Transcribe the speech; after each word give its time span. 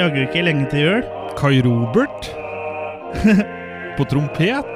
Er 0.00 0.06
jaggu 0.06 0.22
ikke 0.24 0.42
lenge 0.46 0.64
til 0.72 0.80
jul. 0.80 1.00
Kai 1.36 1.58
Robert 1.60 2.28
på 3.98 4.04
trompet. 4.08 4.70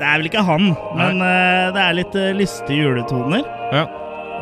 Det 0.00 0.02
er 0.02 0.16
vel 0.18 0.26
ikke 0.26 0.42
han, 0.42 0.72
men 0.98 1.22
uh, 1.22 1.68
det 1.70 1.84
er 1.84 1.94
litt 1.94 2.16
uh, 2.18 2.32
lystige 2.34 2.80
juletoner. 2.88 3.44
Ja. 3.70 3.84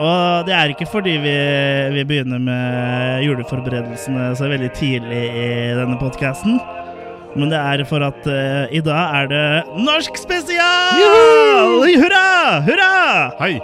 Og 0.01 0.48
det 0.48 0.55
er 0.57 0.73
ikke 0.73 0.89
fordi 0.89 1.19
vi, 1.21 1.37
vi 1.93 2.07
begynner 2.09 2.41
med 2.41 3.27
juleforberedelsene 3.27 4.31
så 4.41 4.48
veldig 4.48 4.73
tidlig 4.81 5.21
i 5.29 5.47
denne 5.77 6.01
podkasten. 6.01 6.56
Men 7.37 7.53
det 7.53 7.61
er 7.61 7.84
for 7.93 8.09
at 8.09 8.25
uh, 8.25 8.65
i 8.73 8.81
dag 8.81 9.20
er 9.20 9.33
det 9.34 9.47
norsk 9.77 10.17
spesial! 10.25 11.84
Hurra! 11.84 12.27
Hurra! 12.65 12.93
Hei! 13.45 13.59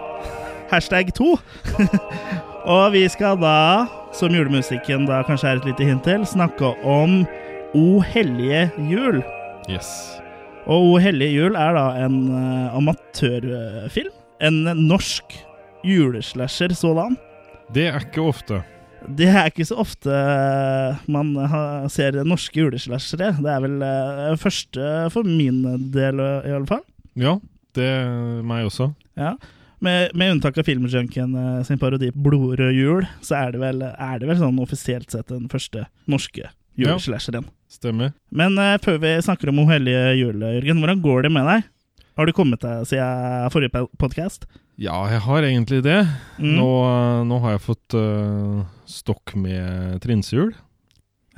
Hashtag 0.68 1.16
to. 1.16 1.38
og 2.76 2.90
vi 2.92 3.08
skal 3.08 3.40
da, 3.40 3.56
som 4.14 4.34
julemusikken 4.34 5.08
da 5.08 5.22
kanskje 5.26 5.50
er 5.50 5.60
et 5.60 5.64
lite 5.66 5.86
hint 5.88 6.04
til, 6.06 6.22
snakke 6.28 6.70
om 6.86 7.24
O 7.74 7.98
hellige 8.06 8.68
jul. 8.86 9.18
Yes. 9.66 9.88
Og 10.70 10.92
O 10.92 11.00
hellige 11.02 11.34
jul 11.34 11.56
er 11.58 11.74
da 11.74 11.86
en 12.04 12.20
uh, 12.30 12.76
amatørfilm. 12.78 14.12
En 14.44 14.60
norsk 14.86 15.34
juleslasher 15.86 16.74
sådan. 16.78 17.16
Det 17.74 17.88
er 17.90 17.98
ikke 18.06 18.22
ofte. 18.22 18.60
Det 19.04 19.26
er 19.28 19.50
ikke 19.50 19.66
så 19.68 19.76
ofte 19.82 20.08
eh, 20.08 21.02
man 21.12 21.34
ser 21.92 22.16
norske 22.24 22.62
juleslashere. 22.62 23.34
Det 23.36 23.50
er 23.50 23.66
vel 23.66 23.82
uh, 23.82 24.38
første 24.40 24.94
for 25.12 25.26
min 25.26 25.60
del, 25.92 26.22
i 26.22 26.54
alle 26.54 26.70
fall. 26.70 26.84
Ja, 27.18 27.34
det 27.76 27.90
er 27.90 28.40
meg 28.46 28.70
også. 28.70 28.92
Ja. 29.18 29.34
Med, 29.84 30.14
med 30.16 30.36
unntak 30.36 30.56
av 30.60 30.64
Filmjunkien 30.66 31.34
eh, 31.36 31.62
sin 31.68 31.80
parodi 31.80 32.10
'Blodrød 32.14 32.72
jul', 32.72 33.08
så 33.20 33.36
er 33.42 33.54
det, 33.54 33.60
vel, 33.60 33.82
er 33.84 34.20
det 34.20 34.28
vel 34.30 34.40
sånn 34.40 34.60
offisielt 34.62 35.12
sett 35.12 35.28
den 35.28 35.50
første 35.52 35.86
norske 36.10 36.48
juleslasheren. 36.80 37.46
Stemmer. 37.70 38.14
Men 38.30 38.58
uh, 38.58 38.76
før 38.82 39.00
vi 39.02 39.14
snakker 39.22 39.50
om 39.50 39.60
O 39.62 39.68
hellige 39.68 40.14
jul, 40.18 40.42
Jørgen, 40.42 40.80
hvordan 40.82 41.02
går 41.04 41.26
det 41.26 41.32
med 41.34 41.48
deg? 41.50 41.70
Har 42.14 42.28
du 42.28 42.34
kommet 42.34 42.62
deg 42.62 42.86
siden 42.88 43.50
forrige 43.52 43.86
podkast? 43.98 44.46
Ja, 44.80 44.96
jeg 45.10 45.22
har 45.26 45.46
egentlig 45.46 45.82
det. 45.86 46.00
Mm. 46.38 46.54
Nå, 46.58 46.70
nå 47.30 47.40
har 47.44 47.56
jeg 47.56 47.64
fått 47.66 47.96
uh, 47.98 48.62
stokk 48.90 49.34
med 49.38 50.00
trinsehjul. 50.02 50.54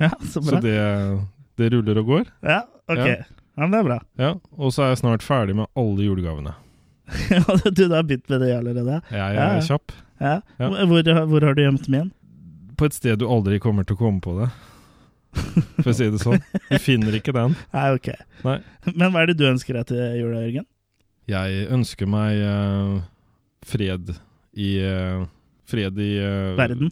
Ja, 0.01 0.11
så 0.21 0.41
bra. 0.45 0.57
så 0.57 0.61
det, 0.61 0.77
det 1.57 1.71
ruller 1.73 2.01
og 2.01 2.13
går. 2.13 2.31
Ja, 2.45 2.61
ok. 2.89 3.03
Ja. 3.03 3.17
Ja, 3.57 3.65
men 3.65 3.73
det 3.73 3.79
er 3.81 3.85
bra. 3.87 3.95
Ja, 4.21 4.31
Og 4.53 4.73
så 4.73 4.83
er 4.85 4.91
jeg 4.91 4.99
snart 5.01 5.23
ferdig 5.25 5.55
med 5.57 5.65
alle 5.77 6.05
julegavene. 6.05 6.53
du, 7.77 7.83
har 7.93 8.03
begynt 8.03 8.29
med 8.29 8.41
det 8.43 8.51
allerede? 8.57 9.01
Jeg 9.11 9.19
er 9.19 9.35
Ja, 9.37 9.47
ja. 9.55 9.61
kjapp. 9.67 9.91
Ja. 10.19 10.33
Ja. 10.59 10.69
Hvor, 10.89 11.25
hvor 11.29 11.45
har 11.45 11.53
du 11.57 11.61
gjemt 11.63 11.87
min? 11.93 12.09
På 12.77 12.85
et 12.89 12.93
sted 12.97 13.19
du 13.21 13.27
aldri 13.31 13.59
kommer 13.63 13.85
til 13.87 13.95
å 13.97 14.01
komme 14.01 14.21
på 14.23 14.33
det. 14.41 14.49
For 15.83 15.91
å 15.91 15.95
si 15.95 16.07
det 16.09 16.19
sånn. 16.23 16.41
Du 16.69 16.77
finner 16.81 17.15
ikke 17.17 17.33
den. 17.35 17.55
Nei, 17.73 17.87
ok. 17.97 18.09
Nei. 18.45 18.57
Men 18.93 19.11
hva 19.13 19.23
er 19.23 19.31
det 19.31 19.37
du 19.39 19.45
ønsker 19.49 19.77
deg 19.77 19.89
til 19.91 20.01
jula, 20.21 20.41
Jørgen? 20.45 20.67
Jeg 21.27 21.65
ønsker 21.75 22.07
meg 22.09 22.39
uh, 22.39 23.01
fred 23.67 24.13
i 24.57 24.69
uh, 24.87 25.25
Fred 25.67 25.97
i 25.99 26.11
uh, 26.23 26.53
Verden? 26.55 26.87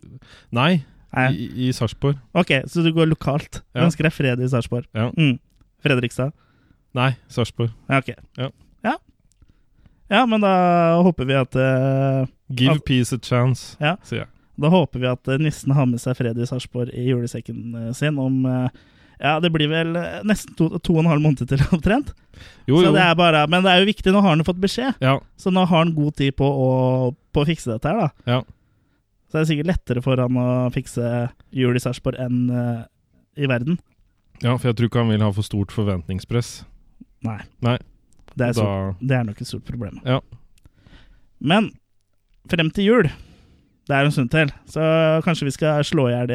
Nei, 0.56 0.84
Nei. 1.16 1.28
i, 1.32 1.46
i 1.66 1.72
Sarpsborg. 1.74 2.20
Ok, 2.36 2.52
så 2.68 2.84
du 2.84 2.92
går 2.96 3.08
lokalt. 3.14 3.62
Du 3.72 3.80
Ja. 3.80 3.86
ønsker 3.88 4.03
deg 4.09 4.14
fred 4.14 4.42
i 4.44 4.50
Sarpsborg. 4.52 4.90
Ja. 4.97 5.08
Mm. 5.16 5.38
Fredrikstad? 5.86 6.36
Nei, 6.97 7.14
Sarpsborg. 7.32 7.72
Ja, 7.88 8.02
ok. 8.03 8.12
Ja. 8.42 8.50
Ja. 10.10 10.26
Men 10.30 10.42
da 10.46 10.54
håper 11.06 11.26
vi 11.30 11.38
at 11.40 11.56
uh, 11.60 12.26
Give 12.50 12.76
at, 12.78 12.84
peace 12.86 13.16
a 13.16 13.20
chance, 13.22 13.78
Ja. 13.82 13.96
sier 14.04 14.26
jeg. 14.26 14.30
Da 14.56 14.70
håper 14.72 15.02
vi 15.04 15.08
at 15.12 15.28
eh, 15.28 15.40
nissen 15.42 15.74
har 15.76 15.86
med 15.90 16.00
seg 16.00 16.16
fred 16.16 16.38
i 16.40 16.46
Sarpsborg 16.48 16.94
i 16.96 17.10
julesekken 17.10 17.74
eh, 17.76 17.94
sin 17.98 18.16
om 18.22 18.46
Ja, 19.20 19.34
det 19.40 19.50
blir 19.52 19.68
vel 19.72 19.94
nesten 20.28 20.56
to, 20.60 20.70
to 20.84 20.94
og 20.98 21.02
en 21.06 21.10
halv 21.12 21.24
måned 21.24 21.48
til, 21.48 21.60
omtrent. 21.76 22.14
Jo, 22.68 22.78
Så 22.82 22.90
jo. 22.90 22.94
det 22.96 23.02
er 23.04 23.16
bare, 23.20 23.46
men 23.52 23.64
det 23.64 23.72
er 23.72 23.80
jo 23.84 23.88
viktig, 23.90 24.12
nå 24.12 24.20
har 24.24 24.34
han 24.36 24.44
fått 24.48 24.60
beskjed. 24.64 24.98
Ja, 25.04 25.18
Så 25.40 25.52
nå 25.56 25.64
har 25.68 25.84
han 25.86 25.94
god 25.96 26.16
tid 26.20 26.36
på 26.40 26.48
å, 26.48 26.70
på 27.36 27.44
å 27.44 27.48
fikse 27.48 27.72
dette 27.74 27.88
her, 27.92 28.06
da. 28.06 28.10
ja. 28.38 28.40
Så 29.32 29.40
det 29.40 29.42
er 29.42 29.50
sikkert 29.50 29.70
lettere 29.72 30.02
for 30.06 30.20
han 30.22 30.38
å 30.40 30.48
fikse 30.72 31.08
jul 31.56 31.76
i 31.76 31.82
Sarpsborg 31.84 32.20
enn 32.24 32.44
uh, 32.52 32.84
i 33.36 33.48
verden. 33.52 33.80
ja, 34.44 34.54
for 34.56 34.70
jeg 34.70 34.78
tror 34.78 34.88
ikke 34.92 35.02
han 35.04 35.12
vil 35.12 35.24
ha 35.26 35.32
for 35.36 35.44
stort 35.48 35.74
forventningspress. 35.76 36.62
Nei. 37.26 37.40
Nei. 37.66 37.76
Det 38.35 38.50
er, 38.50 38.56
så, 38.57 38.63
Da, 38.66 38.96
det 39.00 39.16
er 39.19 39.23
nok 39.29 39.41
et 39.41 39.47
stort 39.47 39.63
problem. 39.68 40.00
Ja. 40.06 40.19
Men 41.40 41.69
frem 42.51 42.69
til 42.75 42.90
jul, 42.90 43.09
det 43.88 43.96
er 43.96 44.07
en 44.07 44.12
stund 44.13 44.31
til, 44.34 44.51
så 44.69 44.81
kanskje 45.25 45.47
vi 45.47 45.53
skal 45.56 45.84
slå 45.88 46.07
i 46.09 46.16
hjel 46.16 46.34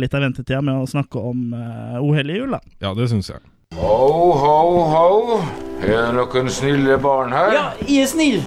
litt 0.00 0.14
av 0.16 0.24
ventetida 0.24 0.60
med 0.64 0.80
å 0.82 0.88
snakke 0.88 1.20
om 1.30 1.50
uh, 1.54 1.98
O 2.00 2.12
hellige 2.16 2.42
jul, 2.42 2.54
da. 2.56 2.60
ja, 2.82 2.94
det 2.96 3.10
syns 3.12 3.30
jeg. 3.30 3.42
Ho, 3.78 4.32
ho, 4.34 4.60
ho. 4.90 5.40
Er 5.84 6.08
det 6.08 6.14
noen 6.16 6.48
snille 6.50 6.96
barn 7.00 7.30
her? 7.36 7.52
Ja, 7.54 7.66
jeg 7.86 8.02
er 8.02 8.10
snill. 8.10 8.40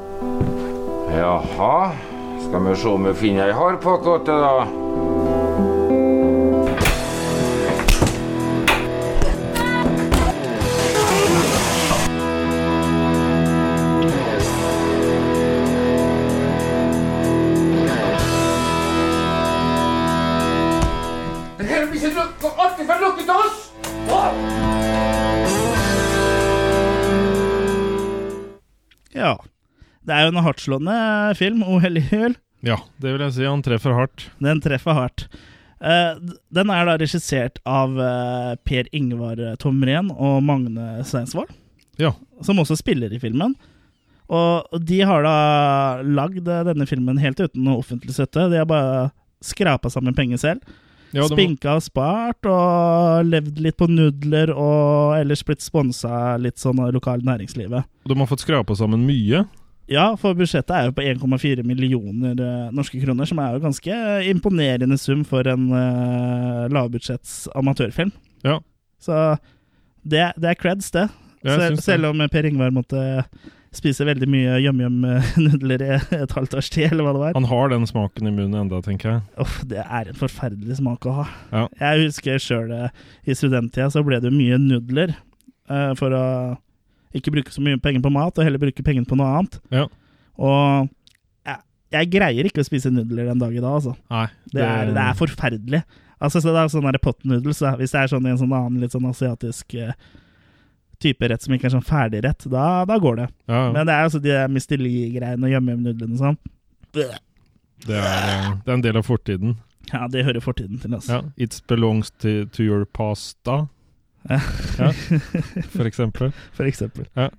Jaha. 1.13 1.94
Skal 2.44 2.65
vi 2.67 2.73
se 2.75 2.89
om 2.91 3.05
vi 3.07 3.13
finner 3.17 3.47
ei 3.50 3.55
hardpakkåte, 3.55 4.33
da. 4.44 4.65
Det 30.03 30.14
er 30.14 30.25
jo 30.25 30.34
en 30.34 30.44
hardtslående 30.44 30.96
film, 31.40 31.64
O 31.64 31.80
hellige 31.84 32.12
jul. 32.12 32.38
Ja, 32.64 32.78
det 33.03 33.12
vil 33.14 33.24
jeg 33.25 33.36
si. 33.36 33.44
Han 33.47 33.64
treffer 33.64 33.96
hardt. 33.96 34.30
Den 34.44 34.62
treffer 34.64 34.96
hardt. 34.97 35.28
Uh, 35.84 36.16
den 36.56 36.72
er 36.72 36.88
da 36.88 36.96
regissert 37.00 37.59
av 37.68 37.97
uh, 38.00 38.53
Per 38.63 38.88
Ingvar 38.96 39.42
Tomren 39.59 40.13
og 40.16 40.40
Magne 40.47 41.03
Steinsvold. 41.08 41.52
Ja. 42.02 42.16
som 42.42 42.58
også 42.58 42.75
spiller 42.80 43.12
i 43.13 43.19
filmen. 43.22 43.53
Og 44.34 44.80
de 44.81 45.02
har 45.06 45.25
da 45.25 46.02
lagd 46.02 46.47
eh, 46.47 46.63
denne 46.66 46.88
filmen 46.90 47.19
helt 47.22 47.42
uten 47.42 47.66
noe 47.66 47.84
offentlig 47.84 48.16
støtte. 48.16 48.47
De 48.52 48.62
har 48.62 48.69
bare 48.69 49.12
skrapa 49.44 49.92
sammen 49.94 50.16
penger 50.18 50.40
selv. 50.42 50.74
ja 51.13 51.28
Spinka 51.30 51.75
og 51.78 51.84
spart 51.86 52.47
og 52.50 53.28
levd 53.30 53.59
litt 53.62 53.78
på 53.78 53.90
nudler 53.92 54.53
og 54.56 55.19
ellers 55.19 55.44
blitt 55.46 55.62
sponsa 55.62 56.38
litt 56.42 56.58
sånn 56.58 56.80
av 56.81 56.94
lokalt 56.96 57.28
næringslivet. 57.28 57.86
de 58.08 58.18
har 58.18 58.31
fått 58.31 58.46
skrapa 58.46 58.75
sammen 58.80 59.06
mye. 59.06 59.44
Ja, 59.91 60.13
for 60.19 60.35
budsjettet 60.38 60.71
er 60.71 60.85
jo 60.88 60.94
på 60.95 61.03
1,4 61.03 61.63
millioner 61.67 62.38
eh, 62.39 62.69
norske 62.75 63.01
kroner, 63.01 63.27
som 63.27 63.41
er 63.44 63.55
jo 63.55 63.63
ganske 63.66 63.97
imponerende 64.31 64.97
sum 65.00 65.25
for 65.27 65.47
en 65.51 65.65
uh, 65.74 66.69
lavbudsjetts 66.71 67.50
amatørfilm. 67.59 68.13
Ja. 68.47 68.62
Så 69.03 69.18
det, 70.07 70.30
det 70.39 70.53
er 70.53 70.59
creds, 70.59 70.91
det. 70.95 71.09
Sel, 71.44 71.75
selv 71.83 72.13
om 72.13 72.24
Per 72.31 72.47
Ingvar 72.47 72.71
måtte 72.71 73.03
spise 73.75 74.06
veldig 74.07 74.27
mye 74.30 74.57
yum-yum-nudler 74.63 75.83
i 75.83 75.91
et 76.21 76.36
halvt 76.38 76.56
års 76.56 76.69
tid, 76.71 76.91
eller 76.94 77.03
hva 77.03 77.15
det 77.15 77.24
var. 77.25 77.36
Han 77.36 77.50
har 77.51 77.74
den 77.74 77.88
smaken 77.89 78.29
i 78.29 78.33
munnen 78.33 78.62
enda, 78.63 78.79
tenker 78.86 79.18
jeg. 79.18 79.24
Uff, 79.44 79.59
det 79.68 79.83
er 79.83 80.12
en 80.13 80.19
forferdelig 80.19 80.79
smak 80.79 81.09
å 81.09 81.18
ha. 81.19 81.29
Ja. 81.51 81.68
Jeg 81.81 82.07
husker 82.07 82.39
sjøl 82.39 82.71
i 82.71 83.36
studenttida 83.36 83.89
så 83.91 84.06
ble 84.06 84.21
det 84.24 84.31
mye 84.31 84.62
nudler 84.62 85.18
uh, 85.68 85.91
for 86.00 86.15
å 86.15 86.25
ikke 87.13 87.33
bruke 87.36 87.54
så 87.54 87.62
mye 87.63 87.80
penger 87.81 88.04
på 88.04 88.12
mat, 88.13 88.38
og 88.38 88.45
heller 88.48 88.62
bruke 88.62 88.86
pengene 88.86 89.10
på 89.10 89.18
noe 89.19 89.30
annet. 89.39 89.60
Ja. 89.74 89.86
Og 90.42 90.89
jeg, 91.45 91.60
jeg 91.94 92.10
greier 92.15 92.50
ikke 92.50 92.63
å 92.63 92.68
spise 92.68 92.92
nudler 92.94 93.30
den 93.30 93.42
dag 93.44 93.54
i 93.54 93.62
dag, 93.62 93.77
altså. 93.80 93.94
Nei, 94.13 94.25
Det 94.54 94.63
er, 94.65 94.94
det 94.95 95.04
er 95.04 95.19
forferdelig. 95.19 95.83
Altså, 96.24 96.39
så 96.39 96.54
det 96.56 96.62
er 96.62 96.71
sånn 96.71 96.88
der 96.88 97.00
pot 97.04 97.19
noodles, 97.27 97.60
da. 97.62 97.74
Hvis 97.80 97.92
det 97.94 98.00
er 98.01 98.12
sånn 98.13 98.25
i 98.30 98.31
en 98.31 98.39
sånn 98.39 98.54
annen 98.56 98.80
litt 98.81 98.94
sånn 98.95 99.10
asiatisk 99.10 99.75
eh, 99.75 99.92
type 101.04 101.27
rett 101.27 101.44
som 101.44 101.54
ikke 101.56 101.68
er 101.68 101.74
sånn 101.75 101.83
ferdigrett, 101.86 102.45
da, 102.51 102.86
da 102.88 102.98
går 103.01 103.19
det. 103.19 103.27
ja, 103.51 103.60
ja. 103.65 103.71
Men 103.75 103.89
det 103.89 103.95
er 103.98 104.07
altså 104.07 104.21
de 104.24 104.31
og 105.44 105.51
yum-yum-nudlene 105.51 106.15
og 106.15 106.21
sånn. 106.21 106.39
Det, 106.95 107.10
er, 107.10 107.19
eh, 108.00 108.50
det 108.63 108.71
er 108.71 108.77
en 108.77 108.86
del 108.86 109.00
av 109.01 109.07
fortiden. 109.10 109.57
Ja, 109.92 110.06
det 110.07 110.24
hører 110.24 110.39
fortiden 110.42 110.80
til, 110.80 110.95
altså. 110.95 111.19
Ja. 111.19 111.21
It 111.36 111.60
belongs 111.68 112.10
to, 112.24 112.45
to 112.56 112.63
your 112.63 112.86
pasta, 112.86 113.65
Ja. 114.30 114.92
For 115.74 115.86
eksempel. 115.90 116.31
For 116.58 116.66
eksempel. 116.70 117.08
Ja. 117.18 117.30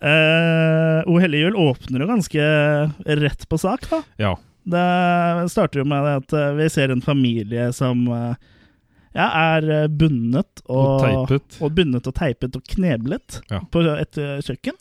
Eh, 0.00 1.00
o 1.10 1.18
hellige 1.20 1.42
jul 1.50 1.56
åpner 1.60 2.00
jo 2.04 2.06
ganske 2.08 2.44
rett 3.20 3.48
på 3.48 3.58
sak, 3.60 3.84
da. 3.90 4.02
Ja. 4.20 4.34
Det 4.70 4.84
starter 5.52 5.82
jo 5.82 5.88
med 5.88 6.06
at 6.08 6.32
eh, 6.36 6.52
vi 6.56 6.68
ser 6.72 6.92
en 6.92 7.02
familie 7.04 7.70
som 7.76 8.06
eh, 8.08 8.34
ja, 9.16 9.26
er 9.56 9.88
bundet 9.88 10.62
og, 10.70 11.04
Og 11.04 11.34
og 11.60 11.74
bundet 11.76 12.06
og 12.08 12.14
teipet 12.16 12.56
og 12.56 12.64
kneblet 12.76 13.40
Ja. 13.50 13.60
på 13.72 13.82
et 13.96 14.16
kjøkken. 14.46 14.76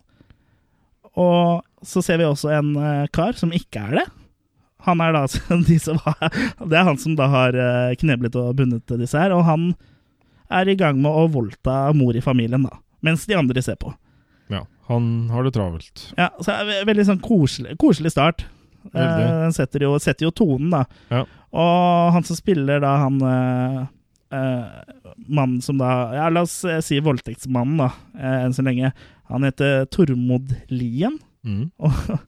Og 1.20 1.64
så 1.84 2.04
ser 2.06 2.20
vi 2.22 2.28
også 2.28 2.52
en 2.54 2.74
kar 3.16 3.34
som 3.40 3.52
ikke 3.56 3.82
er 3.90 3.96
det. 4.02 4.08
han 4.86 5.02
er 5.02 5.12
da 5.16 5.26
de 5.68 5.80
som 5.80 5.98
har, 6.06 6.30
Det 6.64 6.78
er 6.78 6.86
han 6.88 7.00
som 7.02 7.16
da 7.20 7.28
har 7.28 7.58
kneblet 8.00 8.36
og 8.40 8.54
bundet 8.56 8.88
disse 9.02 9.18
her, 9.20 9.34
og 9.36 9.44
han 9.48 9.74
er 10.50 10.69
i 10.69 10.78
gang 10.80 11.00
med 11.01 11.12
å 11.12 11.28
voldta 11.31 11.81
mor 11.98 12.18
i 12.18 12.24
familien, 12.24 12.66
da. 12.66 12.80
Mens 13.06 13.25
de 13.30 13.38
andre 13.38 13.62
ser 13.63 13.78
på. 13.80 13.94
Ja, 14.50 14.66
han 14.90 15.30
har 15.30 15.46
det 15.46 15.54
travelt. 15.56 16.07
Ja, 16.18 16.31
så 16.42 16.56
er 16.56 16.66
det 16.68 16.80
Veldig 16.90 17.06
sånn 17.12 17.22
koselig, 17.24 17.78
koselig 17.81 18.13
start. 18.16 18.46
Eh. 18.94 19.19
Den 19.46 19.54
setter, 19.56 19.86
jo, 19.86 19.94
setter 20.01 20.28
jo 20.28 20.34
tonen, 20.36 20.72
da. 20.74 20.84
Ja. 21.13 21.24
Og 21.50 22.12
han 22.16 22.25
som 22.28 22.38
spiller 22.38 22.81
da 22.84 22.96
han 23.04 23.22
eh, 23.25 23.80
eh, 24.38 25.16
Mannen 25.28 25.62
som 25.66 25.80
da 25.81 25.90
Ja, 26.16 26.28
la 26.34 26.44
oss 26.46 26.62
eh, 26.66 26.81
si 26.86 27.00
voldtektsmannen, 27.04 27.80
da, 27.81 27.90
eh, 28.18 28.38
enn 28.45 28.56
så 28.56 28.66
lenge. 28.66 28.94
Han 29.30 29.45
heter 29.45 29.86
Tormod 29.94 30.54
Lien. 30.74 31.19
Mm. 31.45 31.69
Og, 31.86 32.25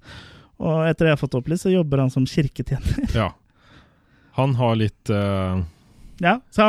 og 0.62 0.84
etter 0.86 1.08
det 1.08 1.10
jeg 1.10 1.16
har 1.18 1.20
fått 1.24 1.36
opplyst, 1.40 1.66
så 1.66 1.72
jobber 1.74 2.04
han 2.04 2.12
som 2.14 2.28
kirketjener. 2.30 3.16
Ja. 3.18 3.32
Han 4.38 4.54
har 4.60 4.76
litt 4.78 5.10
Ja, 6.22 6.36
så 6.54 6.68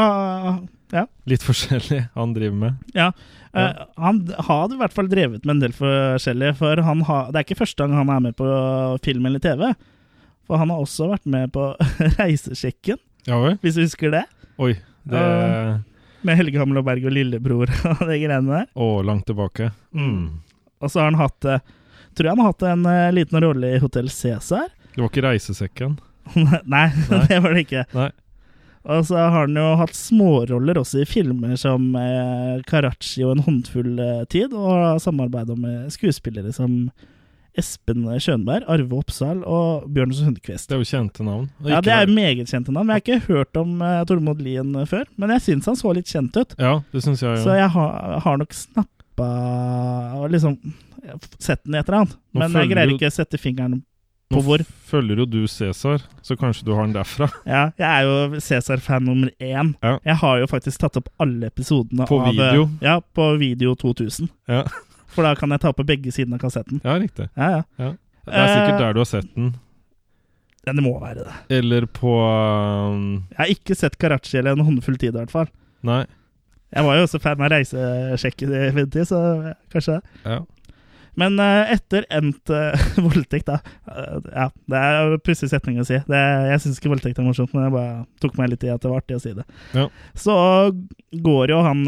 ja. 0.93 1.07
Litt 1.31 1.45
forskjellig 1.47 2.03
han 2.15 2.35
driver 2.37 2.59
med. 2.67 2.83
ja. 2.97 3.13
Uh, 3.53 3.83
han 4.01 4.23
har 4.47 4.73
i 4.73 4.77
hvert 4.81 4.95
fall 4.97 5.09
drevet 5.13 5.43
med 5.45 5.59
en 5.59 5.61
del 5.61 5.75
forskjellig, 5.77 6.55
for 6.57 6.81
han 6.87 7.03
har, 7.05 7.27
det 7.33 7.41
er 7.43 7.45
ikke 7.45 7.59
første 7.59 7.85
gang 7.85 7.93
han 7.99 8.09
er 8.15 8.23
med 8.25 8.37
på 8.39 8.47
film 9.05 9.27
eller 9.29 9.43
TV. 9.45 9.67
For 10.49 10.57
han 10.61 10.73
har 10.73 10.81
også 10.81 11.11
vært 11.11 11.29
med 11.29 11.53
på 11.53 11.67
Reisesjekken, 12.19 12.97
Ja 13.29 13.37
hvis 13.61 13.77
du 13.77 13.83
husker 13.85 14.15
det. 14.15 14.25
Oi. 14.59 14.75
Det 15.05 15.21
Uh, 15.21 15.77
Med 16.23 16.37
Helge 16.39 16.61
Hamloberg 16.63 17.05
og 17.09 17.13
lillebror 17.13 17.71
og 17.91 18.03
de 18.07 18.17
greiene 18.23 18.47
der. 18.55 18.67
Å, 18.79 18.89
langt 19.05 19.27
tilbake. 19.29 19.69
Mm. 19.93 20.41
Og 20.81 20.91
så 20.91 21.03
har 21.03 21.11
han 21.11 21.19
hatt 21.21 21.45
eh, 21.51 21.61
Tror 22.15 22.29
jeg 22.29 22.33
han 22.37 22.43
har 22.45 22.53
hatt 22.53 22.65
en 22.71 22.87
uh, 22.87 23.11
liten 23.15 23.41
rolle 23.43 23.75
i 23.75 23.81
Hotell 23.83 24.09
Cæsar. 24.13 24.69
Det 24.95 25.01
var 25.03 25.11
ikke 25.11 25.25
reisesekken? 25.27 25.99
Nei, 26.37 26.87
Nei. 27.11 27.23
det 27.29 27.39
var 27.43 27.57
det 27.57 27.65
ikke. 27.67 27.85
Nei. 27.97 28.09
Og 28.83 29.07
så 29.07 29.19
har 29.19 29.45
han 29.45 29.57
jo 29.59 29.69
hatt 29.79 29.95
småroller 29.95 30.81
også 30.81 31.03
i 31.03 31.09
filmer 31.09 31.55
som 31.61 31.93
eh, 31.99 32.59
Karachi 32.67 33.23
og 33.23 33.37
En 33.37 33.45
håndfull 33.47 33.95
eh, 34.03 34.23
tid, 34.33 34.55
og 34.55 34.71
har 34.73 35.03
samarbeidet 35.03 35.57
med 35.59 35.93
skuespillere 35.95 36.55
som 36.55 36.89
Espen 37.59 38.07
Kjønberg, 38.09 38.65
Arve 38.73 38.97
Oppsal 38.97 39.43
og 39.45 39.85
Bjørn 39.93 40.15
Sundquist. 40.17 40.71
Det 40.71 40.79
er 40.79 40.81
jo 40.81 40.89
kjente 40.89 41.27
navn. 41.27 41.51
Ja, 41.69 41.83
det 41.85 41.93
er 41.93 42.09
meget 42.09 42.49
kjente 42.49 42.73
navn. 42.73 42.89
Jeg 42.89 42.97
har 42.97 43.03
ikke 43.05 43.35
hørt 43.35 43.61
om 43.61 43.75
uh, 43.85 44.01
Tormod 44.09 44.41
Lien 44.41 44.73
før, 44.89 45.05
men 45.21 45.35
jeg 45.37 45.45
syns 45.47 45.69
han 45.69 45.77
så 45.77 45.93
litt 45.93 46.09
kjent 46.09 46.39
ut. 46.39 46.57
Ja, 46.57 46.79
det 46.95 47.05
synes 47.05 47.23
jeg 47.23 47.43
Så 47.45 47.59
jeg 47.59 47.69
har, 47.75 48.17
har 48.25 48.41
nok 48.41 48.57
snappa 48.57 49.29
og 50.17 50.33
liksom 50.33 50.57
sett 51.37 51.61
den 51.67 51.77
i 51.77 51.83
et 51.83 51.89
eller 51.91 52.03
annet. 52.03 52.17
Men 52.33 52.57
jeg 52.57 52.73
greier 52.73 52.95
ikke 52.97 53.13
å 53.13 53.15
sette 53.21 53.41
fingeren 53.41 53.83
Nå 54.33 54.41
på 54.41 54.45
hvor. 54.47 54.63
følger 54.91 55.21
jo 55.23 55.27
du 55.29 55.41
Cæsar, 55.49 56.03
så 56.25 56.37
kanskje 56.41 56.65
du 56.67 56.73
har 56.75 56.87
den 56.89 56.95
derfra. 56.97 57.29
Ja, 57.49 57.63
jeg 57.79 57.89
er 57.89 58.07
jo 58.09 58.41
Cæsar-fan 58.41 59.05
nummer 59.07 59.31
én. 59.41 59.75
Ja. 59.85 59.99
Jeg 60.09 60.17
har 60.25 60.39
jo 60.43 60.49
faktisk 60.51 60.81
tatt 60.83 60.97
opp 61.01 61.09
alle 61.23 61.49
episodene 61.53 62.07
På 62.09 62.21
av 62.25 62.33
video? 62.33 62.67
Ja, 62.85 62.99
på 63.01 63.29
video 63.41 63.75
2000. 63.79 64.29
Ja, 64.51 64.65
For 65.13 65.23
da 65.29 65.35
kan 65.37 65.53
jeg 65.53 65.61
ta 65.61 65.73
på 65.77 65.85
begge 65.85 66.13
sidene 66.13 66.39
av 66.41 66.47
kassetten. 66.47 66.81
ja 66.85 66.97
riktig. 66.99 67.29
Ja, 67.37 67.63
ja. 67.79 67.93
Det 68.25 68.33
er 68.39 68.49
sikkert 68.55 68.75
Eh, 68.75 68.81
der 68.87 68.93
du 68.97 69.01
har 69.03 69.09
sett 69.11 69.29
den. 69.35 69.53
ja 70.67 70.73
det 70.73 70.83
må 70.85 70.93
være 71.03 71.25
det. 71.27 71.33
Eller 71.59 71.87
på 71.91 72.13
um, 72.23 73.25
Jeg 73.33 73.39
har 73.39 73.51
ikke 73.57 73.75
sett 73.77 73.97
Karachi 73.99 74.39
eller 74.39 74.53
En 74.57 74.65
håndfull 74.65 74.97
tid, 74.97 75.11
i 75.15 75.19
hvert 75.19 75.31
fall. 75.35 75.49
Nei. 75.83 76.05
Jeg 76.73 76.85
var 76.87 76.97
jo 76.97 77.03
også 77.05 77.19
fan 77.21 77.43
av 77.45 77.51
reisesjekk 77.53 78.45
i 78.47 78.71
min 78.73 78.89
tid, 78.95 79.05
så 79.11 79.19
kanskje 79.75 79.99
det. 79.99 80.03
Ja. 80.25 80.39
Men 81.21 81.37
eh, 81.43 81.73
etter 81.75 82.07
endt 82.13 82.51
eh, 82.53 82.85
voldtekt, 83.05 83.51
da 83.51 83.59
eh, 83.91 84.31
Ja, 84.33 84.47
det 84.71 84.79
er 84.81 85.01
en 85.03 85.25
pussig 85.25 85.51
setning 85.53 85.81
å 85.83 85.87
si. 85.87 85.99
Det, 86.09 86.23
jeg 86.49 86.63
syns 86.65 86.81
ikke 86.81 86.93
voldtekt 86.95 87.21
er 87.21 87.27
morsomt, 87.27 87.53
men 87.57 87.67
jeg 87.67 87.75
bare 87.75 87.97
tok 88.25 88.39
meg 88.41 88.53
litt 88.53 88.65
i 88.65 88.73
at 88.73 88.85
det 88.85 88.93
var 88.93 89.03
artig 89.03 89.19
å 89.19 89.23
si 89.23 89.35
det. 89.37 89.45
Ja. 89.77 89.89
Så 90.19 90.35
går 91.13 91.53
jo 91.53 91.61
han 91.67 91.85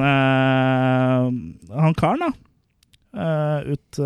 Han 1.73 1.97
karen, 1.99 2.27
da, 2.27 2.33
ut 3.65 4.01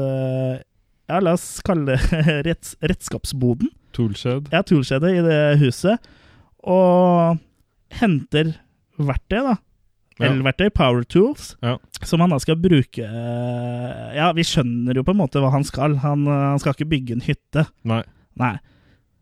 Ja, 1.08 1.20
la 1.24 1.34
oss 1.34 1.48
kalle 1.66 1.96
det 1.96 2.22
retts, 2.48 2.76
redskapsboden. 2.84 3.72
Toolshed. 3.96 4.50
Ja, 4.52 4.62
toolshedet 4.62 5.14
i 5.16 5.22
det 5.24 5.40
huset. 5.62 6.04
Og 6.68 7.38
henter 7.98 8.52
verktøy, 9.00 9.40
da. 9.46 9.54
Elverktøy, 10.26 10.70
power 10.74 11.04
tools, 11.04 11.52
Ja. 11.62 11.76
som 12.02 12.20
han 12.20 12.30
da 12.30 12.38
skal 12.42 12.56
bruke 12.58 13.04
eh, 13.04 14.16
Ja, 14.16 14.32
vi 14.34 14.42
skjønner 14.42 14.96
jo 14.98 15.04
på 15.06 15.14
en 15.14 15.20
måte 15.20 15.38
hva 15.42 15.52
han 15.54 15.64
skal. 15.64 15.96
Han, 16.02 16.26
eh, 16.26 16.44
han 16.52 16.58
skal 16.58 16.74
ikke 16.74 16.88
bygge 16.90 17.12
en 17.18 17.24
hytte. 17.26 17.66
Nei. 17.84 18.02
Nei. 18.38 18.56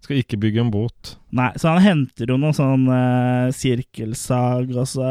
Skal 0.05 0.21
ikke 0.21 0.39
bygge 0.41 0.61
en 0.63 0.71
båt. 0.71 1.17
Nei, 1.35 1.51
Så 1.59 1.69
han 1.73 1.83
henter 1.83 2.31
jo 2.31 2.37
noe 2.39 2.55
sånn 2.55 2.85
uh, 2.87 3.49
sirkelsag, 3.51 4.71
og 4.77 4.87
så 4.87 5.09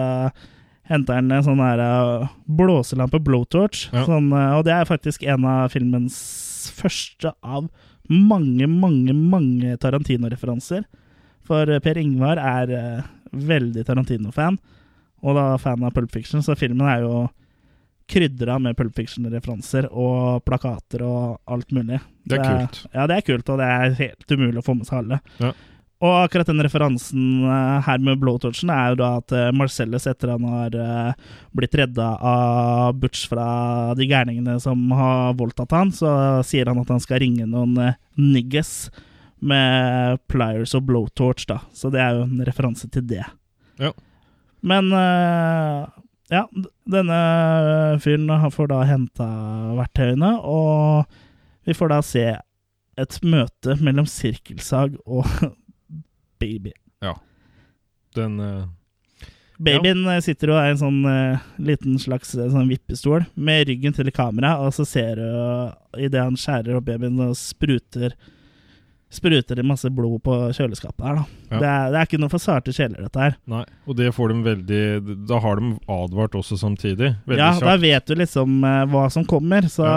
henter 0.87 1.17
han 1.17 1.33
en 1.33 1.43
sånn 1.43 1.59
der 1.59 1.81
uh, 1.83 2.27
blåselampe, 2.47 3.19
blowtorch. 3.25 3.89
Ja. 3.91 4.05
Sånn, 4.07 4.29
uh, 4.31 4.55
og 4.55 4.63
det 4.67 4.75
er 4.77 4.87
faktisk 4.87 5.25
en 5.27 5.43
av 5.49 5.73
filmens 5.73 6.15
første 6.77 7.33
av 7.43 7.67
mange, 8.07 8.69
mange, 8.69 9.13
mange 9.17 9.75
Tarantino-referanser. 9.81 10.85
For 11.45 11.69
Per 11.83 11.99
Ingvar 12.01 12.39
er 12.41 13.03
veldig 13.35 13.83
Tarantino-fan, 13.85 14.57
og 15.25 15.37
da 15.37 15.45
fan 15.61 15.83
av 15.85 15.93
Pulp 15.95 16.13
Fiction, 16.13 16.43
så 16.45 16.55
filmen 16.59 16.85
er 16.87 17.03
jo 17.05 17.25
krydra 18.11 18.59
med 18.61 18.77
Pulp 18.77 18.93
Fiction-referanser 18.95 19.87
og 19.89 20.43
plakater 20.45 21.01
og 21.05 21.39
alt 21.49 21.71
mulig. 21.73 21.97
Det 22.25 22.37
er 22.37 22.43
kult. 22.45 22.83
Ja, 22.93 23.07
det 23.09 23.17
er 23.17 23.25
kult, 23.25 23.49
og 23.49 23.61
det 23.61 23.69
er 23.69 23.95
helt 23.97 24.35
umulig 24.35 24.61
å 24.61 24.65
få 24.65 24.75
med 24.77 24.89
seg 24.89 25.01
alle. 25.01 25.21
Ja. 25.41 25.55
Og 26.03 26.13
akkurat 26.25 26.49
den 26.51 26.61
referansen 26.61 27.45
eh, 27.47 27.77
her 27.87 28.01
med 28.03 28.19
blowtorchen 28.21 28.69
er 28.73 28.91
jo 28.91 28.99
da 28.99 29.09
at 29.21 29.33
eh, 29.33 29.51
Marcellus, 29.55 30.05
etter 30.11 30.33
han 30.33 30.45
har 30.51 30.75
eh, 30.75 31.35
blitt 31.55 31.77
redda 31.79 32.09
av 32.19 32.99
Butch 32.99 33.25
fra 33.31 33.47
de 33.97 34.07
gærningene 34.11 34.59
som 34.61 34.83
har 34.93 35.37
voldtatt 35.39 35.73
han, 35.73 35.93
så 35.95 36.11
sier 36.45 36.69
han 36.69 36.81
at 36.83 36.91
han 36.91 37.01
skal 37.01 37.23
ringe 37.23 37.47
noen 37.49 37.79
niggas 38.19 38.91
med 39.45 40.19
pliers 40.29 40.75
og 40.77 40.85
blowtorch, 40.89 41.47
da. 41.49 41.61
Så 41.73 41.89
det 41.93 42.03
er 42.03 42.19
jo 42.19 42.27
en 42.27 42.43
referanse 42.47 42.89
til 42.91 43.07
det. 43.07 43.23
Ja. 43.81 43.93
Men 44.65 44.89
eh, 44.97 45.81
ja, 46.33 46.41
denne 46.89 47.19
fyren 48.01 48.51
får 48.51 48.71
da 48.71 48.81
henta 48.89 49.27
verktøyene, 49.77 50.31
og 50.41 51.05
vi 51.65 51.75
får 51.77 51.93
da 51.93 51.99
se 52.05 52.25
et 52.95 53.19
møte 53.27 53.75
mellom 53.83 54.07
sirkelsag 54.09 54.95
og 55.05 55.29
baby. 56.41 56.73
Ja. 57.03 57.13
Den 58.15 58.39
uh, 58.39 58.65
Babyen 59.59 60.05
ja. 60.07 60.19
sitter 60.23 60.53
og 60.53 60.59
er 60.59 60.71
i 60.71 60.73
en 60.73 60.81
sånn 60.81 61.01
uh, 61.07 61.43
liten 61.61 61.99
slags 62.01 62.33
eh, 62.35 62.49
sånn 62.51 62.71
vippestol 62.71 63.27
med 63.35 63.69
ryggen 63.69 63.95
til 63.95 64.11
kamera, 64.15 64.57
og 64.63 64.73
så 64.75 64.87
ser 64.87 65.21
du 65.21 66.01
idet 66.07 66.23
han 66.23 66.39
skjærer 66.39 66.79
opp 66.79 66.87
babyen 66.89 67.21
og 67.23 67.37
spruter 67.39 68.15
Spruter 69.15 69.59
det 69.59 69.63
masse 69.67 69.89
blod 69.93 70.19
på 70.25 70.35
kjøleskapet 70.57 71.05
her, 71.07 71.19
da. 71.21 71.25
Ja. 71.49 71.59
Det, 71.61 71.69
er, 71.69 71.91
det 71.93 71.99
er 71.99 72.09
ikke 72.09 72.19
noe 72.19 72.33
for 72.33 72.43
sarte 72.43 72.73
sjeler, 72.75 73.05
dette 73.05 73.21
her. 73.21 73.37
Nei. 73.51 73.63
Og 73.87 73.95
det 73.95 74.09
får 74.15 74.33
de 74.33 74.37
veldig 74.43 74.81
Da 75.29 75.39
har 75.43 75.61
de 75.61 75.71
advart 75.95 76.35
også 76.35 76.57
samtidig. 76.59 77.13
Veldig 77.23 77.39
Ja, 77.39 77.51
da 77.61 77.75
vet 77.79 78.09
du 78.09 78.15
liksom 78.19 78.57
uh, 78.65 78.83
hva 78.91 79.05
som 79.13 79.27
kommer, 79.29 79.69
så 79.71 79.87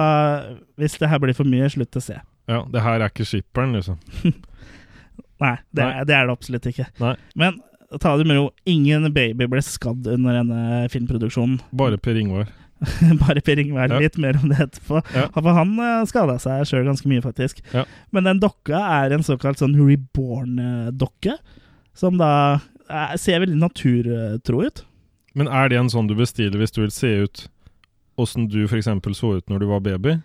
hvis 0.79 0.99
det 1.01 1.11
her 1.11 1.23
blir 1.23 1.35
for 1.37 1.49
mye, 1.49 1.71
slutt 1.73 1.99
å 1.99 2.05
se. 2.05 2.21
Ja, 2.49 2.63
det 2.71 2.85
her 2.85 3.03
er 3.03 3.11
ikke 3.11 3.27
skipperen, 3.29 3.75
liksom. 3.77 3.99
Nei, 5.43 5.57
det, 5.71 5.83
Nei. 5.83 5.91
Er, 5.91 6.07
det 6.07 6.15
er 6.17 6.29
det 6.29 6.35
absolutt 6.35 6.69
ikke. 6.71 6.87
Nei. 7.03 7.15
Men 7.39 7.59
ta 8.03 8.15
det 8.19 8.27
med 8.29 8.39
ro. 8.39 8.49
Ingen 8.69 9.11
baby 9.15 9.47
ble 9.51 9.63
skadd 9.65 10.07
under 10.15 10.41
denne 10.41 10.87
filmproduksjonen. 10.93 11.61
Bare 11.79 12.01
Per 12.01 12.19
Ingvar. 12.21 12.49
Bare 13.25 13.43
Per 13.45 13.59
Ingvar, 13.59 13.91
Ja. 13.91 13.99
litt 14.03 14.19
mer 14.21 14.39
om 14.43 14.49
det 14.53 14.61
etterpå. 14.69 15.03
Ja. 15.15 15.27
For 15.35 15.51
han 15.57 15.75
uh, 15.81 16.05
skada 16.09 16.39
seg 16.43 16.67
sjøl 16.71 16.87
ganske 16.89 17.11
mye, 17.11 17.25
faktisk. 17.25 17.63
Ja. 17.75 17.85
Men 18.15 18.29
den 18.29 18.43
dokka 18.43 18.81
er 19.03 19.15
en 19.17 19.27
såkalt 19.27 19.59
sånn 19.63 19.77
reborn-dokke, 19.79 21.39
som 21.99 22.19
da 22.21 22.33
eh, 22.89 23.15
ser 23.19 23.43
veldig 23.43 23.59
naturtro 23.59 24.63
ut. 24.67 24.85
Men 25.39 25.51
er 25.51 25.71
det 25.71 25.79
en 25.81 25.91
sånn 25.91 26.09
du 26.11 26.15
bestiller 26.19 26.59
hvis 26.61 26.75
du 26.75 26.83
vil 26.85 26.95
se 26.95 27.11
ut 27.27 27.47
åssen 28.19 28.49
du 28.51 28.65
f.eks. 28.67 28.89
så 29.15 29.37
ut 29.39 29.51
når 29.51 29.63
du 29.63 29.67
var 29.71 29.83
baby? 29.85 30.17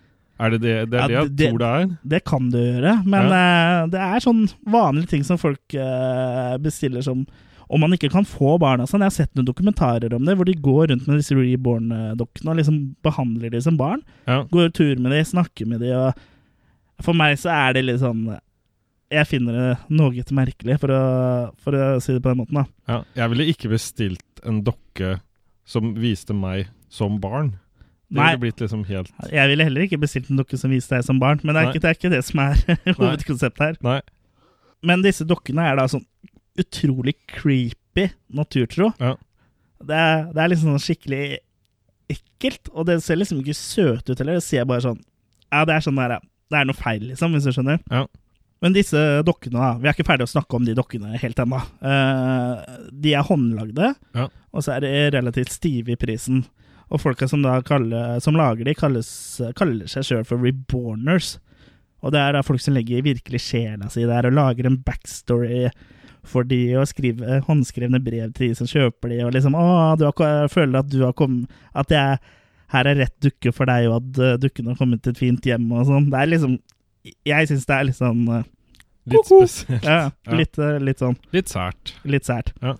Er 0.42 0.50
det 0.50 0.62
det, 0.64 0.74
det, 0.90 0.98
er 0.98 1.12
Ja, 1.12 1.24
det 1.26 1.44
jeg 1.46 1.52
tror 1.52 1.60
det 1.62 1.66
er? 1.70 1.90
Det 2.14 2.20
kan 2.26 2.48
du 2.50 2.58
gjøre, 2.58 2.94
men 3.06 3.28
eh, 3.30 3.80
det 3.92 4.00
er 4.02 4.24
sånn 4.24 4.44
vanlige 4.66 5.12
ting 5.12 5.26
som 5.26 5.38
folk 5.38 5.76
eh, 5.78 6.56
bestiller 6.62 7.04
som 7.06 7.22
om 7.74 7.82
man 7.82 7.94
ikke 7.96 8.12
kan 8.12 8.26
få 8.28 8.54
barn 8.62 8.84
og 8.84 8.88
sånn. 8.90 9.02
Jeg 9.02 9.10
har 9.10 9.16
sett 9.16 9.32
noen 9.34 9.48
dokumentarer 9.48 10.14
om 10.14 10.22
det, 10.26 10.36
hvor 10.38 10.46
de 10.46 10.54
går 10.62 10.92
rundt 10.92 11.08
med 11.08 11.18
disse 11.18 11.34
reborn-dokkene 11.34 12.52
og 12.52 12.60
liksom 12.60 12.78
behandler 13.04 13.50
de 13.50 13.62
som 13.64 13.78
barn. 13.80 14.04
Ja. 14.30 14.44
Går 14.52 14.70
tur 14.76 15.00
med 15.02 15.14
de, 15.14 15.22
snakker 15.26 15.66
med 15.70 15.82
de, 15.82 15.90
og 15.98 17.02
for 17.02 17.18
meg 17.18 17.34
så 17.42 17.50
er 17.50 17.74
det 17.74 17.88
litt 17.88 17.98
sånn 17.98 18.28
Jeg 19.10 19.26
finner 19.26 19.56
det 19.58 19.66
noe 19.90 20.22
merkelig, 20.38 20.78
for 20.82 20.94
å, 20.94 21.02
for 21.58 21.74
å 21.74 21.88
si 22.02 22.14
det 22.14 22.22
på 22.22 22.30
den 22.30 22.40
måten, 22.44 22.62
da. 22.62 22.64
ja. 22.92 23.00
Jeg 23.18 23.34
ville 23.34 23.50
ikke 23.50 23.72
bestilt 23.74 24.46
en 24.46 24.62
dokke 24.66 25.18
som 25.66 25.94
viste 25.98 26.36
meg 26.36 26.70
som 26.92 27.18
barn. 27.18 27.56
Det 28.12 28.20
Nei. 28.20 28.30
ville 28.34 28.42
blitt 28.44 28.60
liksom 28.62 28.82
helt 28.86 29.10
Jeg 29.32 29.50
ville 29.50 29.64
heller 29.66 29.86
ikke 29.86 29.98
bestilt 29.98 30.28
en 30.30 30.38
dokke 30.38 30.58
som 30.60 30.70
viste 30.70 30.94
deg 30.94 31.06
som 31.06 31.18
barn, 31.18 31.40
men 31.42 31.56
det 31.56 31.62
er, 31.62 31.70
ikke, 31.72 31.82
det 31.82 31.90
er 31.90 31.98
ikke 31.98 32.12
det 32.12 32.24
som 32.26 32.42
er 32.44 32.60
hovedkonseptet 33.00 33.64
her. 33.64 33.78
Nei. 33.82 34.00
Men 34.84 35.02
disse 35.02 35.26
dokkene 35.26 35.64
er 35.72 35.80
da 35.80 35.88
sånn 35.90 36.04
utrolig 36.60 37.16
creepy 37.30 38.08
naturtro. 38.34 38.92
Ja. 39.00 39.14
Det, 39.84 39.94
er, 39.96 40.26
det 40.32 40.42
er 40.44 40.52
liksom 40.52 40.74
sånn 40.74 40.84
skikkelig 40.84 41.22
ekkelt, 42.12 42.68
og 42.72 42.86
det 42.88 42.98
ser 43.04 43.18
liksom 43.20 43.40
ikke 43.42 43.56
søt 43.58 44.10
ut 44.10 44.18
heller. 44.20 44.38
Det 44.38 44.46
ser 44.46 44.66
bare 44.68 44.84
sånn 44.84 45.00
Ja, 45.52 45.64
det 45.68 45.76
er 45.76 45.84
sånn 45.86 45.98
der 46.00 46.18
Det 46.20 46.58
er 46.60 46.68
noe 46.68 46.76
feil, 46.76 47.08
liksom, 47.10 47.34
hvis 47.34 47.46
du 47.48 47.52
skjønner. 47.54 47.80
Ja. 47.90 48.04
Men 48.64 48.74
disse 48.76 49.00
dokkene, 49.26 49.58
da 49.60 49.70
Vi 49.80 49.88
er 49.90 49.96
ikke 49.96 50.06
ferdig 50.08 50.26
å 50.28 50.32
snakke 50.34 50.56
om 50.56 50.64
de 50.66 50.74
dokkene 50.76 51.18
helt 51.20 51.40
ennå. 51.42 51.60
Uh, 51.84 52.60
de 52.92 53.14
er 53.16 53.26
håndlagde, 53.28 53.94
Ja. 54.16 54.28
og 54.52 54.64
så 54.64 54.76
er 54.76 54.84
de 54.84 54.92
relativt 55.16 55.52
stive 55.52 55.92
i 55.92 56.00
prisen. 56.00 56.44
Og 56.92 57.00
folka 57.00 57.26
som 57.28 57.42
da 57.42 57.58
kaller, 57.64 58.20
som 58.20 58.36
lager 58.36 58.64
de, 58.68 58.74
kalles, 58.76 59.08
kaller 59.56 59.88
seg 59.90 60.04
sjøl 60.06 60.24
for 60.28 60.38
reborners. 60.38 61.38
Og 62.04 62.12
det 62.12 62.20
er 62.20 62.36
da 62.36 62.42
folk 62.44 62.60
som 62.60 62.76
legger 62.76 63.02
virkelig 63.04 63.40
sjela 63.40 63.88
si 63.92 64.04
der 64.04 64.28
og 64.28 64.36
lager 64.36 64.68
en 64.68 64.76
backstory 64.84 65.70
for 66.24 66.46
de 66.48 66.60
og 66.80 66.86
skriver 66.88 67.42
håndskrevne 67.46 68.00
brev 68.04 68.32
til 68.34 68.48
de 68.50 68.54
som 68.58 68.68
kjøper 68.70 69.12
de, 69.12 69.18
og 69.26 69.32
liksom 69.36 69.54
'Å, 69.54 69.96
du 70.00 70.04
har, 70.08 70.48
føler 70.48 70.78
at 70.80 70.88
du 70.88 71.02
har 71.04 71.12
kommet 71.12 71.50
At 71.74 71.90
jeg, 71.92 72.18
her 72.74 72.86
er 72.90 72.96
rett 73.02 73.14
dukke 73.20 73.52
for 73.52 73.66
deg, 73.70 73.88
og 73.90 73.96
at 74.00 74.18
eh, 74.24 74.36
dukken 74.40 74.66
har 74.72 74.76
kommet 74.80 75.02
til 75.02 75.12
et 75.12 75.18
fint 75.20 75.40
hjem', 75.44 75.70
og 75.72 75.86
sånn. 75.86 76.10
Det 76.10 76.18
er 76.20 76.26
liksom 76.32 76.58
Jeg 77.24 77.48
syns 77.48 77.66
det 77.68 77.74
er 77.76 77.84
litt 77.84 78.00
sånn 78.00 78.24
uh, 78.28 78.42
Litt 79.06 79.26
spesielt. 79.28 79.84
Ja, 79.84 80.10
litt, 80.40 80.56
ja. 80.56 80.78
litt 80.80 80.98
sånn 80.98 81.16
Litt 81.32 81.48
sært. 81.52 81.92
litt 82.04 82.24
sært. 82.24 82.54
Ja. 82.62 82.74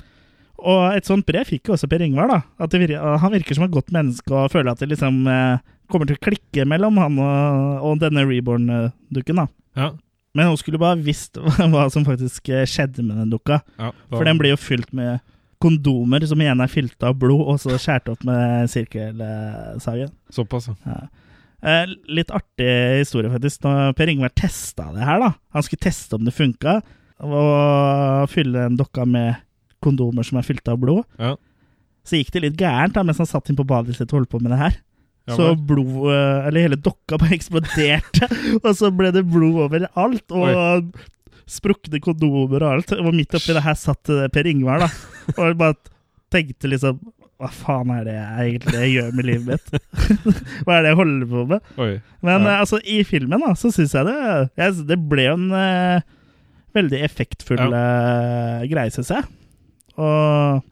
Og 0.64 0.94
et 0.96 1.04
sånt 1.04 1.26
brev 1.26 1.44
fikk 1.44 1.68
jo 1.68 1.74
også 1.74 1.88
Per 1.90 2.00
Ingvar. 2.00 2.28
da 2.30 2.40
At 2.64 2.70
det 2.72 2.80
vir 2.80 2.96
Han 2.96 3.32
virker 3.34 3.54
som 3.54 3.64
et 3.66 3.74
godt 3.74 3.92
menneske 3.92 4.32
og 4.32 4.50
føler 4.54 4.72
at 4.72 4.80
det 4.80 4.88
liksom 4.94 5.26
eh, 5.28 5.58
kommer 5.92 6.08
til 6.08 6.16
å 6.16 6.24
klikke 6.24 6.64
mellom 6.64 6.96
han 6.96 7.18
og, 7.20 7.82
og 7.84 7.98
denne 8.00 8.24
reborn-dukken. 8.24 9.36
da 9.36 9.46
Ja. 9.76 9.90
Men 10.34 10.50
hun 10.50 10.58
skulle 10.58 10.80
bare 10.82 10.98
visst 11.04 11.38
hva 11.72 11.86
som 11.92 12.06
faktisk 12.06 12.50
eh, 12.50 12.66
skjedde 12.68 13.04
med 13.06 13.20
den 13.22 13.32
dukka. 13.34 13.60
ja. 13.78 13.92
For 14.10 14.26
den 14.26 14.40
blir 14.40 14.54
jo 14.54 14.60
fylt 14.60 14.90
med 14.96 15.22
kondomer 15.64 16.24
som 16.28 16.40
igjen 16.42 16.60
er 16.60 16.68
fylt 16.68 17.06
av 17.06 17.14
blod, 17.16 17.46
og 17.48 17.60
så 17.62 17.78
skåret 17.80 18.10
opp 18.12 18.24
med 18.28 18.68
sirkelsagen. 18.72 20.10
Såpass, 20.34 20.68
ja. 20.84 20.98
Eh, 21.64 21.94
litt 22.12 22.32
artig 22.34 22.68
historie, 23.00 23.30
faktisk. 23.32 23.62
Når 23.64 23.94
Per 23.96 24.12
Ingvar 24.12 24.34
testa 24.36 24.90
det 24.92 25.06
her, 25.06 25.22
da. 25.22 25.30
Han 25.56 25.64
skulle 25.64 25.86
teste 25.86 26.18
om 26.18 26.26
det 26.26 26.34
funka, 26.36 26.80
og 27.24 28.28
fylle 28.28 28.66
den 28.66 28.76
dokka 28.76 29.06
med 29.08 29.38
kondomer 29.84 30.26
som 30.26 30.40
er 30.40 30.46
fylt 30.46 30.68
av 30.68 30.80
blod. 30.82 31.06
Ja. 31.20 31.36
Så 32.04 32.18
gikk 32.18 32.34
det 32.34 32.42
litt 32.44 32.60
gærent 32.60 32.96
da, 32.96 33.04
mens 33.06 33.22
han 33.22 33.28
satt 33.30 33.48
inn 33.48 33.56
på 33.56 33.66
badet 33.68 33.96
sitt 33.96 34.10
og 34.10 34.20
holdt 34.20 34.32
på 34.34 34.42
med 34.44 34.52
det 34.52 34.60
her. 34.60 34.76
Ja, 35.24 35.36
så 35.38 35.54
blod, 35.56 36.10
eh, 36.12 36.46
eller 36.50 36.66
hele 36.66 36.76
dokka 36.76 37.16
bare 37.20 37.32
eksploderte, 37.38 38.28
og 38.60 38.70
så 38.76 38.90
ble 38.92 39.08
det 39.14 39.22
blod 39.32 39.62
overalt. 39.68 40.26
Og 40.36 40.92
sprukne 41.48 42.00
kondomer 42.04 42.62
og 42.64 42.70
alt. 42.78 42.92
Og 42.96 43.10
midt 43.16 43.34
oppi 43.36 43.52
det 43.56 43.62
her 43.64 43.76
satt 43.76 44.08
eh, 44.12 44.26
Per 44.32 44.46
Ingvar, 44.48 44.84
da. 44.84 44.88
Og 45.40 45.56
bare 45.60 45.76
tenkte 46.32 46.68
liksom 46.72 46.98
Hva 47.40 47.48
faen 47.52 47.90
er 47.92 48.04
det 48.06 48.14
jeg 48.16 48.48
egentlig 48.54 48.88
gjør 48.94 49.10
med 49.16 49.26
livet 49.28 49.46
mitt? 49.52 49.86
Hva 50.64 50.76
er 50.78 50.84
det 50.86 50.92
jeg 50.92 50.98
holder 51.00 51.30
på 51.32 51.44
med? 51.52 51.70
Oi. 51.80 51.90
Men 52.24 52.44
Ja. 52.46 52.54
eh, 52.54 52.60
altså, 52.64 52.80
i 52.84 52.98
filmen 53.08 53.44
da, 53.44 53.52
så 53.60 53.72
syns 53.74 53.92
jeg 53.96 54.08
det 54.08 54.16
jeg, 54.60 54.76
Det 54.92 54.98
ble 55.10 55.26
jo 55.28 55.34
en 55.36 55.48
uh, 55.52 56.04
veldig 56.76 57.00
effektfull 57.06 57.60
eh, 57.64 58.64
greie, 58.72 58.92
syns 58.94 59.12
jeg. 59.14 59.28
Og, 60.00 60.64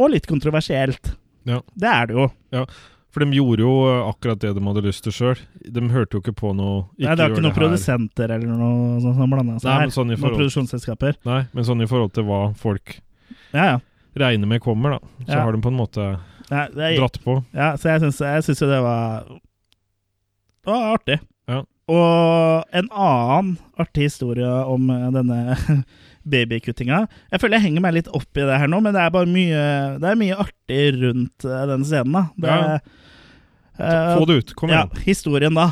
og 0.00 0.10
litt 0.12 0.26
kontroversielt. 0.30 1.12
Ja. 1.48 1.60
Det 1.78 1.92
er 1.92 2.08
det 2.10 2.16
jo. 2.18 2.64
For 3.10 3.24
de 3.24 3.34
gjorde 3.34 3.64
jo 3.64 3.70
eh, 3.90 4.08
akkurat 4.08 4.38
det 4.38 4.52
de 4.54 4.62
hadde 4.62 4.82
lyst 4.86 5.02
til 5.02 5.12
sjøl. 5.12 5.38
De 5.66 5.80
hørte 5.90 6.14
jo 6.14 6.20
ikke 6.22 6.34
på 6.38 6.52
noe 6.54 6.84
Nei, 6.96 7.14
det 7.18 7.24
er 7.24 7.32
ikke 7.34 7.42
noen 7.42 7.56
produsenter 7.56 8.30
eller 8.36 8.46
noe 8.54 9.00
sånt 9.02 9.16
som 9.18 9.30
blanda 9.34 9.56
seg 9.58 9.66
Nei, 9.70 9.78
her. 9.82 9.90
sånn 9.96 10.06
i 10.06 10.14
Noen 10.14 10.20
forhold- 10.22 10.38
produksjonsselskaper. 10.44 11.16
Nei, 11.26 11.40
men 11.52 11.64
sånn 11.66 11.82
i 11.82 11.88
forhold 11.90 12.12
til 12.14 12.24
hva 12.28 12.40
folk 12.56 13.00
Ja, 13.52 13.64
ja. 13.64 13.78
regner 14.16 14.46
med 14.46 14.60
kommer, 14.62 14.90
da. 14.98 14.98
Så 15.26 15.34
Ja. 15.34 15.42
har 15.42 15.52
de 15.52 15.60
på 15.60 15.68
en 15.72 15.76
måte 15.80 16.06
er, 16.50 16.68
dratt 16.98 17.18
på. 17.24 17.44
Ja, 17.54 17.72
så 17.76 17.90
jeg 17.98 18.12
syns 18.46 18.60
jo 18.62 18.66
det 18.70 18.80
var 18.82 19.24
Det 19.26 20.70
var 20.70 20.94
artig. 20.98 21.18
Og 21.90 22.76
en 22.76 22.88
annen 22.92 23.54
artig 23.80 24.06
historie 24.10 24.46
om 24.70 24.90
eh, 24.94 25.06
denne 25.14 25.56
babykuttinga 26.30 26.98
Jeg 27.32 27.40
føler 27.40 27.56
jeg 27.58 27.64
henger 27.70 27.82
meg 27.86 27.94
litt 27.96 28.10
opp 28.14 28.36
i 28.38 28.44
det 28.46 28.58
her 28.60 28.68
nå, 28.70 28.78
men 28.84 28.92
det 28.94 29.00
er 29.02 29.14
bare 29.14 29.30
mye 29.30 29.62
Det 30.02 30.10
er 30.10 30.18
mye 30.20 30.36
artig 30.44 30.82
rundt 31.00 31.46
eh, 31.48 31.64
den 31.72 31.86
scenen, 31.88 32.12
da. 32.14 32.24
Det, 32.36 32.50
Ja. 32.54 32.78
eh, 33.80 34.12
Få 34.20 34.26
det 34.28 34.38
ut. 34.42 34.54
Kom 34.60 34.70
igjen. 34.72 34.90
ja, 34.92 35.04
historien, 35.06 35.56
da. 35.56 35.70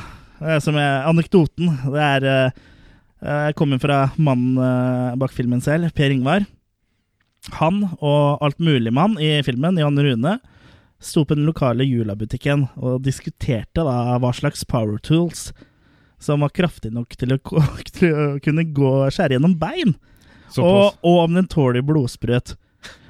Som 0.65 0.77
er 0.81 1.03
anekdoten. 1.11 1.73
Det 1.93 2.05
er 2.05 2.27
eh, 2.33 3.51
kommer 3.59 3.81
fra 3.83 4.05
mannen 4.17 5.19
bak 5.19 5.33
filmen 5.35 5.61
selv, 5.65 5.91
Per 5.99 6.15
Ingvar. 6.15 6.47
Han 7.59 7.83
og 7.99 8.39
altmuligmann 8.47 9.17
i 9.23 9.33
filmen, 9.47 9.79
Jan 9.81 9.99
Rune, 9.99 10.37
sto 11.03 11.23
på 11.27 11.37
den 11.39 11.47
lokale 11.47 11.85
Jula-butikken 11.87 12.65
og 12.79 13.03
diskuterte 13.07 13.85
da 13.87 14.17
hva 14.23 14.33
slags 14.35 14.65
power 14.67 14.99
tools 15.03 15.49
som 16.23 16.43
var 16.45 16.55
kraftig 16.55 16.93
nok 16.95 17.15
til 17.19 17.37
å, 17.37 17.41
til 17.99 18.15
å 18.15 18.29
kunne 18.45 18.67
gå 18.75 18.93
og 19.05 19.15
skjære 19.15 19.39
gjennom 19.39 19.57
bein. 19.61 19.97
Og, 20.57 20.97
og 21.05 21.17
om 21.27 21.37
den 21.37 21.49
tåler 21.51 21.85
blodsprøyt. 21.85 22.55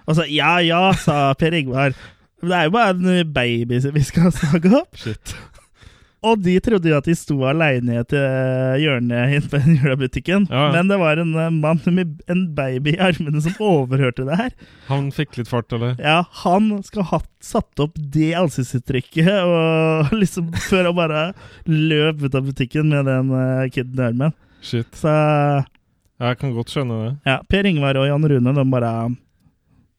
Og 0.09 0.17
så 0.17 0.25
ja 0.33 0.57
ja, 0.65 0.89
sa 0.97 1.35
Per 1.39 1.55
Ingvar. 1.55 1.95
Det 2.39 2.55
er 2.55 2.69
jo 2.69 2.73
bare 2.75 2.95
en 2.95 3.33
baby 3.35 3.81
vi 3.95 4.05
skal 4.07 4.33
sage 4.41 4.73
opp. 4.75 4.99
Shit. 4.99 5.35
Og 6.27 6.41
de 6.43 6.57
trodde 6.59 6.91
jo 6.91 6.97
at 6.99 7.07
de 7.07 7.15
sto 7.15 7.37
aleine 7.47 7.95
i 7.95 7.99
et 8.01 8.15
eh, 8.19 8.79
hjørne 8.83 9.21
inne 9.37 9.51
på 9.53 9.61
julebutikken. 9.77 10.49
Ja. 10.51 10.65
Men 10.75 10.91
det 10.91 10.99
var 10.99 11.21
en 11.23 11.31
eh, 11.39 11.53
mann 11.55 11.79
med 11.95 12.17
en 12.27 12.43
baby 12.57 12.97
i 12.97 13.01
armene 13.09 13.43
som 13.45 13.55
overhørte 13.63 14.27
det 14.27 14.39
her. 14.41 14.51
Han 14.89 15.13
fikk 15.15 15.39
litt 15.39 15.51
fart, 15.51 15.71
eller? 15.77 15.95
Ja, 16.03 16.25
han 16.43 16.73
skal 16.87 17.07
ha 17.13 17.21
satt 17.45 17.85
opp 17.85 17.95
det 17.99 18.33
ansiktsuttrykket 18.41 19.31
og 19.47 20.11
liksom 20.19 20.51
før 20.67 20.91
han 20.91 20.99
bare 20.99 21.23
løp 21.71 22.27
ut 22.27 22.35
av 22.35 22.51
butikken 22.51 22.91
med 22.91 23.07
den 23.07 23.31
uh, 23.31 23.69
kiden 23.71 24.03
i 24.03 24.07
armen. 24.11 24.35
Shit. 24.59 24.91
Så 24.99 25.15
Jeg 26.19 26.39
kan 26.41 26.55
godt 26.57 26.75
skjønne 26.75 26.99
det. 27.05 27.15
ja, 27.31 27.39
Per 27.47 27.71
Ingvar 27.71 28.01
og 28.01 28.09
Jan 28.11 28.27
Rune, 28.27 28.59
de 28.59 28.69
bare 28.75 28.93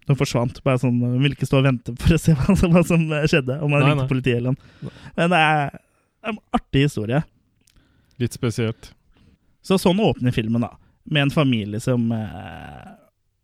de 0.09 0.15
forsvant. 0.17 0.57
Bare 0.65 0.81
sånn, 0.81 0.97
ville 1.21 1.37
ikke 1.37 1.47
stå 1.47 1.61
og 1.61 1.67
vente 1.69 1.93
for 2.01 2.15
å 2.15 2.19
se 2.19 2.33
hva 2.35 2.55
som, 2.57 2.73
hva 2.73 2.81
som 2.83 3.05
skjedde. 3.29 3.59
Om 3.63 3.75
han 3.77 3.85
ringte 3.87 4.09
politiet 4.09 4.41
eller 4.41 4.57
noe. 4.57 4.91
Men 5.15 5.31
det 5.31 5.39
er 5.45 5.77
en 6.27 6.37
artig 6.51 6.87
historie. 6.87 7.23
Litt 8.19 8.33
spesielt. 8.35 8.91
Så 9.61 9.77
sånn 9.79 9.99
åpner 9.99 10.31
filmen, 10.35 10.61
da. 10.65 10.73
Med 11.09 11.27
en 11.27 11.31
familie 11.33 11.79
som 11.81 12.11
eh, 12.11 12.89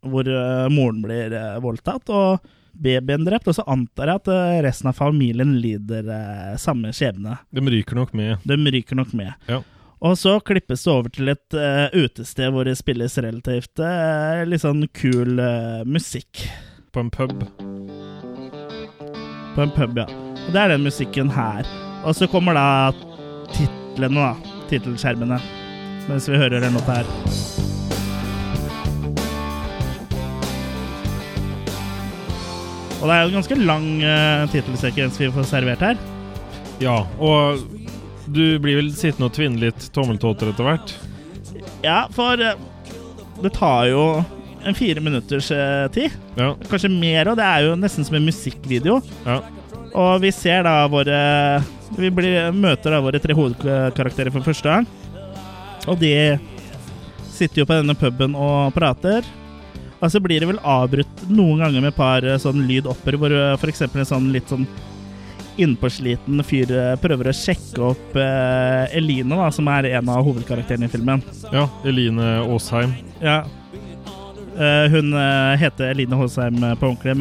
Hvor 0.05 0.27
eh, 0.27 0.67
moren 0.69 1.01
blir 1.01 1.33
eh, 1.33 1.55
voldtatt, 1.63 2.09
og 2.13 2.45
babyen 2.75 3.25
drept. 3.25 3.47
Og 3.47 3.55
så 3.57 3.63
antar 3.71 4.11
jeg 4.11 4.21
at 4.21 4.31
eh, 4.33 4.57
resten 4.67 4.91
av 4.91 4.97
familien 4.99 5.55
lider 5.61 6.09
eh, 6.11 6.57
samme 6.61 6.91
skjebne. 6.95 7.37
De 7.55 7.63
ryker 7.63 7.97
nok 7.97 8.13
med. 8.13 8.43
De 8.43 8.57
ryker 8.75 8.99
nok 8.99 9.15
med. 9.17 9.33
Ja. 9.49 9.61
Og 10.05 10.17
så 10.19 10.35
klippes 10.43 10.83
det 10.85 10.91
over 10.91 11.09
til 11.09 11.31
et 11.31 11.55
eh, 11.57 11.87
utested 11.95 12.51
hvor 12.53 12.67
det 12.67 12.75
spilles 12.77 13.15
relativt 13.23 13.81
litt 14.45 14.61
sånn 14.61 14.83
kul 14.93 15.39
musikk. 15.87 16.45
På 16.93 17.01
en 17.01 17.09
pub. 17.09 17.41
På 19.55 19.63
en 19.63 19.73
pub, 19.73 19.97
ja. 19.97 20.05
Og 20.45 20.53
det 20.53 20.61
er 20.61 20.75
den 20.75 20.85
musikken 20.85 21.31
her. 21.33 21.84
Og 22.05 22.13
så 22.13 22.27
kommer 22.29 22.53
da 22.53 22.93
titlene, 23.55 24.21
da. 24.21 24.57
Tittelskjermene. 24.69 25.39
Mens 26.05 26.27
vi 26.29 26.37
hører 26.37 26.61
den 26.61 26.77
låta 26.77 26.99
her. 26.99 27.07
Og 33.01 33.09
det 33.09 33.15
er 33.15 33.23
jo 33.23 33.29
en 33.29 33.37
ganske 33.39 33.57
lang 33.61 33.87
uh, 34.01 34.45
tittelsekvens 34.53 35.17
vi 35.21 35.31
får 35.33 35.49
servert 35.49 35.81
her. 35.85 35.97
Ja, 36.81 37.03
og 37.21 37.65
du 38.25 38.57
blir 38.61 38.79
vel 38.79 38.93
sittende 38.93 39.29
og 39.29 39.35
tvinne 39.35 39.61
litt 39.61 39.89
tommeltotter 39.93 40.49
etter 40.49 40.65
hvert? 40.65 40.95
Ja, 41.85 42.05
for 42.13 42.41
uh, 42.41 42.55
det 43.41 43.53
tar 43.57 43.89
jo 43.91 44.07
en 44.65 44.77
fire 44.77 45.01
minutters 45.05 45.51
uh, 45.53 45.85
tid. 45.93 46.13
Ja. 46.37 46.53
Kanskje 46.69 46.89
mer, 46.93 47.29
og 47.29 47.37
det 47.41 47.45
er 47.45 47.67
jo 47.67 47.77
nesten 47.81 48.05
som 48.05 48.17
en 48.17 48.29
musikkvideo. 48.29 49.01
ja. 49.25 49.41
Og 49.95 50.19
vi 50.25 50.27
ser 50.35 50.65
da 50.67 50.81
våre 50.91 51.17
Vi 51.95 52.09
blir, 52.11 52.51
møter 52.55 52.95
da 52.95 53.01
våre 53.03 53.21
tre 53.21 53.35
hovedkarakterer 53.37 54.33
for 54.33 54.45
første 54.45 54.71
gang. 54.71 54.87
Og 55.85 55.99
de 56.01 56.13
sitter 57.35 57.61
jo 57.61 57.67
på 57.69 57.77
denne 57.77 57.95
puben 57.99 58.35
og 58.37 58.73
prater. 58.75 59.27
Og 60.01 60.11
så 60.11 60.19
blir 60.21 60.41
det 60.41 60.49
vel 60.49 60.61
avbrutt 60.61 61.23
noen 61.29 61.63
ganger 61.63 61.81
med 61.83 61.93
et 61.93 61.97
par 61.97 62.25
eh, 62.25 62.39
sånn 62.41 62.65
lydopper, 62.67 63.17
hvor 63.19 63.33
f.eks. 63.33 63.61
for 63.61 63.71
eksempel 63.71 64.03
en 64.03 64.09
sånn 64.09 64.31
litt 64.33 64.51
sånn 64.51 64.67
innpåsliten 65.61 66.43
fyr 66.43 66.71
eh, 66.75 66.95
prøver 66.99 67.31
å 67.31 67.35
sjekke 67.35 67.83
opp 67.93 68.17
eh, 68.19 68.97
Eline, 68.99 69.37
da, 69.39 69.47
som 69.55 69.69
er 69.71 69.87
en 69.95 70.11
av 70.11 70.25
hovedkarakterene 70.27 70.89
i 70.89 70.91
filmen. 70.91 71.23
ja. 71.53 71.67
Eline 71.87 72.33
Aasheim. 72.43 72.97
Ja. 73.23 73.43
Eh, 74.55 74.89
hun 74.91 75.13
eh, 75.13 75.57
heter 75.59 75.89
Eline 75.91 76.15
Håsheim 76.15 76.63
eh, 76.63 76.75
på 76.79 76.87
ordentlig, 76.87 77.15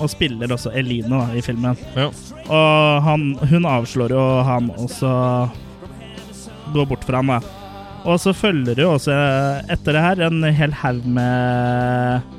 og 0.00 0.10
spiller 0.10 0.52
også 0.54 0.70
Eline 0.78 1.10
da, 1.10 1.24
i 1.34 1.42
filmen. 1.42 1.78
Ja. 1.96 2.10
Og 2.46 3.02
han, 3.06 3.32
hun 3.50 3.66
avslår 3.66 4.14
jo 4.14 4.26
han 4.46 4.70
også 4.78 5.10
går 6.74 6.86
bort 6.92 7.06
fra 7.06 7.24
han, 7.24 7.34
da. 7.34 7.40
Og 8.06 8.20
så 8.22 8.32
følger 8.32 8.78
det 8.78 8.84
jo 8.86 8.94
også 8.94 9.12
etter 9.68 9.96
det 9.96 10.04
her 10.04 10.22
en 10.30 10.44
hel 10.56 10.72
haug 10.80 11.02
med 11.04 12.36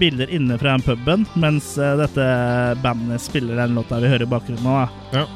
bilder 0.00 0.30
inne 0.32 0.56
fra 0.58 0.72
den 0.72 0.86
puben, 0.86 1.26
mens 1.36 1.74
dette 1.76 2.24
bandet 2.82 3.20
spiller 3.20 3.60
den 3.60 3.76
låta 3.76 4.00
vi 4.00 4.08
hører 4.08 4.24
i 4.24 4.30
bakgrunnen 4.30 4.64
nå. 4.64 4.78
Ja. 5.12 5.26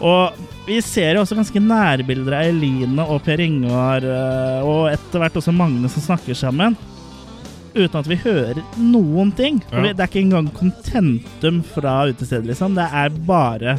Og 0.00 0.38
vi 0.64 0.78
ser 0.84 1.14
jo 1.14 1.24
også 1.24 1.36
ganske 1.36 1.60
nærbilder 1.60 2.38
av 2.38 2.48
Eline 2.48 3.04
og 3.04 3.20
Per 3.26 3.42
Ingvar, 3.44 4.04
eh, 4.04 4.62
og 4.64 4.88
etter 4.92 5.20
hvert 5.20 5.36
også 5.36 5.52
Magne 5.54 5.90
som 5.92 6.04
snakker 6.04 6.38
sammen. 6.38 6.78
Uten 7.74 8.00
at 8.00 8.08
vi 8.10 8.18
hører 8.18 8.58
noen 8.78 9.30
ting. 9.36 9.60
Ja. 9.70 9.84
Det 9.92 10.02
er 10.02 10.08
ikke 10.08 10.24
engang 10.24 10.48
kontentum 10.56 11.60
fra 11.74 12.00
utestedet, 12.10 12.48
liksom. 12.50 12.74
Det 12.78 12.86
er 12.86 13.12
bare 13.28 13.76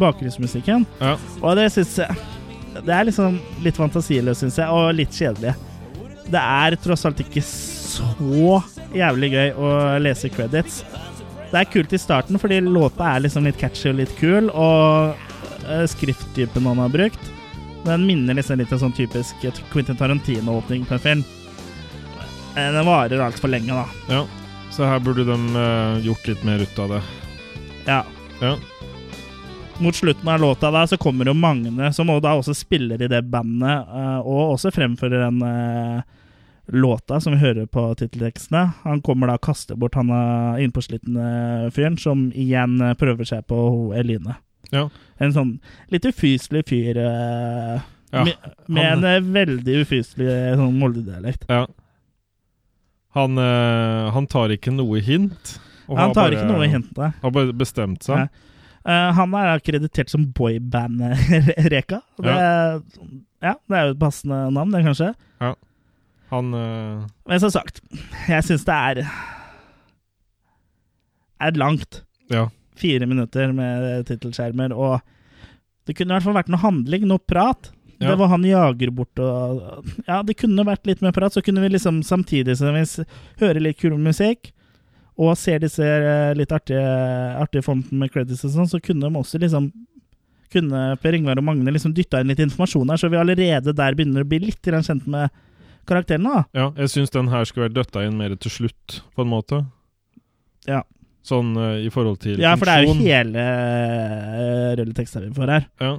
bakgrunnsmusikken. 0.00 0.86
Ja. 1.02 1.16
Og 1.42 1.56
det 1.58 1.68
syns 1.74 1.98
jeg 2.00 2.28
Det 2.72 2.88
er 2.94 3.04
liksom 3.04 3.34
litt 3.60 3.76
fantasiløst, 3.76 4.40
syns 4.40 4.56
jeg, 4.56 4.68
og 4.72 4.94
litt 4.96 5.12
kjedelig. 5.12 5.52
Det 6.32 6.40
er 6.40 6.76
tross 6.80 7.04
alt 7.04 7.20
ikke 7.20 7.42
så 7.44 8.62
jævlig 8.96 9.28
gøy 9.34 9.50
å 9.60 9.72
lese 10.00 10.30
credits. 10.32 10.80
Det 11.50 11.60
er 11.60 11.68
kult 11.68 11.92
i 11.92 12.00
starten, 12.00 12.40
fordi 12.40 12.62
låta 12.64 13.10
er 13.12 13.26
liksom 13.26 13.44
litt 13.44 13.60
catchy 13.60 13.90
og 13.90 13.98
litt 13.98 14.14
kul, 14.16 14.48
og 14.56 15.12
eh, 15.68 15.84
skrifttypen 15.92 16.64
han 16.64 16.80
har 16.80 16.94
brukt, 16.94 17.28
den 17.84 18.06
minner 18.08 18.38
liksom 18.38 18.56
litt 18.62 18.72
om 18.72 18.80
sånn 18.86 18.96
typisk 18.96 19.44
Quentin 19.72 19.98
Tarantino-åpning 19.98 20.88
på 20.88 20.96
en 20.96 21.04
film. 21.10 21.24
Eh, 22.56 22.72
Den 22.72 22.86
varer 22.86 23.20
altfor 23.20 23.48
lenge, 23.48 23.72
da. 23.72 24.14
ja. 24.14 24.26
Så 24.72 24.84
her 24.84 25.00
burde 25.04 25.24
de 25.24 25.36
uh, 25.56 25.98
gjort 26.00 26.28
litt 26.28 26.44
mer 26.44 26.62
ut 26.64 26.78
av 26.78 26.88
det. 26.94 27.00
Ja. 27.84 28.04
Ja. 28.40 28.56
Mot 29.78 29.94
slutten 29.96 30.28
av 30.28 30.40
låta 30.40 30.70
da, 30.70 30.86
så 30.86 30.96
kommer 30.96 31.28
jo 31.28 31.34
Magne, 31.34 31.90
som 31.92 32.08
da 32.08 32.32
også 32.32 32.54
spiller 32.56 33.02
i 33.02 33.08
det 33.08 33.20
bandet, 33.28 33.88
uh, 33.88 34.20
og 34.20 34.54
også 34.54 34.72
fremfører 34.72 35.26
den 35.26 35.42
uh, 35.44 36.00
låta 36.72 37.20
som 37.20 37.36
vi 37.36 37.42
hører 37.42 37.68
på 37.68 37.84
titteltekstene. 38.00 38.64
Han 38.86 39.02
kommer 39.04 39.28
da 39.28 39.36
og 39.36 39.44
kaster 39.44 39.76
bort 39.76 39.96
han 40.00 40.08
innpåslitne 40.62 41.68
fyren, 41.76 42.00
som 42.00 42.30
igjen 42.32 42.78
prøver 42.96 43.28
seg 43.28 43.44
på 43.52 43.92
Eline. 43.98 44.38
Ja. 44.72 44.86
En 45.20 45.36
sånn 45.36 45.52
litt 45.92 46.08
ufyselig 46.08 46.64
fyr 46.70 46.96
Ja, 46.96 48.24
med, 48.24 48.52
med 48.72 49.04
en 49.04 49.32
veldig 49.34 49.82
ufyselig 49.84 50.32
sånn 50.56 50.78
Molde-dialekt. 50.80 51.44
Ja. 51.52 51.66
Han, 53.16 53.36
eh, 53.38 54.10
han 54.14 54.26
tar 54.30 54.54
ikke 54.54 54.72
noe 54.74 55.00
hint. 55.04 55.58
Han 55.88 56.14
tar 56.14 56.30
bare- 56.30 56.38
ikke 56.38 56.48
noe 56.48 56.68
hint 56.70 56.94
der. 56.96 57.12
Har 57.22 57.34
bare 57.34 57.52
bestemt 57.52 58.06
seg. 58.06 58.24
Nei. 58.24 58.48
Eh, 58.82 59.10
han 59.14 59.34
er 59.38 59.52
akkreditert 59.58 60.10
som 60.10 60.24
boyband-Reka. 60.34 62.00
Det, 62.22 62.38
ja. 63.42 63.54
det 63.68 63.76
er 63.78 63.86
jo 63.88 63.94
et 63.94 64.00
passende 64.00 64.38
navn, 64.54 64.70
det, 64.70 64.84
kanskje. 64.86 65.12
Han 66.32 66.54
uh... 66.54 67.02
Men 67.28 67.40
som 67.42 67.50
sagt, 67.52 67.82
jeg 68.30 68.44
syns 68.46 68.62
det 68.64 68.72
er 68.74 69.02
er 71.42 71.58
langt. 71.58 72.02
Ja. 72.32 72.46
Fire 72.78 73.06
minutter 73.10 73.52
med 73.52 74.06
tittelskjermer, 74.08 74.72
og 74.72 75.00
det 75.86 75.96
kunne 75.98 76.14
i 76.14 76.16
hvert 76.16 76.26
fall 76.28 76.38
vært 76.38 76.52
noe 76.52 76.62
handling, 76.62 77.06
noe 77.10 77.20
prat. 77.20 77.72
Ja. 78.02 78.12
Det 78.12 78.18
var 78.20 78.32
han 78.32 78.44
jager 78.46 78.90
bort 78.94 79.22
og 79.22 79.86
Ja, 80.08 80.22
det 80.26 80.38
kunne 80.40 80.66
vært 80.66 80.88
litt 80.88 81.04
mer 81.04 81.14
prat, 81.14 81.34
så 81.34 81.42
kunne 81.44 81.62
vi 81.62 81.72
liksom 81.74 82.02
samtidig 82.06 82.58
som 82.58 82.74
vi 82.74 83.06
hører 83.40 83.62
litt 83.62 83.78
kul 83.80 83.94
musikk, 84.00 84.50
og 85.20 85.36
ser 85.38 85.62
disse 85.62 85.84
eh, 85.84 86.32
litt 86.34 86.52
artige, 86.52 86.82
artige 87.38 87.64
fondene 87.66 88.04
med 88.04 88.12
credits 88.12 88.44
og 88.48 88.54
sånn, 88.54 88.70
så 88.70 88.80
kunne 88.82 89.06
de 89.06 89.20
også 89.20 89.40
liksom 89.42 89.70
kunne 90.52 90.80
Per 91.00 91.16
Ingvar 91.16 91.40
og 91.40 91.46
Magne 91.46 91.72
liksom 91.72 91.94
dytta 91.96 92.20
inn 92.20 92.32
litt 92.32 92.42
informasjon 92.44 92.90
her, 92.92 93.00
så 93.00 93.10
vi 93.12 93.20
allerede 93.20 93.74
der 93.76 93.96
begynner 93.96 94.24
å 94.24 94.28
bli 94.28 94.42
litt 94.46 94.68
kjent 94.68 95.06
med 95.10 95.32
karakterene. 95.88 96.28
da. 96.28 96.42
Ja, 96.52 96.66
jeg 96.82 96.92
syns 96.92 97.14
den 97.14 97.30
her 97.32 97.46
skulle 97.48 97.68
vært 97.68 97.78
døtta 97.78 98.04
inn 98.06 98.18
mer 98.18 98.34
til 98.36 98.52
slutt, 98.52 99.00
på 99.16 99.24
en 99.24 99.32
måte. 99.32 99.62
Ja. 100.68 100.82
Sånn 101.26 101.54
uh, 101.56 101.78
i 101.78 101.90
forhold 101.94 102.20
til 102.22 102.36
funksjon. 102.36 102.44
Ja, 102.44 102.56
for 102.58 102.68
det 102.68 102.74
er 102.74 102.86
jo 102.86 102.94
hele 102.98 103.46
uh, 103.46 104.70
rulleteksta 104.80 105.22
vi 105.24 105.32
får 105.36 105.54
her. 105.56 105.68
Ja. 105.82 105.92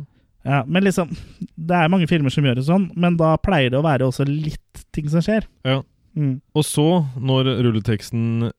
Ja, 0.44 0.64
men 0.68 0.84
liksom 0.84 1.12
Det 1.56 1.76
er 1.78 1.92
mange 1.92 2.08
filmer 2.10 2.34
som 2.34 2.44
gjør 2.44 2.58
det 2.60 2.66
sånn, 2.68 2.90
men 3.00 3.16
da 3.20 3.38
pleier 3.40 3.72
det 3.72 3.80
å 3.80 3.86
være 3.86 4.10
også 4.10 4.26
litt 4.28 4.84
ting 4.96 5.08
som 5.12 5.24
skjer. 5.24 5.48
Ja. 5.68 5.82
Mm. 6.14 6.42
Og 6.54 6.66
så, 6.68 6.88
når 7.18 7.48
rulleteksten 7.64 8.52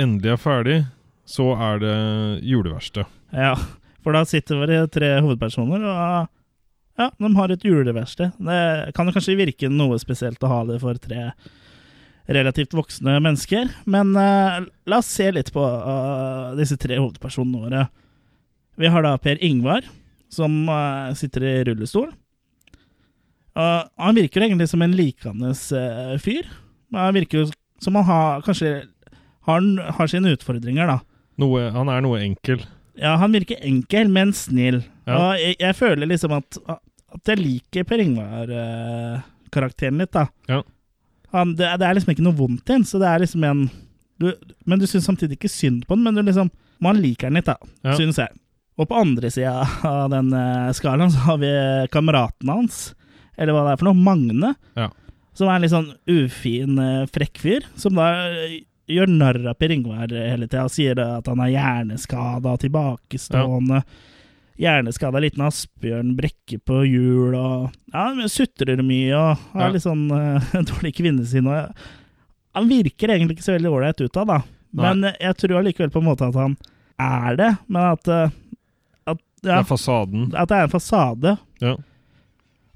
endelig 0.00 0.34
er 0.34 0.42
ferdig, 0.42 0.76
så 1.26 1.52
er 1.56 1.80
det 1.82 1.96
juleverksted. 2.46 3.08
Ja, 3.34 3.56
for 4.04 4.14
da 4.14 4.22
sitter 4.28 4.60
våre 4.60 4.84
tre 4.92 5.14
hovedpersoner, 5.22 5.82
og 5.88 6.28
ja, 7.00 7.08
de 7.16 7.32
har 7.38 7.52
et 7.54 7.64
juleverksted. 7.64 8.36
Det 8.36 8.94
kan 8.96 9.08
jo 9.08 9.16
kanskje 9.16 9.38
virke 9.38 9.70
noe 9.72 9.98
spesielt 10.02 10.42
å 10.44 10.52
ha 10.52 10.62
det 10.68 10.78
for 10.82 10.98
tre 11.00 11.30
relativt 12.32 12.74
voksne 12.76 13.16
mennesker, 13.24 13.72
men 13.90 14.12
uh, 14.14 14.62
la 14.86 15.00
oss 15.00 15.10
se 15.10 15.26
litt 15.34 15.50
på 15.54 15.62
uh, 15.62 16.52
disse 16.58 16.78
tre 16.80 17.00
hovedpersonene 17.00 17.64
våre. 17.64 17.86
Vi 18.78 18.90
har 18.92 19.04
da 19.04 19.16
Per 19.20 19.40
Ingvar, 19.44 19.88
som 20.32 20.54
uh, 20.70 21.12
sitter 21.18 21.44
i 21.44 21.54
rullestol. 21.68 22.10
Og 23.52 23.88
han 24.00 24.16
virker 24.16 24.46
egentlig 24.46 24.70
som 24.70 24.82
en 24.84 24.94
likende 24.96 25.52
uh, 25.52 26.14
fyr. 26.22 26.48
Men 26.92 27.06
Han 27.08 27.16
virker 27.20 27.50
som 27.82 27.96
han 27.98 28.06
har, 28.08 28.44
kanskje 28.46 28.70
har, 29.48 29.64
har 29.98 30.06
sine 30.10 30.32
utfordringer, 30.36 30.86
da. 30.88 31.00
Noe, 31.42 31.66
han 31.74 31.90
er 31.90 32.04
noe 32.04 32.20
enkel. 32.22 32.62
Ja, 33.00 33.16
han 33.18 33.32
virker 33.34 33.58
enkel, 33.64 34.10
men 34.12 34.32
snill. 34.36 34.82
Ja. 35.08 35.16
Og 35.16 35.40
jeg, 35.40 35.56
jeg 35.60 35.76
føler 35.78 36.06
liksom 36.08 36.34
at, 36.36 36.58
at 36.68 37.32
jeg 37.32 37.40
liker 37.40 37.86
Per 37.88 38.02
Ingvar-karakteren 38.04 39.98
litt, 40.02 40.12
da. 40.14 40.26
Ja. 40.50 40.60
Han, 41.32 41.56
det, 41.56 41.70
det 41.80 41.88
er 41.88 41.96
liksom 41.96 42.12
ikke 42.14 42.26
noe 42.26 42.36
vondt 42.38 42.68
i 42.68 42.76
ham, 42.76 42.84
så 42.86 43.00
det 43.00 43.08
er 43.08 43.24
liksom 43.24 43.44
en 43.48 43.64
du, 44.20 44.28
Men 44.68 44.78
du 44.78 44.84
syns 44.86 45.06
samtidig 45.08 45.38
ikke 45.38 45.50
synd 45.50 45.86
på 45.88 45.96
ham, 45.96 46.02
men 46.04 46.14
du 46.14 46.20
liksom 46.22 46.50
Man 46.84 47.00
liker 47.00 47.30
den 47.30 47.38
litt, 47.40 47.48
da, 47.48 47.56
Ja. 47.86 47.96
syns 47.96 48.18
jeg. 48.20 48.28
Og 48.80 48.88
på 48.88 48.96
andre 48.96 49.28
sida 49.30 49.66
av 49.84 50.08
den 50.14 50.32
eh, 50.32 50.70
skalaen 50.76 51.12
så 51.12 51.18
har 51.26 51.38
vi 51.42 51.50
kameraten 51.92 52.48
hans, 52.48 52.94
eller 53.36 53.52
hva 53.56 53.66
det 53.66 53.74
er 53.74 53.80
for 53.82 53.90
noe, 53.90 54.00
Magne. 54.06 54.54
Ja. 54.78 54.88
Som 55.36 55.48
er 55.48 55.56
en 55.58 55.64
litt 55.64 55.72
sånn 55.74 55.90
ufin, 56.08 56.78
eh, 56.80 57.02
frekk 57.12 57.40
fyr, 57.42 57.66
som 57.80 57.96
da 58.00 58.08
eh, 58.30 58.58
gjør 58.92 59.12
narr 59.12 59.38
av 59.52 59.58
Per 59.60 59.72
Ingvar 59.76 60.10
hele 60.12 60.48
tida 60.48 60.64
og 60.66 60.72
sier 60.74 60.98
at 61.04 61.28
han 61.30 61.40
er 61.44 61.52
hjerneskada, 61.54 62.56
tilbakestående. 62.64 63.82
Hjerneskada 64.62 65.20
liten 65.22 65.44
asbjørn, 65.46 66.10
brekker 66.18 66.60
på 66.68 66.82
hjul 66.84 67.36
og 67.38 67.70
Ja, 67.92 68.08
men 68.14 68.28
sutrer 68.28 68.82
mye 68.84 69.14
og 69.16 69.38
har 69.54 69.68
Ja. 69.68 69.70
litt 69.72 69.84
sånn 69.86 70.04
uh, 70.12 70.52
dårlig 70.68 70.92
kvinnesinn 70.98 71.48
Og 71.48 71.72
han 72.52 72.68
virker 72.68 73.08
egentlig 73.14 73.38
ikke 73.38 73.46
så 73.48 73.54
veldig 73.56 73.72
ålreit 73.72 74.02
utad, 74.04 74.28
da. 74.28 74.42
Men 74.76 75.04
eh, 75.08 75.16
jeg 75.24 75.38
tror 75.40 75.58
allikevel 75.62 75.90
på 75.94 76.02
en 76.02 76.08
måte 76.10 76.28
at 76.28 76.36
han 76.36 76.56
er 77.00 77.36
det, 77.40 77.50
men 77.72 77.86
at, 77.94 78.08
eh, 78.12 78.34
at, 79.42 79.48
Det 79.48 79.50
ja, 79.52 79.60
er 79.60 79.66
fasaden. 79.68 80.28
at 80.38 80.48
det 80.48 80.56
er 80.56 80.62
en 80.68 80.70
fasade. 80.72 81.36
Ja. 81.60 81.76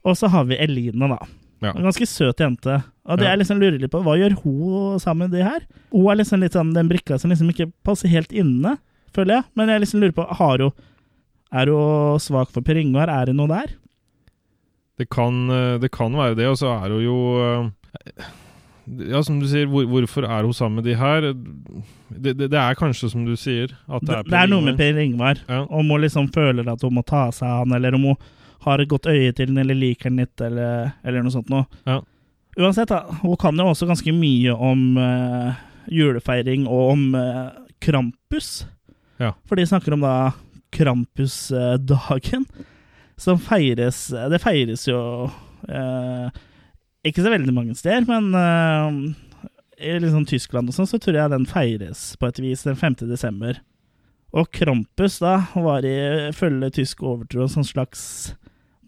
Og 0.07 0.17
så 0.19 0.29
har 0.31 0.45
vi 0.45 0.57
Elina, 0.59 1.09
da. 1.09 1.19
Ja. 1.63 1.71
En 1.73 1.87
ganske 1.87 2.07
søt 2.07 2.37
jente. 2.43 2.83
Og 3.07 3.19
det 3.19 3.25
Ja. 3.25 3.31
jeg 3.35 3.39
liksom 3.41 3.59
lurer 3.63 3.79
litt 3.81 3.91
på, 3.91 4.03
hva 4.03 4.17
gjør 4.19 4.35
hun 4.43 4.99
sammen 5.01 5.31
med 5.31 5.39
de 5.39 5.45
her? 5.47 5.61
Hun 5.93 6.11
er 6.11 6.17
liksom 6.21 6.41
litt 6.43 6.53
sånn 6.53 6.75
den 6.75 6.89
brikka 6.89 7.19
som 7.19 7.31
liksom 7.31 7.49
ikke 7.51 7.73
passer 7.85 8.09
helt 8.09 8.31
inne, 8.33 8.79
føler 9.15 9.37
jeg. 9.41 9.45
Men 9.57 9.69
jeg 9.69 9.81
liksom 9.81 10.01
lurer 10.01 10.13
på, 10.13 10.27
har 10.37 10.59
hun 10.59 10.73
Er 11.53 11.67
hun 11.71 12.19
svak 12.19 12.51
for 12.51 12.61
Per 12.61 12.75
Ingvar? 12.75 13.09
Er 13.09 13.27
det 13.27 13.37
noe 13.37 13.47
der? 13.47 13.67
Det 14.99 15.09
kan, 15.09 15.49
eh, 15.49 15.79
det 15.79 15.91
kan 15.93 16.13
være 16.13 16.35
det, 16.37 16.47
og 16.47 16.57
så 16.59 16.85
er 16.85 16.89
hun 16.91 17.03
jo 17.05 17.17
eh, 17.41 18.23
Ja, 18.87 19.21
som 19.27 19.41
du 19.43 19.49
sier, 19.51 19.67
hvor, 19.71 19.87
hvorfor 19.91 20.27
er 20.29 20.47
hun 20.47 20.55
sammen 20.55 20.79
med 20.79 20.87
de 20.87 20.95
her? 20.99 21.33
Det, 22.09 22.37
det, 22.39 22.51
det 22.53 22.59
er 22.61 22.79
kanskje 22.79 23.11
som 23.11 23.25
du 23.27 23.35
sier, 23.39 23.73
at 23.91 24.05
det 24.07 24.21
er 24.21 24.29
det 24.29 24.39
er 24.39 24.51
noe 24.53 24.63
med 24.63 24.79
Per 24.79 25.01
Ingvar. 25.03 25.41
Ja. 25.51 25.65
Om 25.67 25.91
hun 25.91 26.05
liksom 26.05 26.29
føler 26.35 26.69
at 26.71 26.85
hun 26.87 26.95
må 26.95 27.03
ta 27.07 27.27
seg 27.35 27.49
av 27.49 27.65
han, 27.65 27.75
eller 27.79 27.99
om 27.99 28.13
hun 28.13 28.21
har 28.67 28.83
et 28.83 28.91
godt 28.91 29.09
øye 29.11 29.33
til 29.35 29.51
den, 29.51 29.59
eller 29.63 29.79
liker 29.79 30.11
den 30.11 30.23
litt, 30.23 30.41
eller, 30.43 30.93
eller 31.03 31.27
noe 31.27 31.35
sånt 31.35 31.51
noe. 31.53 31.67
Ja. 31.89 32.01
Uansett, 32.57 32.89
da, 32.89 33.03
hun 33.21 33.37
kan 33.41 33.59
jo 33.59 33.69
også 33.73 33.89
ganske 33.91 34.15
mye 34.17 34.55
om 34.55 34.87
uh, 34.97 35.59
julefeiring 35.93 36.65
og 36.71 36.95
om 36.95 37.05
uh, 37.19 37.51
Krampus. 37.83 38.65
Ja. 39.21 39.35
For 39.49 39.59
de 39.59 39.67
snakker 39.69 39.97
om 39.97 40.07
da 40.07 40.17
Krampusdagen, 40.77 42.47
som 43.25 43.39
feires 43.41 44.11
Det 44.13 44.39
feires 44.43 44.83
jo 44.85 44.99
eh, 45.73 46.27
ikke 47.07 47.25
så 47.25 47.33
veldig 47.33 47.55
mange 47.55 47.77
steder, 47.79 48.07
men 48.09 48.35
uh, 48.35 49.47
i 49.77 49.97
liksom 50.01 50.27
Tyskland 50.29 50.71
og 50.71 50.77
sånn, 50.77 50.89
så 50.89 51.01
tror 51.03 51.19
jeg 51.19 51.33
den 51.33 51.49
feires 51.49 52.09
på 52.21 52.31
et 52.31 52.41
vis 52.43 52.65
den 52.67 52.79
5. 52.79 53.03
desember. 53.11 53.61
Og 54.37 54.49
Krampus 54.53 55.21
da 55.23 55.39
var 55.55 55.87
i 55.87 56.33
følge 56.37 56.73
tysk 56.81 57.05
overtro 57.07 57.45
en 57.45 57.53
sånn 57.53 57.69
slags 57.69 58.03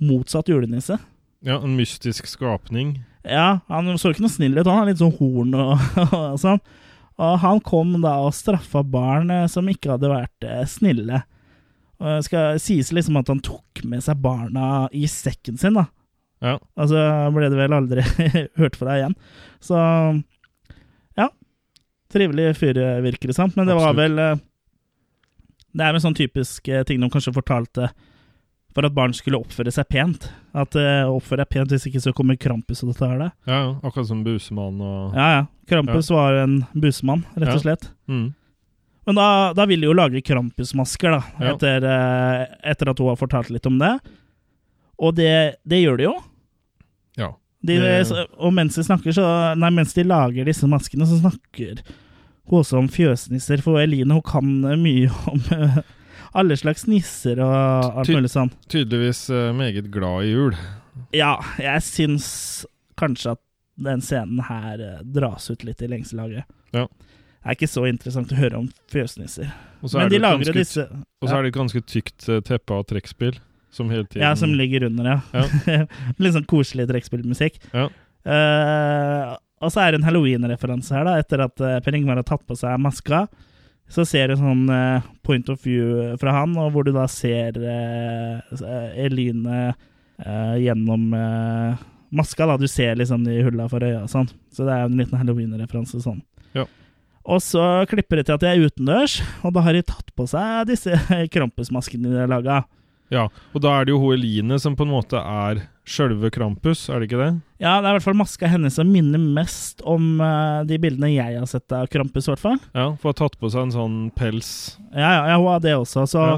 motsatt 0.02 0.50
julenisse. 0.50 0.98
Ja, 1.44 1.60
en 1.60 1.76
mystisk 1.78 2.26
skapning. 2.26 2.98
Ja, 3.28 3.60
han 3.68 3.98
så 4.00 4.12
ikke 4.12 4.24
noe 4.24 4.32
snill 4.32 4.58
ut, 4.58 4.66
han 4.66 4.82
har 4.82 4.88
litt 4.88 5.02
sånn 5.02 5.16
horn 5.18 5.54
og, 5.58 5.74
og 6.18 6.38
sånn. 6.42 6.62
Og 7.18 7.40
han 7.42 7.60
kom 7.66 7.96
da 8.02 8.14
og 8.22 8.34
straffa 8.36 8.84
barn 8.86 9.32
eh, 9.34 9.48
som 9.50 9.66
ikke 9.70 9.96
hadde 9.96 10.10
vært 10.12 10.46
eh, 10.46 10.62
snille. 10.70 11.24
Og 11.98 12.06
det 12.12 12.26
skal 12.28 12.60
sies 12.62 12.92
liksom 12.94 13.18
at 13.18 13.30
han 13.32 13.42
tok 13.42 13.82
med 13.90 14.04
seg 14.04 14.20
barna 14.22 14.86
i 14.94 15.02
sekken 15.10 15.58
sin, 15.58 15.78
da. 15.78 15.88
Ja. 16.44 16.56
Og 16.78 16.90
så 16.90 17.04
ble 17.34 17.48
det 17.50 17.58
vel 17.58 17.74
aldri 17.74 18.04
hørt 18.60 18.76
fra 18.78 18.98
igjen. 18.98 19.16
Så 19.64 19.78
ja. 21.18 21.30
Trivelig 22.12 22.52
fyr, 22.56 22.78
virker 23.04 23.32
det 23.32 23.36
som. 23.38 23.50
Men 23.56 23.66
det 23.68 23.76
var 23.78 23.96
vel 23.98 24.18
eh, 24.22 24.36
Det 25.74 25.84
er 25.84 25.92
vel 25.96 26.04
sånn 26.04 26.16
typisk 26.16 26.68
eh, 26.72 26.84
ting 26.88 27.02
de 27.02 27.10
kanskje 27.12 27.34
fortalte 27.36 27.90
for 28.76 28.86
at 28.86 28.94
barn 28.94 29.14
skulle 29.16 29.40
oppføre 29.40 29.72
seg 29.74 29.88
pent. 29.90 30.28
At 30.54 30.76
uh, 30.78 31.08
oppfør 31.10 31.40
deg 31.40 31.48
pent, 31.50 31.72
hvis 31.72 31.88
ikke 31.88 32.02
så 32.04 32.12
kommer 32.14 32.36
Krampus 32.38 32.84
og 32.84 32.92
tar 32.94 33.16
det. 33.18 33.30
Ja, 33.48 33.56
ja. 33.64 33.70
Akkurat 33.82 34.06
som 34.06 34.20
busemann 34.22 34.76
og 34.84 35.16
Ja, 35.16 35.28
ja. 35.32 35.40
Krampus 35.66 36.10
var 36.14 36.36
en 36.44 36.60
busemann, 36.78 37.24
rett 37.34 37.56
og 37.56 37.64
slett. 37.64 37.88
mm. 38.06 38.28
Men 39.08 39.16
da, 39.16 39.26
da 39.56 39.64
vil 39.64 39.80
de 39.80 39.88
jo 39.88 39.94
lage 39.96 40.20
Krampus-masker, 40.20 41.14
da, 41.16 41.20
Ja. 41.40 41.54
etter, 41.54 41.84
uh, 41.88 42.42
etter 42.70 42.90
at 42.92 42.98
hun 43.00 43.08
har 43.08 43.16
fortalt 43.16 43.48
litt 43.50 43.66
om 43.66 43.78
det. 43.80 43.94
Og 44.98 45.14
det, 45.18 45.30
det 45.68 45.82
gjør 45.82 45.96
de 46.00 46.06
jo. 46.08 46.14
Ja. 47.18 47.32
De, 47.62 47.76
Det- 47.78 48.26
og 48.38 48.52
mens 48.54 48.74
de 48.78 48.84
snakker, 48.86 49.14
så 49.14 49.24
Nei, 49.58 49.70
mens 49.74 49.94
de 49.94 50.04
lager 50.06 50.44
disse 50.48 50.66
maskene, 50.70 51.06
så 51.06 51.18
snakker 51.20 51.82
hun 52.48 52.58
også 52.62 52.78
om 52.80 52.88
fjøsnisser. 52.88 53.60
For 53.62 53.78
Eline 53.82 54.14
hun 54.16 54.22
kan 54.24 54.48
mye 54.82 55.10
om 55.30 55.42
eh, 55.54 55.78
alle 56.38 56.56
slags 56.56 56.86
nisser 56.88 57.40
og 57.44 57.98
alt 58.02 58.08
mulig 58.14 58.30
sånn. 58.32 58.50
Tydeligvis 58.72 59.26
eh, 59.30 59.50
meget 59.56 59.90
glad 59.94 60.24
i 60.26 60.32
jul. 60.32 60.56
Ja, 61.14 61.36
jeg 61.62 61.82
syns 61.86 62.30
kanskje 62.98 63.36
at 63.36 63.42
den 63.78 64.00
scenen 64.02 64.40
her 64.48 64.80
eh, 64.82 65.02
dras 65.04 65.50
ut 65.52 65.62
litt 65.66 65.82
i 65.84 65.90
lengselaget. 65.92 66.48
Ja. 66.74 66.86
Det 67.38 67.52
er 67.52 67.56
ikke 67.56 67.68
så 67.70 67.84
interessant 67.88 68.32
å 68.34 68.36
høre 68.40 68.58
om 68.58 68.66
fjøsnisser. 68.92 69.52
Og 69.80 69.92
så 69.92 70.00
Men 70.00 70.08
er 70.08 70.10
de 70.10 70.16
det 70.16 70.22
lager 70.24 70.42
ganske, 70.48 70.58
disse 70.58 70.86
og 71.22 71.28
så 71.30 71.36
er 71.38 71.44
det 71.46 71.52
et 71.52 71.58
ganske 71.60 71.80
tykt 71.86 72.26
eh, 72.28 72.40
teppe 72.44 72.74
av 72.74 72.82
trekkspill 72.90 73.36
som 73.78 73.90
hele 73.92 74.06
tiden 74.06 74.26
Ja, 74.26 74.34
som 74.38 74.54
ligger 74.58 74.88
under, 74.88 75.14
ja. 75.14 75.44
Litt 76.22 76.36
sånn 76.36 76.48
koselig 76.50 76.88
trekkspillmusikk. 76.90 77.60
Ja. 77.72 77.88
Uh, 78.28 79.36
og 79.64 79.72
så 79.74 79.82
er 79.82 79.92
det 79.92 80.00
en 80.00 80.08
halloween-referanse 80.08 80.94
her, 80.94 81.06
da. 81.08 81.18
Etter 81.22 81.42
at 81.46 81.62
uh, 81.64 81.78
Per 81.84 81.96
Ingvar 81.98 82.20
har 82.20 82.26
tatt 82.28 82.44
på 82.46 82.56
seg 82.58 82.78
maska, 82.82 83.24
så 83.88 84.04
ser 84.04 84.28
du 84.28 84.38
sånn 84.38 84.66
uh, 84.68 85.04
point 85.24 85.48
of 85.48 85.62
view 85.64 86.16
fra 86.20 86.34
han, 86.40 86.56
og 86.60 86.74
hvor 86.74 86.84
du 86.86 86.92
da 86.92 87.06
ser 87.10 87.56
Eline 88.98 89.70
gjennom 90.58 91.12
maska. 92.10 92.46
da 92.46 92.56
Du 92.58 92.66
ser 92.68 92.96
liksom 92.98 93.24
de 93.24 93.38
hulla 93.46 93.68
for 93.70 93.84
øya 93.86 94.02
og 94.02 94.10
sånn. 94.12 94.28
Så 94.52 94.66
det 94.66 94.74
er 94.74 94.82
jo 94.82 94.90
en 94.90 95.00
liten 95.00 95.20
halloween-referanse 95.20 96.02
sånn. 96.02 96.20
Ja. 96.56 96.66
Og 97.28 97.42
så 97.44 97.62
klipper 97.90 98.20
det 98.20 98.28
til 98.28 98.38
at 98.38 98.44
de 98.44 98.50
er 98.50 98.64
utendørs, 98.64 99.18
og 99.44 99.52
da 99.56 99.62
har 99.66 99.76
de 99.76 99.84
tatt 99.86 100.12
på 100.16 100.26
seg 100.30 100.68
disse 100.70 100.96
Krampus-maskene 101.34 102.12
de 102.12 102.22
har 102.22 102.30
laga. 102.30 102.62
Ja, 103.10 103.26
og 103.54 103.62
da 103.64 103.70
er 103.80 103.86
det 103.88 103.94
jo 103.94 104.00
hun 104.02 104.14
Eline 104.18 104.58
som 104.60 104.74
på 104.76 104.84
en 104.84 104.90
måte 104.92 105.16
er 105.20 105.62
sjølve 105.88 106.28
Krampus, 106.34 106.82
er 106.92 107.00
det 107.00 107.06
ikke 107.08 107.20
det? 107.22 107.28
Ja, 107.62 107.78
det 107.80 107.88
er 107.88 107.94
i 107.94 107.96
hvert 107.96 108.04
fall 108.04 108.18
maska 108.20 108.50
hennes 108.52 108.74
som 108.76 108.90
minner 108.92 109.22
mest 109.22 109.80
om 109.88 110.18
uh, 110.20 110.60
de 110.68 110.76
bildene 110.82 111.08
jeg 111.14 111.38
har 111.38 111.46
sett 111.48 111.72
av 111.72 111.86
Krampus, 111.88 112.28
i 112.28 112.32
hvert 112.34 112.42
fall. 112.42 112.58
Ja, 112.76 112.90
for 113.00 113.08
å 113.08 113.14
ha 113.14 113.18
tatt 113.22 113.38
på 113.40 113.48
seg 113.54 113.64
en 113.64 113.72
sånn 113.72 113.96
pels. 114.18 114.50
Ja, 114.92 115.08
ja, 115.16 115.22
ja, 115.32 115.38
hun 115.40 115.48
har 115.54 115.64
det 115.64 115.72
også, 115.78 116.04
så 116.12 116.26
Ja. 116.26 116.36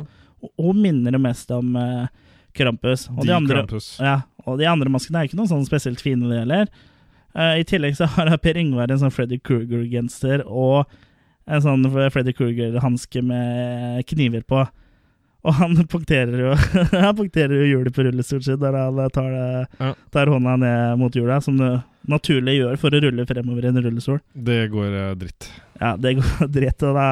hun 0.62 0.78
minner 0.80 1.10
det 1.18 1.20
mest 1.20 1.50
om 1.50 1.74
uh, 1.74 2.06
Krampus. 2.54 3.08
Og 3.10 3.24
de, 3.24 3.32
De 3.32 3.34
andre, 3.40 3.64
Krampus. 3.64 3.90
ja, 3.98 4.20
og 4.46 4.58
de 4.62 4.70
andre 4.70 4.88
maskene 4.94 5.18
er 5.24 5.28
ikke 5.28 5.40
noe 5.42 5.50
sånn 5.50 5.66
spesielt 5.66 6.00
fine, 6.00 6.30
det 6.30 6.44
heller. 6.44 6.70
Uh, 7.34 7.58
I 7.58 7.66
tillegg 7.66 7.98
så 7.98 8.06
har 8.14 8.30
Per 8.38 8.56
Ingvar 8.62 8.90
en 8.94 9.02
sånn 9.02 9.12
Freddy 9.14 9.40
Kruger-genser 9.42 10.46
og 10.46 10.86
en 11.50 11.62
sånn 11.66 11.90
Freddy 12.14 12.32
Kruger-hanske 12.38 13.22
med 13.26 14.06
kniver 14.06 14.46
på. 14.46 14.62
Og 15.40 15.54
han 15.56 15.72
punkterer 15.88 16.36
jo 16.42 16.50
Han 17.06 17.14
punkterer 17.16 17.54
jo 17.62 17.68
hjulet 17.70 17.94
på 17.96 18.04
rullestolen 18.04 18.44
sin 18.44 18.58
der 18.60 18.74
han 18.76 18.98
tar, 19.14 19.30
det, 19.32 19.68
Ja. 19.80 19.94
tar 20.12 20.28
hånda 20.32 20.56
ned 20.60 20.98
mot 21.00 21.14
hjulet, 21.16 21.42
som 21.46 21.56
du 21.56 21.68
naturlig 22.10 22.58
gjør 22.58 22.76
for 22.80 22.92
å 22.96 23.00
rulle 23.04 23.24
fremover 23.28 23.64
i 23.64 23.68
en 23.70 23.80
rullestol. 23.84 24.18
Det 24.34 24.58
går 24.72 24.94
eh, 24.96 25.10
dritt. 25.20 25.48
Ja, 25.80 25.94
det 26.00 26.14
går 26.18 26.48
dritt, 26.56 26.84
og 26.88 26.96
da 26.96 27.06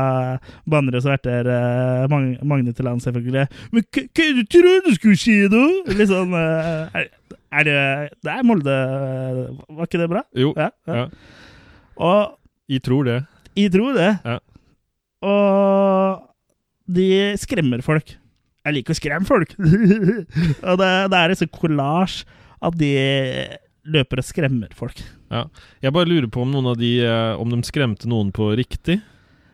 banner 0.69 0.97
og 0.99 1.05
sverter 1.05 1.49
uh, 1.49 2.05
Mag 2.13 2.41
Magne 2.45 2.73
til 2.77 2.85
land, 2.89 3.01
selvfølgelig. 3.05 3.47
Men 3.73 3.85
hva 3.89 4.05
er 4.05 4.13
det 4.19 4.45
du 4.45 4.53
trodde 4.59 4.95
skulle 4.97 5.21
skje, 5.21 5.37
da? 5.53 5.65
Litt 5.97 6.13
sånn 6.13 6.37
eh, 6.37 6.99
er, 7.01 7.09
er 7.61 7.69
det 7.69 7.79
Det 8.25 8.33
er 8.35 8.45
Molde 8.49 8.77
Var 9.73 9.89
ikke 9.89 10.01
det 10.05 10.11
bra? 10.13 10.25
Jo, 10.37 10.53
Ja. 10.57 10.69
ja. 10.89 11.01
ja. 11.05 11.07
Og 11.99 12.35
jeg 12.69 12.85
tror 12.85 13.09
det. 13.09 13.19
jeg 13.57 13.73
tror 13.75 13.97
det. 13.97 14.11
Ja. 14.25 14.37
Og 15.27 16.28
de 16.89 17.09
skremmer 17.41 17.83
folk. 17.85 18.15
Jeg 18.67 18.77
liker 18.77 18.95
å 18.95 18.99
skremme 18.99 19.29
folk! 19.29 19.55
og 20.69 20.81
det, 20.81 20.91
det 21.13 21.21
er 21.21 21.37
sånn 21.39 21.53
collage 21.55 22.25
at 22.65 22.75
de 22.81 22.93
løper 23.89 24.21
og 24.21 24.27
skremmer 24.27 24.73
folk. 24.77 25.01
Ja. 25.33 25.47
Jeg 25.85 25.95
bare 25.97 26.09
lurer 26.11 26.29
på 26.33 26.43
om 26.45 26.51
noen 26.53 26.71
av 26.73 26.79
de 26.81 26.99
eh, 27.05 27.35
Om 27.41 27.53
de 27.53 27.61
skremte 27.69 28.09
noen 28.11 28.33
på 28.35 28.51
riktig. 28.59 28.99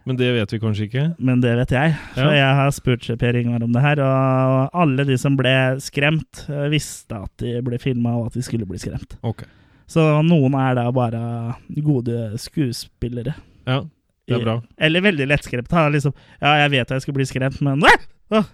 Men 0.05 0.19
det 0.21 0.29
vet 0.37 0.53
vi 0.53 0.61
kanskje 0.61 0.87
ikke. 0.87 1.05
Men 1.17 1.41
det 1.41 1.55
vet 1.57 1.73
jeg, 1.73 1.95
for 2.13 2.29
Ja. 2.29 2.37
jeg 2.37 2.57
har 2.59 2.73
spurt 2.77 3.07
Per 3.19 3.39
Ingvar 3.41 3.63
om 3.65 3.73
det 3.73 3.83
her. 3.83 4.03
Og 4.05 4.75
alle 4.83 5.07
de 5.09 5.17
som 5.21 5.37
ble 5.39 5.55
skremt, 5.81 6.45
eh, 6.53 6.67
visste 6.73 7.23
at 7.25 7.33
de 7.41 7.57
ble 7.65 7.79
filma, 7.81 8.13
og 8.19 8.29
at 8.29 8.37
de 8.37 8.45
skulle 8.45 8.69
bli 8.69 8.81
skremt. 8.83 9.17
Ok. 9.25 9.47
Så 9.89 10.05
noen 10.25 10.55
er 10.61 10.77
da 10.77 10.87
bare 10.93 11.57
gode 11.85 12.37
skuespillere. 12.41 13.35
Ja, 13.69 13.83
det 14.29 14.39
er 14.39 14.45
bra. 14.45 14.57
Eller 14.81 15.05
veldig 15.05 15.27
lettskremt. 15.29 15.69
da, 15.69 15.89
Liksom, 15.93 16.15
ja, 16.41 16.55
jeg 16.65 16.71
vet 16.77 16.87
at 16.89 16.97
jeg 16.97 17.07
skal 17.07 17.17
bli 17.19 17.27
skremt, 17.29 17.61
men 17.65 17.85
Åh! 17.85 18.47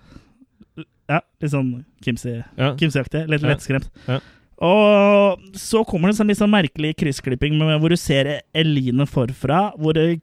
Ja, 1.11 1.20
litt 1.42 1.50
sånn. 1.50 1.70
Ja. 2.06 2.74
Kimsey-aktig. 2.78 3.24
Litt 3.30 3.42
lettskremt. 3.42 3.88
Ja. 4.06 4.20
Og 4.61 5.46
så 5.56 5.80
kommer 5.88 6.11
det 6.11 6.18
en 6.18 6.20
sånn 6.20 6.37
sånn 6.37 6.52
merkelig 6.52 6.92
kryssklipping 7.00 7.56
med, 7.59 7.78
hvor 7.80 7.92
du 7.92 7.96
ser 7.98 8.28
Eline 8.52 9.06
forfra, 9.09 9.70
hvor 9.80 9.96
det, 9.96 10.20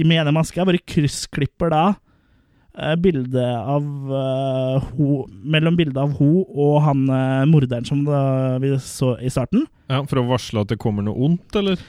med 0.00 0.22
ene 0.22 0.32
maska, 0.34 0.64
du 0.64 0.80
kryssklipper 0.88 1.70
da 1.74 1.82
eh, 1.92 2.94
bildet 2.96 3.36
av 3.44 3.84
uh, 4.08 4.86
ho, 4.96 5.26
Mellom 5.28 5.76
bildet 5.76 6.00
av 6.00 6.16
ho 6.16 6.30
og 6.48 6.78
han 6.86 7.04
uh, 7.12 7.44
morderen 7.50 7.84
som 7.84 8.00
da 8.08 8.56
vi 8.62 8.72
så 8.80 9.14
i 9.20 9.30
starten. 9.32 9.68
ja, 9.92 10.00
For 10.08 10.22
å 10.22 10.28
varsle 10.32 10.64
at 10.64 10.72
det 10.72 10.80
kommer 10.80 11.04
noe 11.04 11.28
ondt, 11.28 11.60
eller? 11.60 11.84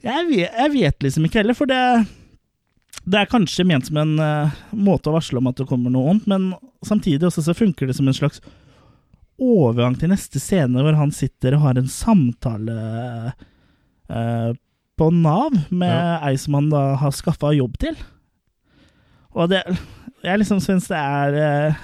Jeg 0.00 0.24
vet, 0.30 0.48
jeg 0.48 0.72
vet 0.72 1.04
liksom 1.04 1.28
ikke 1.28 1.42
heller, 1.42 1.58
for 1.58 1.68
det, 1.68 1.82
det 3.04 3.20
er 3.20 3.30
kanskje 3.30 3.64
ment 3.66 3.86
som 3.88 3.96
en 4.00 4.16
uh, 4.20 4.56
måte 4.76 5.10
å 5.10 5.14
varsle 5.16 5.40
om 5.40 5.48
at 5.50 5.56
det 5.60 5.68
kommer 5.70 5.92
noe 5.92 6.12
ondt, 6.12 6.26
men 6.30 6.50
samtidig 6.86 7.26
også 7.28 7.46
så 7.46 7.54
funker 7.56 7.88
det 7.88 7.96
som 7.96 8.08
en 8.10 8.16
slags 8.16 8.42
overgang 9.40 9.94
til 9.96 10.12
neste 10.12 10.40
scene, 10.42 10.82
hvor 10.84 10.98
han 10.98 11.12
sitter 11.16 11.56
og 11.56 11.64
har 11.64 11.80
en 11.80 11.88
samtale 11.88 12.74
uh, 14.12 14.50
på 15.00 15.08
Nav 15.16 15.56
med 15.72 15.88
Ja. 15.88 16.18
ei 16.28 16.36
som 16.36 16.58
han 16.58 16.68
da 16.68 16.82
har 17.00 17.14
skaffa 17.16 17.54
jobb 17.56 17.78
til. 17.80 17.96
Og 19.32 19.48
det 19.48 19.62
Jeg 20.20 20.42
liksom 20.42 20.60
syns 20.60 20.88
det 20.90 20.98
er 21.00 21.36
uh, 21.70 21.76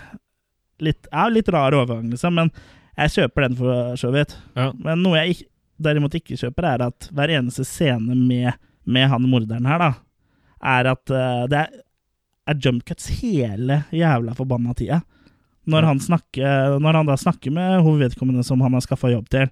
litt, 0.85 1.07
ja, 1.09 1.29
litt 1.33 1.49
rar 1.49 1.73
overgang, 1.73 2.11
liksom, 2.13 2.35
men 2.37 2.51
jeg 2.97 3.15
kjøper 3.15 3.47
den 3.47 3.57
for 3.57 3.97
så 3.97 4.11
vidt. 4.13 4.37
Ja. 4.57 4.71
Men 4.77 5.01
noe 5.05 5.23
jeg 5.23 5.47
derimot 5.81 6.13
ikke 6.17 6.37
kjøper, 6.37 6.69
er 6.75 6.85
at 6.91 7.09
hver 7.13 7.33
eneste 7.33 7.65
scene 7.65 8.13
med, 8.17 8.53
med 8.85 9.09
han 9.09 9.25
morderen 9.29 9.65
her, 9.69 9.81
da, 9.81 9.91
er 10.67 10.91
at 10.93 11.13
eh, 11.15 11.45
det 11.53 11.61
er, 11.63 11.79
er 12.51 12.59
jump 12.63 12.85
cuts 12.89 13.09
hele 13.21 13.83
jævla 13.95 14.35
forbanna 14.39 14.75
tida. 14.79 15.01
Når, 15.67 15.89
han 15.89 16.01
snakker, 16.03 16.77
når 16.79 17.01
han 17.01 17.09
da 17.09 17.17
snakker 17.19 17.51
med 17.55 17.81
hovedvedkommende 17.83 18.45
som 18.47 18.61
han 18.63 18.77
har 18.77 18.85
skaffa 18.85 19.11
jobb 19.11 19.27
til. 19.35 19.49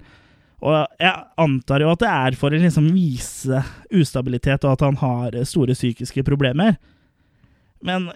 Og 0.65 1.01
jeg 1.03 1.25
antar 1.43 1.83
jo 1.83 1.91
at 1.91 2.03
det 2.05 2.11
er 2.11 2.37
for 2.39 2.55
å 2.55 2.61
liksom 2.61 2.87
vise 2.95 3.65
ustabilitet 3.93 4.63
og 4.65 4.77
at 4.77 4.85
han 4.87 5.01
har 5.01 5.41
store 5.49 5.75
psykiske 5.75 6.23
problemer. 6.25 6.79
Men 7.85 8.13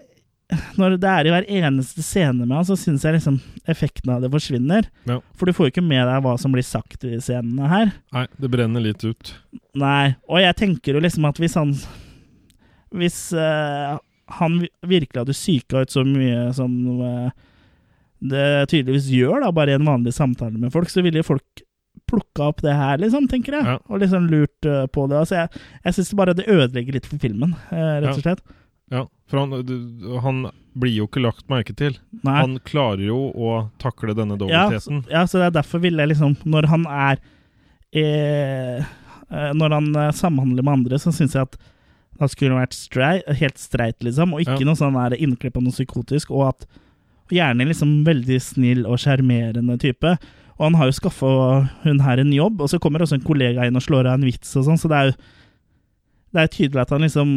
når 0.80 0.96
det 0.96 1.10
er 1.10 1.28
i 1.28 1.32
hver 1.32 1.48
eneste 1.58 2.02
scene 2.04 2.46
med 2.46 2.56
han, 2.56 2.64
så 2.64 2.76
syns 2.78 3.04
jeg 3.04 3.18
liksom 3.18 3.36
effekten 3.68 4.14
av 4.14 4.24
det 4.24 4.30
forsvinner. 4.32 4.88
Ja. 5.10 5.18
For 5.36 5.48
du 5.48 5.56
får 5.56 5.68
jo 5.68 5.74
ikke 5.74 5.84
med 5.84 6.06
deg 6.08 6.22
hva 6.24 6.36
som 6.40 6.54
blir 6.54 6.64
sagt 6.64 7.04
i 7.04 7.18
scenene 7.20 7.68
her. 7.68 7.92
Nei, 8.16 8.24
det 8.40 8.52
brenner 8.52 8.84
litt 8.84 9.04
ut. 9.04 9.34
Nei, 9.78 10.14
og 10.30 10.40
jeg 10.40 10.56
tenker 10.62 10.96
jo 10.96 11.04
liksom 11.04 11.28
at 11.28 11.40
hvis 11.42 11.58
han 11.60 11.74
Hvis 12.94 13.18
eh, 13.36 13.96
han 14.38 14.58
virkelig 14.86 15.22
hadde 15.24 15.36
psyka 15.36 15.84
ut 15.84 15.92
så 15.92 16.04
mye 16.06 16.48
som 16.56 16.74
eh, 17.04 17.30
det 18.18 18.46
tydeligvis 18.72 19.08
gjør, 19.14 19.44
da, 19.44 19.52
bare 19.54 19.74
i 19.74 19.78
en 19.78 19.86
vanlig 19.88 20.12
samtale 20.16 20.58
med 20.58 20.72
folk, 20.74 20.90
så 20.90 21.04
ville 21.06 21.22
folk 21.26 21.62
plukka 22.08 22.48
opp 22.50 22.62
det 22.64 22.72
her, 22.74 22.98
liksom, 23.02 23.28
tenker 23.30 23.58
jeg. 23.58 23.66
Ja. 23.68 23.76
Og 23.92 24.00
liksom 24.02 24.28
lurt 24.32 24.66
uh, 24.66 24.86
på 24.90 25.04
det. 25.10 25.18
Altså, 25.20 25.42
jeg 25.42 25.60
jeg 25.84 25.96
syns 25.98 26.14
bare 26.16 26.34
det 26.38 26.46
ødelegger 26.48 26.96
litt 26.96 27.06
for 27.06 27.20
filmen, 27.20 27.52
eh, 27.70 27.98
rett 28.02 28.14
og 28.16 28.22
slett. 28.24 28.40
Ja, 28.90 29.02
for 29.28 29.42
han, 29.42 29.52
du- 29.68 30.16
han 30.24 30.46
blir 30.78 30.94
jo 31.02 31.06
ikke 31.08 31.20
lagt 31.20 31.44
merke 31.52 31.74
til. 31.76 31.98
Nei. 32.24 32.38
Han 32.40 32.56
klarer 32.64 33.04
jo 33.04 33.18
å 33.36 33.50
takle 33.82 34.14
denne 34.16 34.38
Ja, 34.38 34.40
dobbeltheten. 34.40 35.02
Ja, 35.10 35.18
ja, 35.20 35.24
så 35.28 35.42
det 35.42 35.50
er 35.50 35.56
derfor 35.58 35.82
ville 35.84 36.00
jeg 36.02 36.14
liksom 36.14 36.36
Når 36.48 36.68
han 36.70 36.86
er 36.88 37.18
eh, 37.92 38.78
eh, 38.80 39.50
Når 39.58 39.74
han 39.76 39.88
eh, 39.96 40.12
samhandler 40.16 40.64
med 40.64 40.78
andre, 40.80 40.98
så 41.02 41.12
syns 41.14 41.36
jeg 41.36 41.44
at 41.48 41.58
han 42.18 42.28
skulle 42.32 42.56
vært 42.58 42.74
streit, 42.74 43.26
helt 43.38 43.58
streit, 43.58 43.98
liksom, 44.02 44.32
og 44.34 44.40
ikke 44.42 44.58
Ja. 44.60 44.66
noe 44.66 44.74
sånn 44.78 44.96
der 44.98 45.16
innklippa 45.18 45.62
noe 45.62 45.72
psykotisk, 45.72 46.30
og 46.34 46.48
at 46.54 46.66
Gjerne 47.28 47.66
liksom 47.68 48.06
veldig 48.06 48.38
snill 48.40 48.86
og 48.88 48.96
sjarmerende 48.96 49.74
type. 49.78 50.14
Og 50.56 50.62
han 50.64 50.74
har 50.80 50.86
jo 50.88 50.94
skaffa 50.96 51.28
hun 51.82 51.98
her 52.00 52.16
en 52.22 52.32
jobb, 52.32 52.62
og 52.64 52.70
så 52.72 52.78
kommer 52.80 53.00
også 53.04 53.18
en 53.18 53.26
kollega 53.26 53.66
inn 53.68 53.76
og 53.76 53.82
slår 53.84 54.06
av 54.08 54.14
en 54.16 54.24
vits 54.24 54.56
og 54.56 54.64
sånn, 54.64 54.78
så 54.80 54.88
det 54.88 54.96
er 54.96 55.10
jo 55.10 55.16
det 56.32 56.40
er 56.40 56.48
tydelig 56.48 56.80
at 56.80 56.90
han 56.90 57.04
liksom 57.04 57.34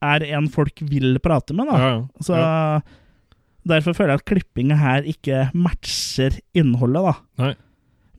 er 0.00 0.24
en 0.32 0.48
folk 0.48 0.80
vil 0.80 1.18
prate 1.20 1.52
med, 1.52 1.68
da. 1.68 1.76
Ja, 1.76 1.90
ja. 1.92 2.06
Så 2.24 2.82
derfor 3.68 3.92
føler 3.96 4.14
jeg 4.14 4.22
at 4.22 4.28
klippinga 4.32 4.76
her 4.80 5.02
ikke 5.08 5.50
matcher 5.52 6.38
innholdet, 6.56 7.04
da. 7.04 7.14
Nei. 7.44 7.54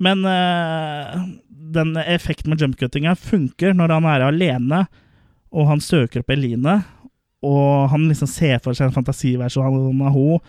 Men 0.01 0.25
eh, 0.29 1.25
den 1.73 1.95
effekten 2.05 2.53
med 2.53 2.61
jumpcuttinga 2.61 3.15
funker 3.17 3.73
når 3.77 3.97
han 3.97 4.05
er 4.13 4.27
alene, 4.29 4.85
og 5.51 5.67
han 5.67 5.79
søker 5.83 6.21
opp 6.23 6.29
Eline, 6.33 6.77
og 7.43 7.89
han 7.89 8.07
liksom 8.09 8.27
ser 8.29 8.59
for 8.63 8.73
seg 8.77 8.87
en 8.89 8.95
fantasiversjon 8.95 9.65
av 9.65 10.13
henne, 10.13 10.39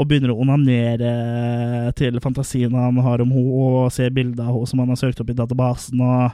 og 0.00 0.06
begynner 0.08 0.32
å 0.32 0.38
onanere 0.40 1.92
til 1.98 2.18
fantasien 2.22 2.72
han 2.74 2.96
har 3.04 3.20
om 3.22 3.30
henne, 3.34 3.64
og 3.64 3.90
ser 3.94 4.10
bilder 4.14 4.46
av 4.48 4.54
henne 4.54 4.70
som 4.70 4.82
han 4.82 4.92
har 4.92 5.00
søkt 5.00 5.20
opp 5.22 5.30
i 5.30 5.36
databasen. 5.38 6.00
og 6.00 6.32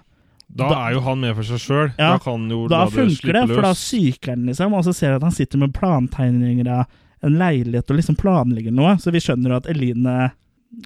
Da, 0.48 0.68
Da- 0.68 0.88
er 0.88 0.92
jo 0.94 1.00
han 1.00 1.20
med 1.20 1.34
for 1.34 1.42
seg 1.42 1.58
sjøl. 1.58 1.88
Ja, 1.98 2.12
da 2.12 2.18
kan 2.18 2.48
jo 2.48 2.68
Da 2.68 2.84
la 2.84 2.84
det 2.90 2.92
slippe 3.18 3.32
det, 3.34 3.48
for 3.48 3.62
da 3.62 3.72
psyker 3.74 4.30
han 4.30 4.46
liksom, 4.46 4.72
og 4.74 4.84
så 4.84 4.94
ser 4.94 5.08
jeg 5.10 5.16
at 5.16 5.22
han 5.22 5.32
sitter 5.32 5.58
med 5.58 5.72
plantegninger 5.74 6.68
av 6.70 6.86
en 7.24 7.32
leilighet 7.40 7.90
og 7.90 7.96
liksom 7.96 8.16
planlegger 8.16 8.72
noe, 8.72 8.94
så 9.02 9.10
vi 9.10 9.18
skjønner 9.18 9.48
jo 9.50 9.56
at 9.56 9.66
Eline 9.66 10.30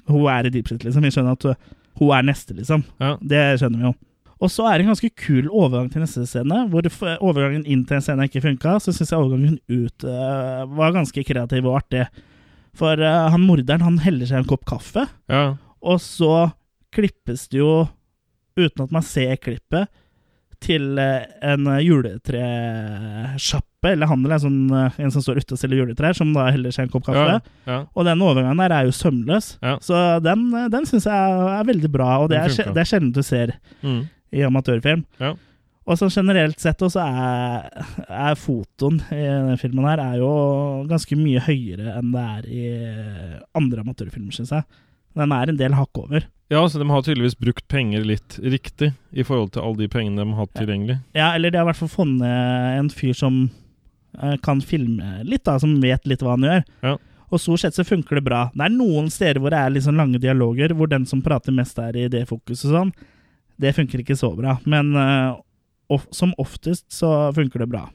hun 0.07 0.25
er 0.27 0.45
i 0.47 0.49
deep 0.49 0.67
shit, 0.67 0.79
liksom. 0.83 1.01
Vi 1.03 1.09
skjønner 1.11 1.31
at 1.33 1.57
hun 1.99 2.09
er 2.11 2.23
neste, 2.23 2.55
liksom. 2.55 2.83
Ja. 2.99 3.17
Det 3.21 3.59
skjønner 3.59 3.77
vi 3.77 3.83
jo. 3.83 3.93
Og 4.41 4.49
så 4.49 4.65
er 4.65 4.79
det 4.79 4.87
en 4.87 4.93
ganske 4.95 5.11
kul 5.21 5.45
overgang 5.53 5.91
til 5.93 6.01
neste 6.01 6.23
scene, 6.25 6.63
hvor 6.71 6.81
overgangen 7.21 7.61
inn 7.69 7.83
til 7.85 7.99
en 7.99 8.05
scene 8.05 8.25
ikke 8.25 8.41
funka. 8.41 8.79
Så 8.81 8.89
syns 8.95 9.11
jeg 9.13 9.21
overgangen 9.21 9.59
ut 9.69 10.05
uh, 10.07 10.63
var 10.79 10.95
ganske 10.95 11.21
kreativ 11.27 11.67
og 11.69 11.77
artig. 11.83 12.07
For 12.77 12.97
uh, 12.97 13.27
han 13.29 13.45
morderen 13.45 13.85
han 13.85 13.99
heller 14.01 14.25
seg 14.25 14.41
en 14.41 14.49
kopp 14.49 14.65
kaffe, 14.65 15.05
Ja. 15.29 15.43
og 15.83 16.01
så 16.01 16.47
klippes 16.95 17.45
det 17.53 17.61
jo, 17.61 17.83
uten 18.57 18.87
at 18.87 18.91
man 18.97 19.05
ser 19.05 19.35
klippet, 19.37 19.91
til 20.61 20.97
uh, 20.97 21.21
en 21.41 21.65
juletresjappe, 21.81 23.89
eller 23.93 24.09
handel, 24.11 24.33
en, 24.35 24.41
sånn, 24.43 24.59
en 25.01 25.13
som 25.13 25.23
står 25.25 25.39
ute 25.41 25.55
og 25.55 25.61
selger 25.61 25.81
juletrær, 25.81 26.15
som 26.17 26.33
da 26.35 26.47
heller 26.53 26.73
seg 26.73 26.87
en 26.87 26.93
kopp 26.93 27.05
kaffe. 27.07 27.37
Ja, 27.39 27.41
ja. 27.69 27.77
Og 27.97 28.05
den 28.07 28.21
overgangen 28.25 28.61
der 28.61 28.75
er 28.75 28.89
jo 28.89 28.95
sømløs. 28.95 29.53
Så 29.85 30.01
den, 30.25 30.47
den 30.73 30.87
syns 30.89 31.07
jeg 31.09 31.37
er 31.59 31.67
veldig 31.69 31.91
bra, 31.93 32.09
og 32.23 32.31
det 32.33 32.41
er, 32.43 32.49
det 32.75 32.83
er 32.83 32.91
sjelden 32.95 33.13
du 33.15 33.21
ser 33.25 33.55
Mm. 33.81 34.03
I 34.31 34.43
amatørfilm. 34.47 35.05
Ja. 35.21 35.35
Og 35.89 35.97
så 35.97 36.07
generelt 36.13 36.61
sett 36.61 36.81
også 36.85 37.01
er, 37.01 37.85
er 38.05 38.35
fotoen 38.37 38.99
i 39.11 39.23
denne 39.25 39.57
filmen 39.59 39.87
her 39.89 39.99
er 40.03 40.19
jo 40.21 40.29
ganske 40.87 41.17
mye 41.17 41.41
høyere 41.41 41.95
enn 41.97 42.11
det 42.13 42.21
er 42.21 42.45
i 42.47 42.65
andre 43.57 43.81
amatørfilmer, 43.83 44.35
syns 44.35 44.53
jeg. 44.53 44.67
Den 45.17 45.33
er 45.35 45.49
en 45.51 45.57
del 45.59 45.73
hakk 45.75 45.97
over. 45.99 46.27
ja, 46.53 46.61
så 46.69 46.79
de 46.79 46.87
har 46.87 47.01
tydeligvis 47.03 47.35
brukt 47.39 47.65
penger 47.67 48.05
litt 48.07 48.37
riktig 48.43 48.91
i 49.11 49.25
forhold 49.27 49.51
til 49.55 49.65
alle 49.65 49.81
de 49.81 49.89
pengene 49.91 50.21
de 50.21 50.29
har 50.29 50.45
hatt 50.45 50.53
tilgjengelig. 50.59 50.99
Ja, 51.17 51.33
eller 51.35 51.51
de 51.51 51.59
har 51.59 51.65
i 51.65 51.71
hvert 51.71 51.81
fall 51.81 51.91
funnet 51.91 52.77
en 52.77 52.91
fyr 52.93 53.17
som 53.17 53.41
eh, 54.21 54.37
kan 54.45 54.61
filme 54.63 55.23
litt, 55.27 55.43
da, 55.49 55.57
som 55.59 55.79
vet 55.83 56.07
litt 56.07 56.23
hva 56.23 56.37
han 56.37 56.47
gjør. 56.47 56.63
Ja. 56.85 56.95
Og 57.31 57.39
stort 57.41 57.63
sett 57.63 57.75
så 57.75 57.87
funker 57.87 58.19
det 58.19 58.25
bra. 58.27 58.45
Det 58.53 58.67
er 58.67 58.75
noen 58.75 59.09
steder 59.11 59.41
hvor 59.41 59.51
det 59.51 59.59
er 59.59 59.83
sånn 59.83 59.99
lange 59.99 60.19
dialoger, 60.21 60.75
hvor 60.77 60.91
den 60.91 61.07
som 61.09 61.23
prater 61.25 61.55
mest 61.55 61.79
er 61.79 61.97
i 61.97 62.07
det 62.11 62.27
fokuset 62.29 62.69
sånn. 62.69 62.91
Det 63.61 63.75
funker 63.77 64.01
ikke 64.01 64.17
så 64.17 64.31
bra. 64.35 64.57
Men 64.69 64.91
eh, 64.97 65.39
of, 65.93 66.07
som 66.15 66.33
oftest 66.41 66.87
så 66.93 67.31
funker 67.35 67.63
det 67.63 67.71
bra. 67.71 67.85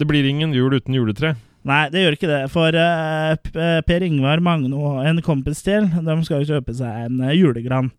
Det 0.00 0.08
blir 0.08 0.24
ingen 0.24 0.54
jul 0.56 0.78
uten 0.78 0.96
juletre. 0.96 1.34
Nei, 1.68 1.84
det 1.92 2.02
gjør 2.04 2.16
ikke 2.16 2.30
det. 2.30 2.42
For 2.52 2.72
uh, 2.72 3.80
Per 3.84 4.04
Ingvar 4.06 4.40
Magne 4.40 4.72
og 4.72 5.02
en 5.04 5.20
kompis 5.24 5.60
til, 5.66 5.90
de 5.92 6.14
skal 6.24 6.40
jo 6.40 6.54
kjøpe 6.54 6.72
seg 6.78 7.08
en 7.10 7.20
julegran. 7.36 7.90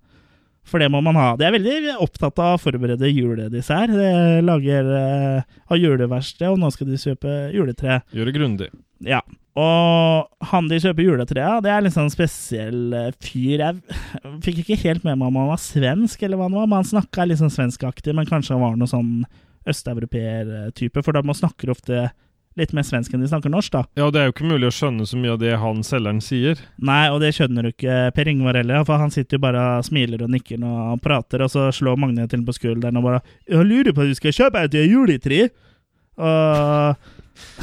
For 0.66 0.82
det 0.82 0.90
må 0.94 1.02
man 1.06 1.18
ha. 1.18 1.28
De 1.38 1.46
er 1.46 1.54
veldig 1.54 1.96
opptatt 2.02 2.42
av 2.42 2.56
å 2.56 2.62
forberede 2.62 3.10
juledessert. 3.10 3.94
De 3.94 4.42
lager 4.46 4.90
uh, 4.90 5.60
har 5.70 5.82
juleverksted, 5.82 6.50
og 6.50 6.58
nå 6.62 6.74
skal 6.74 6.90
de 6.90 7.02
kjøpe 7.02 7.38
juletre. 7.54 8.02
Gjøre 8.14 8.32
det 8.32 8.38
grundig. 8.38 8.72
Ja. 9.06 9.22
Og 9.60 10.48
han 10.52 10.70
de 10.72 10.80
kjøper 10.80 11.04
juletre 11.04 11.44
av, 11.44 11.60
det 11.66 11.74
er 11.74 11.84
litt 11.84 11.96
sånn 11.98 12.12
spesiell 12.14 12.96
eh, 12.96 13.12
fyr. 13.20 13.66
Jeg 13.66 14.00
fikk 14.46 14.64
ikke 14.64 14.80
helt 14.86 15.06
med 15.08 15.20
meg 15.20 15.28
om 15.28 15.40
han 15.42 15.52
var 15.52 15.62
svensk, 15.62 16.24
eller 16.24 16.40
hva 16.40 16.48
han 16.48 16.56
var, 16.56 16.70
men 16.70 16.80
han 16.80 16.92
snakka 16.94 17.28
litt 17.28 17.42
sånn 17.42 17.54
svenskaktig, 17.54 18.16
men 18.16 18.30
kanskje 18.30 18.56
han 18.56 18.64
var 18.64 18.80
noe 18.80 18.92
sånn 18.92 19.26
østeuropeer-type, 19.68 21.04
for 21.04 21.18
de 21.18 21.36
snakker 21.38 21.74
ofte 21.74 22.10
litt 22.60 22.74
mer 22.76 22.84
svensk 22.84 23.14
enn 23.14 23.24
de 23.24 23.30
snakker 23.32 23.52
norsk, 23.52 23.72
da. 23.74 23.84
Ja, 24.00 24.10
det 24.12 24.20
er 24.22 24.28
jo 24.28 24.34
ikke 24.34 24.50
mulig 24.50 24.68
å 24.68 24.76
skjønne 24.76 25.06
så 25.08 25.20
mye 25.20 25.36
av 25.36 25.40
det 25.40 25.54
han 25.62 25.84
selgeren 25.88 26.20
sier. 26.24 26.60
Nei, 26.84 27.06
og 27.14 27.22
det 27.24 27.32
skjønner 27.38 27.64
du 27.64 27.72
ikke 27.72 28.00
Per 28.16 28.32
Ingvar 28.32 28.60
heller, 28.60 28.84
for 28.88 29.00
han 29.02 29.14
sitter 29.14 29.38
jo 29.38 29.46
bare 29.46 29.62
og 29.78 29.88
smiler 29.88 30.26
og 30.26 30.34
nikker 30.34 30.60
når 30.60 30.82
han 30.90 31.04
prater, 31.04 31.46
og 31.46 31.54
så 31.54 31.70
slår 31.76 32.00
Magne 32.02 32.28
til 32.32 32.44
på 32.48 32.56
skulderen 32.58 33.00
og 33.00 33.08
bare 33.08 33.22
'Jeg 33.48 33.68
lurer 33.68 33.94
på 33.94 34.04
om 34.04 34.12
du 34.12 34.16
skal 34.16 34.36
kjøpe 34.36 34.64
et 34.64 34.74
juletre?' 34.74 35.50
Og, 36.22 36.96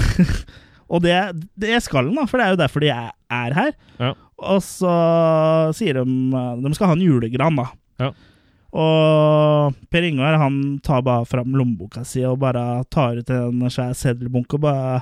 og 0.89 1.03
det, 1.05 1.17
det 1.61 1.83
skal 1.85 2.09
han, 2.09 2.17
da, 2.17 2.25
for 2.29 2.41
det 2.41 2.47
er 2.47 2.55
jo 2.55 2.61
derfor 2.63 2.85
de 2.85 2.91
er, 2.95 3.11
er 3.35 3.55
her. 3.57 3.73
Ja. 4.01 4.15
Og 4.39 4.63
så 4.63 4.93
sier 5.75 5.99
de 5.99 6.05
De 6.63 6.71
skal 6.77 6.93
ha 6.93 6.95
en 6.97 7.03
julegran, 7.05 7.59
da. 7.59 7.67
Ja. 8.01 8.13
Og 8.79 9.77
Per 9.91 10.05
Ingvar 10.05 10.37
han 10.43 10.79
tar 10.85 11.03
bare 11.05 11.25
fram 11.29 11.55
lommeboka 11.57 12.05
si 12.07 12.21
og 12.29 12.39
bare 12.43 12.85
tar 12.93 13.17
ut 13.17 13.31
en 13.33 13.65
svær 13.73 13.95
seddelbunke 13.97 14.59
og 14.59 14.65
bare 14.67 14.99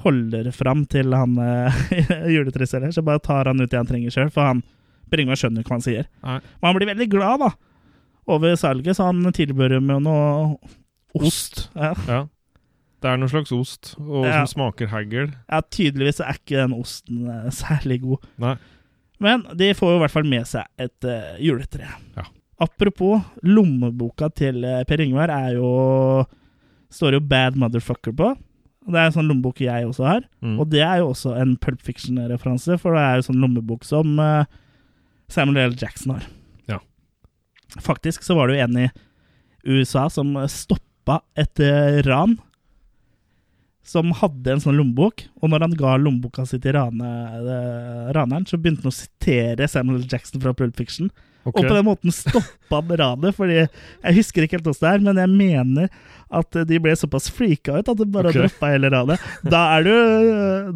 holder 0.00 0.48
fram 0.56 0.86
til 0.88 1.12
han 1.12 1.36
eh, 1.44 1.80
juletreselger. 2.34 2.92
Så 2.96 3.04
bare 3.06 3.20
tar 3.22 3.50
han 3.50 3.60
ut 3.60 3.68
det 3.70 3.76
han 3.78 3.88
trenger 3.88 4.14
sjøl, 4.14 4.32
for 4.32 4.48
han 4.48 4.64
Per 5.10 5.22
Ingvar 5.22 5.38
skjønner 5.40 5.64
ikke 5.64 5.74
hva 5.74 5.80
han 5.80 5.86
sier. 5.88 6.08
Nei. 6.24 6.38
Men 6.40 6.68
han 6.70 6.78
blir 6.78 6.92
veldig 6.92 7.10
glad 7.12 7.44
da 7.44 7.50
over 8.30 8.52
salget, 8.56 8.94
så 8.96 9.08
han 9.08 9.24
tilbyr 9.34 9.72
dem 9.74 9.88
jo 9.90 9.96
noe 10.04 10.26
ost. 11.18 11.64
Ja. 11.74 11.94
Ja. 12.06 12.20
Det 13.00 13.08
er 13.08 13.16
noen 13.16 13.30
slags 13.32 13.52
ost, 13.56 13.94
og 13.98 14.26
Ja. 14.26 14.42
som 14.44 14.50
smaker 14.58 14.90
hagl. 14.92 15.30
ja, 15.48 15.60
tydeligvis 15.62 16.20
er 16.20 16.36
ikke 16.36 16.58
den 16.60 16.74
osten 16.76 17.22
uh, 17.28 17.48
særlig 17.50 18.02
god. 18.02 18.26
Nei. 18.38 18.56
Men 19.20 19.44
de 19.56 19.70
får 19.76 19.90
jo 19.92 19.96
i 19.96 20.02
hvert 20.04 20.12
fall 20.14 20.28
med 20.28 20.46
seg 20.48 20.64
et 20.80 21.04
uh, 21.08 21.36
juletre. 21.40 21.88
Ja. 22.16 22.26
Apropos, 22.60 23.22
lommeboka 23.42 24.28
til 24.36 24.64
uh, 24.64 24.82
Per 24.84 25.00
Ingvar 25.00 25.32
er 25.32 25.54
jo 25.56 26.26
står 26.92 27.14
jo 27.16 27.20
'Bad 27.20 27.56
Motherfucker' 27.56 28.16
på. 28.16 28.34
Det 28.90 28.96
er 28.98 29.06
en 29.06 29.12
sånn 29.14 29.28
lommebok 29.28 29.60
jeg 29.60 29.86
også 29.86 30.04
har. 30.04 30.22
Mm. 30.42 30.58
Og 30.60 30.68
det 30.68 30.80
er 30.82 30.98
jo 30.98 31.10
også 31.12 31.36
en 31.40 31.56
Pulp 31.56 31.80
Fiction-referanse, 31.80 32.78
for 32.80 32.96
det 32.96 33.00
er 33.00 33.16
jo 33.20 33.26
sånn 33.28 33.40
lommebok 33.40 33.84
som 33.84 34.16
Samuel 35.28 35.70
L. 35.70 35.76
Jackson 35.78 36.16
har. 36.16 36.24
Ja. 36.66 36.78
Faktisk 37.78 38.24
så 38.26 38.34
var 38.34 38.48
det 38.48 38.56
jo 38.58 38.64
en 38.64 38.78
i 38.82 38.88
USA 39.68 40.08
som 40.08 40.32
stoppa 40.48 41.20
et 41.38 41.60
ran. 42.08 42.38
Som 43.86 44.12
hadde 44.18 44.52
en 44.52 44.60
sånn 44.62 44.76
lommebok, 44.76 45.24
og 45.40 45.50
når 45.50 45.64
han 45.64 45.74
ga 45.78 45.96
lommeboka 45.98 46.44
si 46.46 46.60
til 46.60 46.76
rane, 46.76 47.10
eh, 47.40 48.10
raneren, 48.14 48.44
så 48.46 48.58
begynte 48.60 48.84
han 48.84 48.92
å 48.92 48.96
sitere 48.98 49.68
Samuel. 49.70 50.04
Jackson 50.04 50.42
fra 50.42 50.52
Pulp 50.54 50.76
Fiction. 50.76 51.08
Okay. 51.40 51.64
Og 51.64 51.70
på 51.70 51.72
den 51.72 51.86
måten 51.86 52.12
stoppa 52.12 52.82
ranet, 53.00 53.32
fordi 53.36 53.62
jeg 53.62 54.16
husker 54.18 54.44
ikke 54.44 54.58
helt 54.58 54.66
hvordan 54.68 54.82
det 54.84 54.90
er, 54.90 55.04
men 55.06 55.20
jeg 55.22 55.30
mener 55.32 56.02
at 56.40 56.58
de 56.68 56.80
ble 56.84 56.92
såpass 56.98 57.30
freaka 57.32 57.80
ut 57.80 57.88
at 57.88 57.96
de 57.96 58.06
bare 58.12 58.28
okay. 58.28 58.44
droppa 58.44 58.74
hele 58.74 58.90
ranet. 58.92 59.24
Da 59.42 59.62
er 59.78 59.88
du, 59.88 59.94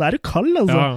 da 0.01 0.09
er 0.09 0.17
du 0.17 0.23
kald, 0.25 0.55
altså. 0.65 0.79
Ja, 0.81 0.89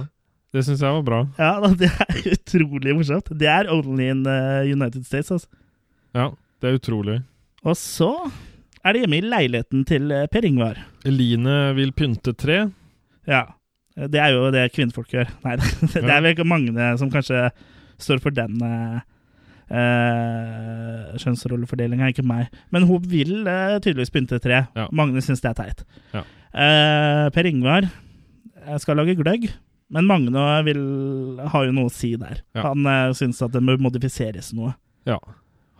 det 0.56 0.64
syns 0.64 0.82
jeg 0.82 0.96
var 0.96 1.04
bra. 1.04 1.20
Ja, 1.36 1.52
Det 1.76 1.90
er 1.92 2.20
utrolig 2.38 2.96
morsomt. 2.96 3.28
Det 3.36 3.50
er 3.52 3.68
only 3.72 4.08
in 4.14 4.24
uh, 4.24 4.64
United 4.64 5.04
States. 5.04 5.30
altså. 5.30 5.48
Ja, 6.16 6.30
det 6.62 6.70
er 6.70 6.80
utrolig. 6.80 7.20
Og 7.66 7.76
så 7.76 8.12
er 8.88 8.96
det 8.96 9.04
hjemme 9.04 9.20
i 9.20 9.28
leiligheten 9.28 9.84
til 9.88 10.10
eh, 10.14 10.26
Per 10.32 10.46
Ingvar. 10.48 10.80
Eline 11.08 11.58
vil 11.78 11.92
pynte 11.96 12.34
tre. 12.36 12.64
Ja. 13.28 13.44
Det 13.98 14.20
er 14.22 14.34
jo 14.34 14.48
det 14.54 14.68
kvinnfolk 14.74 15.12
gjør. 15.12 15.30
Nei, 15.44 15.56
det, 15.60 15.92
det 15.96 16.10
er 16.10 16.22
vel 16.22 16.34
ikke 16.34 16.48
Magne 16.48 16.92
som 17.00 17.10
kanskje 17.12 17.48
står 17.98 18.20
for 18.22 18.34
den 18.34 18.60
uh, 18.62 19.00
kjønnsrollefordelinga, 21.18 22.10
ikke 22.12 22.26
meg. 22.26 22.52
Men 22.74 22.86
hun 22.88 23.04
vil 23.08 23.42
eh, 23.42 23.78
tydeligvis 23.82 24.12
pynte 24.14 24.40
tre. 24.42 24.64
Ja. 24.76 24.86
Magne 24.94 25.22
syns 25.24 25.42
det 25.44 25.52
er 25.52 25.58
teit. 25.58 25.84
Ja. 26.14 26.24
Eh, 26.48 27.24
per 27.34 27.48
Ingvar 27.48 27.88
eh, 27.88 28.78
skal 28.80 29.00
lage 29.00 29.16
gløgg, 29.18 29.48
men 29.92 30.08
Magne 30.08 30.46
vil, 30.66 30.80
har 31.52 31.66
jo 31.68 31.74
noe 31.76 31.90
å 31.90 31.94
si 31.94 32.14
der. 32.20 32.42
Ja. 32.56 32.70
Han 32.70 32.88
uh, 32.88 33.14
syns 33.16 33.40
at 33.44 33.54
det 33.54 33.62
må 33.64 33.78
modifiseres 33.80 34.52
noe. 34.56 34.74
Ja. 35.08 35.18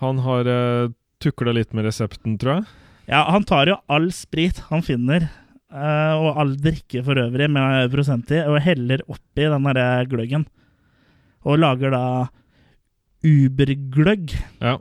Han 0.02 0.22
har 0.24 0.48
uh, 0.48 0.92
tukla 1.22 1.52
litt 1.56 1.74
med 1.76 1.88
resepten, 1.88 2.38
tror 2.40 2.58
jeg. 2.58 2.68
Ja, 3.08 3.22
han 3.32 3.44
tar 3.48 3.70
jo 3.70 3.78
all 3.88 4.10
sprit 4.12 4.58
han 4.68 4.82
finner, 4.84 5.28
eh, 5.72 6.14
og 6.18 6.36
all 6.42 6.54
drikke 6.60 7.00
for 7.06 7.16
øvrig 7.22 7.48
med 7.50 7.88
prosent 7.94 8.30
i, 8.36 8.42
og 8.44 8.60
heller 8.64 9.00
oppi 9.08 9.46
den 9.48 9.64
derre 9.70 10.04
gløggen. 10.10 10.44
Og 11.48 11.56
lager 11.62 11.94
da 11.94 12.04
Ubergløgg. 13.24 14.36
Ja. 14.62 14.76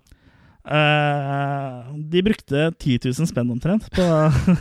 Uh, 0.68 1.94
de 2.12 2.20
brukte 2.26 2.66
10 2.76 2.98
000 3.08 3.30
spenn 3.30 3.54
omtrent 3.54 3.86
på, 3.96 4.04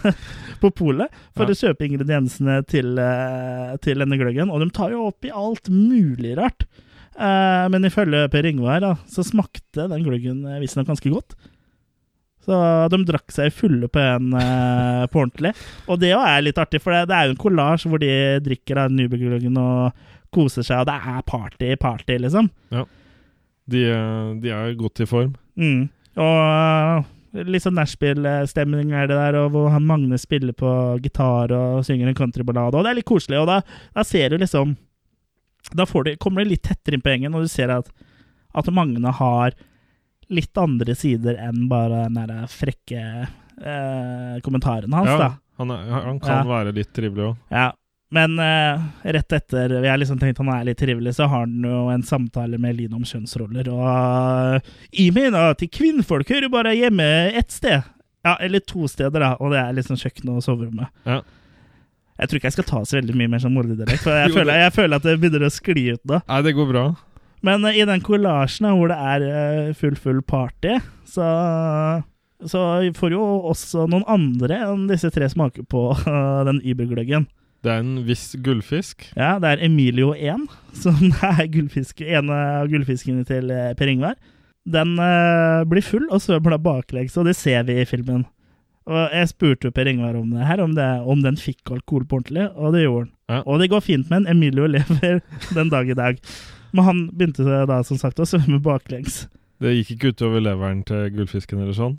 på 0.62 0.68
polet 0.78 1.10
for 1.34 1.50
Ja. 1.50 1.50
å 1.50 1.58
kjøpe 1.58 1.82
ingrediensene 1.88 2.60
til, 2.70 2.92
uh, 2.94 3.74
til 3.82 3.98
denne 4.04 4.18
gløggen, 4.20 4.52
og 4.54 4.62
de 4.62 4.68
tar 4.70 4.94
jo 4.94 5.08
opp 5.08 5.26
i 5.26 5.32
alt 5.34 5.66
mulig 5.72 6.36
rart. 6.38 6.62
Uh, 7.18 7.66
men 7.74 7.88
ifølge 7.88 8.28
Per 8.30 8.46
Yngvar 8.46 8.86
så 9.10 9.24
smakte 9.26 9.88
den 9.90 10.06
gløggen 10.06 10.44
visstnok 10.62 10.86
ganske 10.92 11.10
godt. 11.10 11.34
Så 12.46 12.58
de 12.92 13.00
drakk 13.08 13.32
seg 13.34 13.54
fulle 13.54 13.88
på 13.90 13.98
en 13.98 14.30
uh, 14.38 15.06
på 15.10 15.24
ordentlig. 15.24 15.50
Og 15.90 15.98
det 15.98 16.12
òg 16.14 16.22
er 16.28 16.44
litt 16.46 16.60
artig, 16.62 16.78
for 16.84 16.94
det, 16.94 17.08
det 17.10 17.16
er 17.16 17.26
jo 17.26 17.34
en 17.34 17.42
kollasj 17.42 17.88
hvor 17.90 18.02
de 18.02 18.12
drikker 18.44 18.84
av 18.84 18.94
Nubelgløggen 18.94 19.58
og 19.58 20.06
koser 20.34 20.66
seg, 20.66 20.82
og 20.82 20.88
det 20.88 20.96
er 20.96 21.26
party, 21.26 21.74
party, 21.80 22.20
liksom. 22.22 22.50
De, 23.66 23.82
eh, 23.90 24.32
de 24.42 24.54
er 24.54 24.78
godt 24.78 25.02
i 25.02 25.08
form. 25.10 25.34
Mm. 25.58 25.86
Og 26.22 26.40
eh, 26.46 27.44
litt 27.50 27.64
sånn 27.64 27.76
nachspiel-stemning 27.78 28.92
er 28.96 29.10
det 29.10 29.18
der, 29.18 29.38
og 29.42 29.54
hvor 29.54 29.70
han 29.74 29.86
Magne 29.88 30.18
spiller 30.20 30.56
på 30.56 30.70
gitar 31.04 31.54
og 31.56 31.84
synger 31.86 32.10
en 32.10 32.18
countryballade, 32.18 32.76
og 32.76 32.86
det 32.86 32.92
er 32.92 33.00
litt 33.00 33.08
koselig. 33.08 33.40
Og 33.42 33.48
da, 33.50 33.60
da 33.96 34.06
ser 34.06 34.32
du 34.32 34.42
liksom 34.42 34.76
Da 35.74 35.82
får 35.82 36.04
du, 36.04 36.10
kommer 36.22 36.44
du 36.44 36.52
litt 36.52 36.62
tettere 36.62 36.94
inn 36.94 37.02
på 37.02 37.10
gjengen, 37.10 37.34
og 37.34 37.42
du 37.42 37.50
ser 37.50 37.72
at, 37.74 37.88
at 38.54 38.68
Magne 38.70 39.10
har 39.18 39.56
litt 40.28 40.56
andre 40.58 40.94
sider 40.98 41.36
enn 41.38 41.68
bare 41.70 42.04
den 42.08 42.14
der 42.26 42.46
frekke 42.50 43.02
eh, 43.62 44.36
kommentaren 44.42 44.92
hans, 44.92 45.08
Ja, 45.10 45.18
da. 45.18 45.28
han, 45.58 45.70
er, 45.70 45.90
han 46.06 46.20
kan 46.20 46.40
Ja. 46.40 46.44
være 46.50 46.72
litt 46.74 46.92
trivelig 46.96 47.30
òg. 47.30 47.36
Ja. 47.50 47.72
Men 48.14 48.38
eh, 48.38 48.82
rett 49.02 49.32
etter 49.34 49.80
vi 49.82 49.88
har 49.90 49.98
liksom 49.98 50.18
tenkt 50.20 50.38
han 50.38 50.48
er 50.54 50.64
litt 50.68 50.78
trivelig, 50.78 51.14
så 51.16 51.26
har 51.26 51.40
han 51.46 51.62
jo 51.66 51.88
en 51.90 52.02
samtale 52.06 52.58
med 52.62 52.76
Line 52.78 52.94
om 52.94 53.02
kjønnsroller. 53.02 53.66
Og 53.72 54.62
jeg 54.94 55.12
mener 55.16 55.50
at 55.50 55.64
kvinnfolk 55.74 56.28
hører 56.30 56.48
bare 56.52 56.74
hjemme 56.78 57.08
ett 57.34 57.50
sted. 57.50 57.82
Ja, 58.26 58.36
eller 58.42 58.60
to 58.62 58.86
steder, 58.90 59.20
da. 59.20 59.32
Og 59.40 59.50
det 59.54 59.58
er 59.58 59.74
liksom 59.74 59.98
kjøkkenet 59.98 60.36
og 60.38 60.42
soverommet. 60.46 60.88
Ja. 61.06 61.20
Jeg 62.16 62.28
tror 62.30 62.38
ikke 62.40 62.48
jeg 62.48 62.54
skal 62.56 62.64
ta 62.70 62.78
så 62.88 62.96
veldig 63.00 63.14
mye 63.18 63.28
mer 63.34 63.42
som 63.42 63.52
morderdialekt, 63.52 64.00
for 64.06 64.14
jeg, 64.16 64.30
Jo, 64.30 64.38
føler, 64.38 64.62
jeg 64.62 64.72
føler 64.72 64.96
at 64.96 65.04
det 65.04 65.16
begynner 65.20 65.44
å 65.46 65.52
skli 65.52 65.84
ut 65.92 66.02
nå. 66.08 66.20
Nei, 66.30 66.38
det 66.46 66.54
går 66.56 66.70
bra. 66.70 66.84
Men 67.44 67.64
eh, 67.68 67.80
i 67.80 67.86
den 67.88 68.04
kollasjen 68.04 68.68
hvor 68.78 68.92
det 68.92 68.98
er 68.98 69.26
eh, 69.30 69.72
full, 69.76 69.96
full 70.00 70.22
party, 70.24 70.78
så 71.08 71.30
så 72.44 72.60
får 72.92 73.14
jo 73.14 73.24
også 73.48 73.86
noen 73.88 74.04
andre 74.12 74.58
enn 74.66 74.82
disse 74.90 75.08
tre 75.14 75.24
smake 75.32 75.64
på 75.72 75.88
den 76.48 76.60
Ibergløggen. 76.60 77.24
Det 77.64 77.72
er 77.72 77.82
en 77.82 78.04
viss 78.06 78.34
gullfisk. 78.44 79.08
Ja, 79.16 79.36
det 79.42 79.54
er 79.54 79.64
Emilio 79.66 80.12
1, 80.14 80.46
som 80.82 81.10
er 81.24 81.46
gullfisk, 81.50 82.04
en 82.04 82.30
av 82.30 82.70
gullfiskene 82.70 83.26
til 83.26 83.50
eh, 83.50 83.72
Per 83.78 83.90
Ingvar. 83.90 84.18
Den 84.66 84.96
uh, 84.98 85.62
blir 85.70 85.84
full 85.86 86.08
og 86.10 86.18
svømmer 86.24 86.56
da 86.56 86.58
baklengs, 86.58 87.14
og 87.14 87.28
det 87.28 87.36
ser 87.38 87.62
vi 87.68 87.78
i 87.78 87.86
filmen. 87.86 88.24
Og 88.86 89.12
Jeg 89.14 89.30
spurte 89.30 89.68
jo 89.68 89.74
Per 89.74 89.86
Ingvar 89.90 90.18
om 90.18 90.32
det 90.34 90.46
her, 90.46 90.62
om, 90.62 90.74
det, 90.74 90.86
om 91.06 91.22
den 91.22 91.38
fikk 91.38 91.70
alkohol 91.74 92.06
på 92.06 92.18
ordentlig, 92.20 92.48
og 92.54 92.74
det 92.74 92.82
gjorde 92.82 93.06
den. 93.06 93.12
Ja. 93.30 93.40
Og 93.42 93.62
det 93.62 93.70
går 93.70 93.82
fint 93.86 94.10
med 94.10 94.24
den. 94.24 94.36
Emilio 94.36 94.66
lever 94.74 95.22
den 95.54 95.70
dag 95.70 95.90
i 95.90 95.98
dag. 95.98 96.18
Men 96.76 96.84
han 96.84 97.02
begynte 97.16 97.64
da 97.68 97.80
som 97.88 97.98
sagt 98.00 98.20
å 98.20 98.28
svømme 98.28 98.60
baklengs. 98.60 99.24
Det 99.62 99.72
gikk 99.78 99.94
ikke 99.94 100.10
utover 100.12 100.42
leveren 100.44 100.82
til 100.84 101.06
gullfisken 101.14 101.62
eller 101.62 101.76
sånn. 101.76 101.94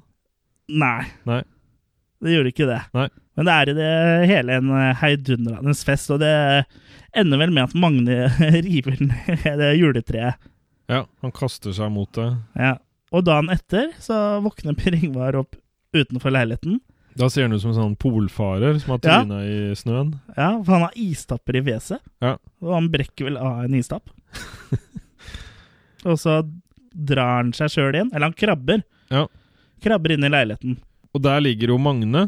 Nei. 0.70 1.08
Nei. 1.26 1.42
Det 2.22 2.34
gjorde 2.34 2.52
ikke 2.54 2.68
det. 2.70 2.82
Nei. 2.98 3.08
Men 3.38 3.48
det 3.48 3.54
er 3.56 3.70
i 3.70 3.76
det 3.78 3.90
hele 4.32 4.58
en 4.58 4.70
eh, 4.74 4.98
heidundrende 4.98 5.74
fest, 5.86 6.10
og 6.14 6.22
det 6.22 6.34
ender 7.18 7.42
vel 7.42 7.54
med 7.54 7.68
at 7.68 7.76
Magne 7.78 8.30
river 8.68 8.98
ned 9.02 9.48
det 9.62 9.72
juletreet. 9.78 10.48
Ja, 10.90 11.04
han 11.22 11.34
kaster 11.36 11.74
seg 11.76 11.92
mot 11.94 12.10
det. 12.18 12.30
Ja. 12.58 12.78
Og 13.16 13.24
dagen 13.28 13.52
etter 13.54 13.92
så 14.04 14.40
våkner 14.44 14.76
Per 14.78 14.96
Ingvar 14.98 15.38
opp 15.40 15.56
utenfor 15.96 16.34
leiligheten. 16.34 16.80
Da 17.18 17.30
ser 17.34 17.48
han 17.48 17.56
ut 17.56 17.62
som 17.64 17.72
en 17.72 17.78
sånn 17.80 17.96
polfarer 17.98 18.78
som 18.82 18.94
har 18.94 19.00
Ja. 19.04 19.22
i 19.42 19.74
snøen. 19.76 20.14
Ja, 20.36 20.52
for 20.64 20.72
han 20.76 20.86
har 20.86 20.94
istapper 20.96 21.58
i 21.58 21.64
fjeset. 21.66 22.00
Ja. 22.22 22.36
Og 22.62 22.74
han 22.76 22.90
brekker 22.94 23.26
vel 23.26 23.38
av 23.42 23.64
en 23.66 23.74
istapp. 23.74 24.10
og 26.06 26.18
så 26.22 26.40
drar 26.94 27.38
han 27.42 27.54
seg 27.58 27.74
sjøl 27.74 27.98
inn. 27.98 28.12
Eller 28.14 28.30
han 28.30 28.38
krabber. 28.38 28.84
Ja. 29.10 29.26
Krabber 29.84 30.14
inn 30.14 30.26
i 30.28 30.30
leiligheten. 30.34 30.78
Og 31.14 31.24
der 31.26 31.42
ligger 31.42 31.74
jo 31.74 31.80
Magne, 31.82 32.28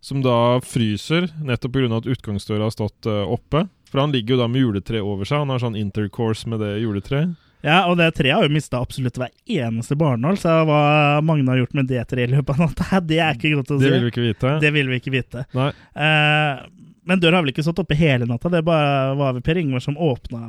som 0.00 0.22
da 0.24 0.60
fryser, 0.64 1.28
nettopp 1.44 1.74
pga. 1.76 1.90
at 1.98 2.08
utgangsdøra 2.08 2.68
har 2.68 2.72
stått 2.72 3.06
uh, 3.06 3.24
oppe. 3.28 3.66
For 3.90 4.00
han 4.00 4.12
ligger 4.14 4.36
jo 4.36 4.40
da 4.40 4.48
med 4.48 4.62
juletre 4.62 5.02
over 5.02 5.28
seg. 5.28 5.42
Han 5.42 5.52
har 5.52 5.60
sånn 5.60 5.76
intercourse 5.76 6.48
med 6.48 6.62
det 6.62 6.78
juletreet. 6.80 7.34
Ja, 7.62 7.82
og 7.90 7.98
det 8.00 8.06
treet 8.16 8.32
har 8.38 8.46
jo 8.46 8.52
mista 8.54 8.78
absolutt 8.80 9.18
hver 9.20 9.32
eneste 9.44 9.96
barnål, 10.00 10.38
så 10.40 10.54
hva 10.64 10.80
Magne 11.26 11.50
har 11.52 11.58
gjort 11.60 11.74
med 11.76 11.90
det 11.90 12.06
treet 12.08 12.30
i 12.30 12.36
løpet 12.38 12.54
av 12.56 12.62
natta, 12.70 13.00
det 13.10 13.18
er 13.20 13.36
ikke 13.36 13.50
godt 13.58 13.74
å 13.74 13.80
si. 13.80 13.84
Det 13.84 13.90
vil 13.92 14.06
vi 14.06 14.12
ikke 14.14 14.24
vite. 14.28 14.52
Det 14.62 14.70
vil 14.76 14.88
vi 14.92 15.00
ikke 15.02 15.12
vite. 15.14 15.42
Nei. 15.58 15.66
Eh, 16.06 16.62
men 17.10 17.20
døra 17.20 17.40
har 17.40 17.44
vel 17.44 17.52
ikke 17.52 17.64
stått 17.66 17.82
oppe 17.82 17.96
hele 17.98 18.28
natta, 18.28 18.48
det 18.52 18.62
bare 18.64 19.12
var 19.18 19.34
vel 19.36 19.44
Per 19.44 19.60
Ingvar 19.60 19.82
som 19.84 19.98
åpna 20.00 20.40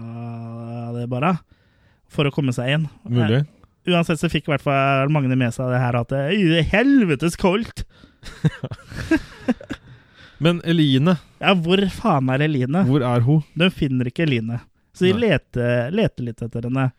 det, 0.95 1.08
bare. 1.12 1.34
For 2.12 2.28
å 2.28 2.32
komme 2.36 2.54
seg 2.56 2.71
inn. 2.78 2.88
Mulig. 3.08 3.41
Eh, 3.41 3.91
uansett 3.95 4.19
så 4.21 4.30
fikk 4.32 4.47
i 4.47 4.54
hvert 4.54 4.63
fall 4.63 5.12
Magne 5.12 5.36
med 5.39 5.52
seg 5.56 5.71
det 5.71 5.80
her 5.82 5.95
at 6.00 6.12
det 6.12 6.24
er 6.32 6.67
helvetes 6.71 7.36
koldt. 7.39 7.84
Men 10.41 10.62
Eline, 10.65 11.17
Ja, 11.41 11.54
hvor 11.54 11.82
faen 11.93 12.30
er 12.34 12.41
Eline? 12.47 12.82
hvor 12.88 13.04
er 13.06 13.21
hun? 13.26 13.43
De 13.58 13.69
finner 13.74 14.10
ikke 14.10 14.24
Eline. 14.26 14.60
Så 14.93 15.06
de 15.08 15.13
leter, 15.21 15.91
leter 15.95 16.26
litt 16.26 16.41
etter 16.43 16.65
henne. 16.67 16.89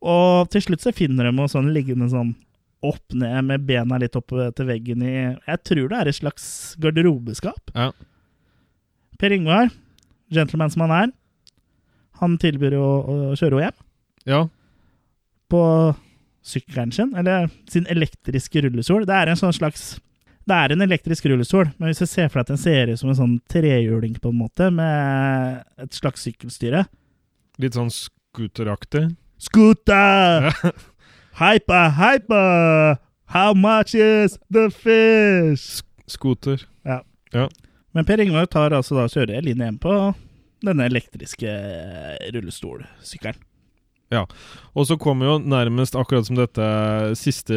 Og 0.00 0.48
til 0.52 0.62
slutt 0.64 0.80
så 0.84 0.92
finner 0.96 1.26
de 1.26 1.32
henne 1.34 1.48
sånn 1.52 1.72
liggende 1.74 2.08
sånn 2.12 2.34
opp 2.82 3.12
ned 3.12 3.44
med 3.44 3.66
bena 3.68 3.98
litt 4.00 4.14
opp 4.16 4.32
til 4.56 4.66
veggen 4.70 5.02
i 5.04 5.10
Jeg 5.12 5.58
tror 5.68 5.90
det 5.90 5.98
er 5.98 6.08
et 6.08 6.16
slags 6.16 6.46
garderobeskap. 6.80 7.74
Ja. 7.76 7.90
Per 9.20 9.34
Ingvar, 9.36 9.68
gentleman 10.32 10.72
som 10.72 10.86
han 10.86 10.94
er, 10.96 11.10
han 12.22 12.38
tilbyr 12.40 12.78
jo 12.78 12.84
å 12.84 13.16
kjøre 13.36 13.60
henne 13.60 13.68
hjem 13.68 14.32
Ja. 14.32 14.40
på 15.50 15.60
sykkelen 16.44 16.92
sin, 16.92 17.12
eller 17.16 17.50
sin 17.68 17.84
elektriske 17.86 18.62
rullestol. 18.64 19.04
Det 19.04 19.12
er 19.16 19.28
en 19.28 19.36
sånn 19.36 19.52
slags 19.56 19.98
Det 20.48 20.56
er 20.56 20.72
en 20.72 20.80
elektrisk 20.82 21.26
rullestol, 21.28 21.68
men 21.78 21.90
hvis 21.90 21.98
du 22.00 22.06
ser 22.08 22.28
for 22.28 22.40
deg 22.40 22.46
at 22.48 22.48
den 22.48 22.58
ser 22.58 22.88
ut 22.90 22.98
som 22.98 23.10
en 23.10 23.14
sånn 23.18 23.34
trehjuling, 23.46 24.16
på 24.18 24.30
en 24.32 24.38
måte, 24.40 24.70
med 24.72 25.62
et 25.78 25.92
slags 25.92 26.24
sykkelstyre 26.24 26.86
Litt 27.60 27.74
sånn 27.76 27.90
scooteraktig. 27.92 29.14
Scooter! 29.40 30.52
hyper, 31.42 31.88
hyper! 31.88 32.98
How 33.24 33.54
much 33.54 33.94
is 33.94 34.38
the 34.50 34.70
fish? 34.70 35.82
Scooter. 36.06 36.60
Ja. 36.84 37.48
Men 37.92 38.04
Per 38.04 38.20
Ingvar 38.20 38.46
tar 38.46 38.74
altså 38.76 38.98
da 38.98 39.06
kjører 39.08 39.38
Eline 39.38 39.70
hjem 39.70 39.78
på 39.80 39.94
denne 40.66 40.88
elektriske 40.90 41.54
rullestolsykkelen. 42.34 43.38
Ja. 44.10 44.24
Og 44.74 44.88
så 44.90 44.96
kommer 44.98 45.28
jo 45.28 45.34
nærmest 45.38 45.94
akkurat 45.96 46.26
som 46.26 46.36
dette 46.36 46.66
siste 47.18 47.56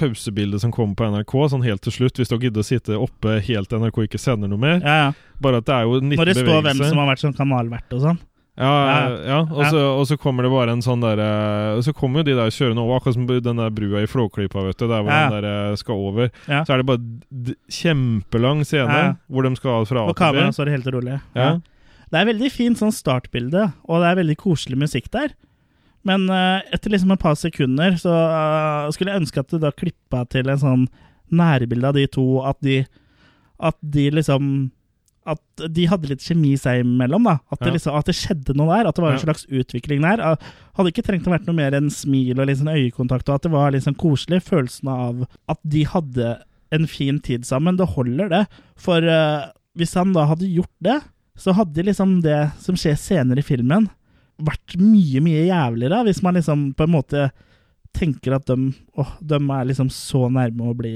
pausebildet 0.00 0.64
som 0.64 0.72
kommer 0.72 0.96
på 0.96 1.10
NRK, 1.12 1.34
sånn 1.52 1.66
helt 1.66 1.84
til 1.84 1.94
slutt, 1.94 2.16
hvis 2.16 2.32
dere 2.32 2.46
gidder 2.46 2.64
å 2.64 2.66
sitte 2.66 2.96
oppe 2.96 3.36
helt 3.44 3.68
til 3.70 3.84
NRK 3.84 4.06
ikke 4.08 4.20
sender 4.20 4.48
noe 4.50 4.60
mer. 4.60 4.80
Ja, 4.80 4.96
ja. 5.04 5.10
Bare 5.44 5.60
at 5.60 5.68
det 5.68 5.76
er 5.76 5.86
jo 5.86 6.00
19 6.00 6.16
Når 6.16 6.32
det 6.32 6.38
står 6.40 6.64
hvem 6.64 6.82
som 6.82 7.02
har 7.04 7.10
vært 7.12 7.22
sånn 7.22 7.36
kanalvert 7.36 7.96
og 7.96 8.02
sånn. 8.08 8.22
Ja, 8.60 9.08
ja. 9.24 9.38
Og, 9.48 9.62
så, 9.72 9.80
og 9.96 10.02
så 10.10 10.18
kommer 10.20 10.44
det 10.44 10.50
bare 10.52 10.74
en 10.74 10.82
sånn 10.84 11.00
derre 11.00 11.28
Og 11.78 11.84
så 11.86 11.94
kommer 11.96 12.20
jo 12.20 12.26
de 12.28 12.34
der 12.36 12.52
kjørende 12.52 12.82
over, 12.84 12.98
akkurat 13.00 13.16
som 13.16 13.26
den 13.30 13.62
der 13.62 13.72
brua 13.72 14.02
i 14.04 14.10
Flåklypa, 14.10 14.66
vet 14.66 14.76
du, 14.76 14.86
der 14.90 15.00
hvor 15.00 15.10
Ja. 15.14 15.20
den 15.30 15.36
der 15.38 15.48
eh, 15.72 15.76
skal 15.80 15.94
over. 16.10 16.30
Ja. 16.44 16.60
Så 16.68 16.74
er 16.74 16.82
det 16.82 16.88
bare 16.90 17.54
kjempelang 17.72 18.64
scene 18.68 19.00
hvor 19.30 19.46
de 19.46 19.54
skal 19.56 19.86
fra 19.88 20.04
A 20.04 20.08
Og 20.10 20.14
til 20.14 20.20
B. 20.20 20.24
kameraet 20.26 20.56
står 20.58 20.72
helt 20.74 20.90
rolig. 20.92 21.20
Ja. 21.38 21.50
Det 22.10 22.18
er 22.20 22.26
veldig 22.32 22.50
fint 22.52 22.80
sånn 22.80 22.92
startbilde, 22.92 23.68
og 23.86 24.02
det 24.02 24.08
er 24.10 24.18
veldig 24.18 24.36
koselig 24.40 24.78
musikk 24.80 25.08
der. 25.14 25.32
Men 26.04 26.24
uh, 26.32 26.60
etter 26.72 26.90
liksom 26.90 27.12
et 27.12 27.20
par 27.22 27.36
sekunder 27.36 27.96
så 28.00 28.10
uh, 28.10 28.90
skulle 28.90 29.12
jeg 29.12 29.22
ønske 29.22 29.42
at 29.42 29.52
du 29.52 29.58
da 29.60 29.70
klippa 29.70 30.24
til 30.32 30.48
en 30.48 30.60
sånn 30.62 30.86
nærbilde 31.30 31.86
av 31.86 31.94
de 31.94 32.06
to, 32.10 32.42
at 32.42 32.58
de 32.64 32.84
At 33.60 33.76
de 33.84 34.10
liksom 34.10 34.70
At 35.28 35.40
de 35.68 35.84
hadde 35.90 36.08
litt 36.08 36.22
kjemi 36.24 36.54
seg 36.58 36.80
imellom, 36.84 37.26
da. 37.28 37.34
At 37.52 37.60
det, 37.60 37.68
Ja. 37.68 37.74
liksom, 37.74 37.96
at 37.98 38.06
det 38.08 38.14
skjedde 38.16 38.54
noe 38.56 38.72
der. 38.72 38.88
At 38.88 38.96
det 38.96 39.02
var 39.04 39.12
en 39.12 39.18
slags 39.22 39.44
utvikling 39.46 40.00
der. 40.00 40.22
Hadde 40.76 40.92
ikke 40.92 41.04
trengt 41.04 41.26
å 41.28 41.34
vært 41.34 41.46
noe 41.46 41.54
mer 41.58 41.76
enn 41.76 41.90
smil 41.92 42.40
og 42.40 42.48
sånn 42.48 42.72
øyekontakt, 42.72 43.28
og 43.28 43.34
at 43.34 43.42
det 43.42 43.52
var 43.52 43.70
liksom 43.72 43.94
koselig. 44.00 44.40
Følelsen 44.46 44.88
av 44.88 45.26
at 45.48 45.58
de 45.62 45.84
hadde 45.84 46.42
en 46.72 46.86
fin 46.86 47.18
tid 47.20 47.44
sammen. 47.44 47.76
Det 47.76 47.86
holder, 47.96 48.28
det. 48.32 48.46
For 48.80 49.02
uh, 49.04 49.50
hvis 49.76 49.94
han 49.94 50.12
da 50.16 50.24
hadde 50.30 50.48
gjort 50.48 50.72
det, 50.80 51.00
så 51.36 51.52
hadde 51.56 51.84
liksom 51.84 52.22
det 52.24 52.52
som 52.60 52.76
skjer 52.76 52.96
senere 53.00 53.40
i 53.40 53.46
filmen, 53.46 53.88
vært 54.40 54.76
mye, 54.80 55.20
mye 55.20 55.44
jævligere. 55.50 56.04
Hvis 56.08 56.22
man 56.24 56.34
liksom 56.34 56.70
på 56.74 56.84
en 56.88 56.94
måte 56.94 57.30
tenker 57.96 58.36
at 58.36 58.46
de, 58.46 58.72
åh, 58.96 59.12
de 59.20 59.36
er 59.36 59.68
liksom 59.68 59.90
så 59.92 60.28
nærme 60.32 60.70
å 60.70 60.76
bli, 60.78 60.94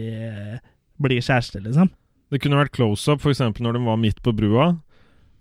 bli 1.03 1.21
kjærester, 1.21 1.61
liksom. 1.65 1.91
Det 2.33 2.41
kunne 2.43 2.59
vært 2.59 2.75
close-up, 2.75 3.21
f.eks. 3.23 3.41
når 3.61 3.77
de 3.79 3.85
var 3.85 4.01
midt 4.01 4.23
på 4.25 4.33
brua. 4.37 4.73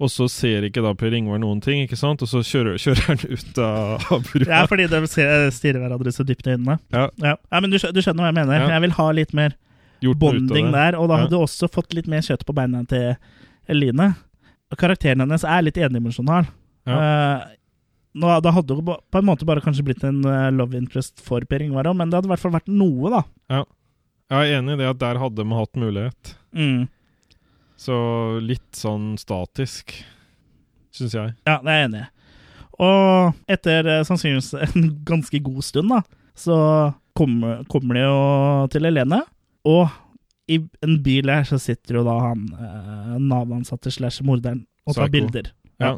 Og 0.04 0.10
så 0.12 0.26
ser 0.32 0.66
ikke 0.68 0.82
da 0.84 0.92
Per 0.98 1.14
Ingvar 1.16 1.40
noen 1.40 1.62
ting, 1.64 1.84
ikke 1.86 1.98
sant? 2.00 2.22
Og 2.26 2.30
så 2.30 2.42
kjører, 2.44 2.76
kjører 2.84 3.06
han 3.08 3.22
ut 3.30 3.60
av, 3.62 4.08
av 4.12 4.26
brua. 4.32 4.48
Ja, 4.50 4.64
fordi 4.70 4.88
de 4.92 5.02
ser- 5.08 5.48
stirrer 5.56 5.84
hverandre 5.86 6.14
så 6.16 6.26
dypt 6.28 6.48
i 6.50 6.56
øynene. 6.58 6.80
Ja. 6.94 7.08
Ja, 7.24 7.36
ja 7.38 7.62
men 7.64 7.72
du, 7.72 7.78
du 7.80 8.02
skjønner 8.04 8.26
hva 8.26 8.32
jeg 8.34 8.40
mener. 8.42 8.58
Ja. 8.66 8.72
Jeg 8.76 8.86
vil 8.88 8.96
ha 9.00 9.08
litt 9.16 9.34
mer 9.38 9.56
Gjort 10.04 10.20
bonding 10.20 10.74
der, 10.74 10.98
og 11.00 11.08
da 11.08 11.22
hadde 11.22 11.32
du 11.32 11.40
også 11.40 11.70
fått 11.72 11.94
litt 11.96 12.10
mer 12.12 12.26
kjøtt 12.26 12.42
på 12.44 12.56
beina 12.58 12.82
til 12.92 13.14
Eline. 13.72 14.10
Og 14.74 14.80
Karakteren 14.82 15.24
hennes 15.24 15.46
er 15.48 15.64
litt 15.64 15.78
endimensjonal. 15.80 16.50
Eh, 16.90 17.46
nå, 18.20 18.34
da 18.44 18.52
hadde 18.58 18.76
jo 18.76 18.84
på 18.84 19.22
en 19.22 19.26
måte 19.30 19.48
bare 19.48 19.64
kanskje 19.64 19.86
blitt 19.88 20.04
en 20.04 20.20
eh, 20.28 20.50
love 20.52 20.76
interest 20.76 21.24
for 21.24 21.46
Per 21.48 21.64
Ingvar 21.64 21.88
òg, 21.88 21.96
men 22.02 22.12
det 22.12 22.20
hadde 22.20 22.28
i 22.28 22.34
hvert 22.34 22.44
fall 22.44 22.58
vært 22.58 22.68
noe, 22.74 23.14
da. 23.14 23.22
Ja. 23.54 23.62
Jeg 24.34 24.50
er 24.52 24.60
enig 24.60 24.76
i 24.76 24.82
det 24.82 24.90
at 24.92 25.00
der 25.06 25.22
hadde 25.22 25.46
vi 25.48 25.56
hatt 25.62 25.80
mulighet. 25.80 26.34
Mm. 26.56 26.88
Så 27.84 27.96
litt 28.46 28.78
sånn 28.78 29.14
statisk, 29.20 29.92
syns 30.94 31.16
jeg. 31.18 31.34
Ja, 31.50 31.58
det 31.64 31.72
er 31.74 31.80
jeg 31.82 31.90
enig 31.90 32.04
i. 32.04 32.10
Og 32.84 33.34
etter 33.54 33.90
eh, 34.00 34.04
sannsynligvis 34.08 34.54
en 34.70 34.88
ganske 35.06 35.40
god 35.46 35.64
stund, 35.66 35.92
da, 35.94 36.02
så 36.38 36.56
kommer, 37.18 37.64
kommer 37.70 37.98
de 38.00 38.06
jo 38.06 38.16
til 38.74 38.88
Helene. 38.88 39.22
Og 39.70 39.92
i 40.52 40.58
en 40.84 40.96
bil 41.06 41.30
her 41.32 41.46
så 41.48 41.60
sitter 41.62 42.00
jo 42.00 42.06
da 42.08 42.16
han 42.20 42.48
eh, 42.58 43.12
Nav-ansatte 43.22 43.92
slash 43.94 44.24
morderen 44.28 44.66
og 44.88 44.96
tar 44.98 45.06
Psycho. 45.08 45.14
bilder. 45.14 45.52
Ja. 45.80 45.94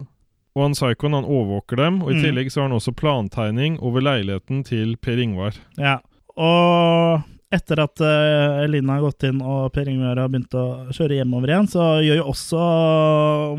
Og 0.56 0.62
han 0.64 0.76
psykoen 0.78 1.16
han 1.18 1.26
overvåker 1.28 1.80
dem, 1.82 2.01
og 2.06 2.12
i 2.14 2.16
Mm. 2.16 2.22
tillegg 2.24 2.51
så 2.53 2.62
har 2.62 2.70
han 2.70 2.78
også 2.78 2.93
plantegning 2.95 3.80
over 3.84 4.01
leiligheten 4.06 4.62
til 4.64 4.93
Per 5.03 5.18
Ingvar. 5.20 5.58
Ja. 5.78 5.97
Og 6.39 7.24
etter 7.56 7.82
at 7.84 8.03
uh, 8.03 8.64
Elina 8.64 8.97
har 8.97 9.06
gått 9.08 9.26
inn 9.28 9.39
og 9.41 9.72
Per 9.76 9.89
Ingvar 9.91 10.20
har 10.22 10.32
begynt 10.32 10.56
å 10.58 10.66
kjøre 10.95 11.20
hjemover 11.22 11.53
igjen, 11.53 11.70
så 11.72 11.88
gjør 12.06 12.22
jo 12.22 12.28
også 12.34 12.68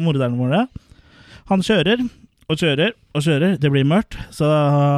morderen 0.03 0.39
vår 0.41 0.55
det. 0.55 0.65
Han 1.51 1.65
kjører 1.65 2.05
og 2.47 2.61
kjører 2.61 2.93
og 3.17 3.25
kjører. 3.27 3.57
Det 3.63 3.71
blir 3.73 3.87
mørkt, 3.89 4.19
så 4.35 4.49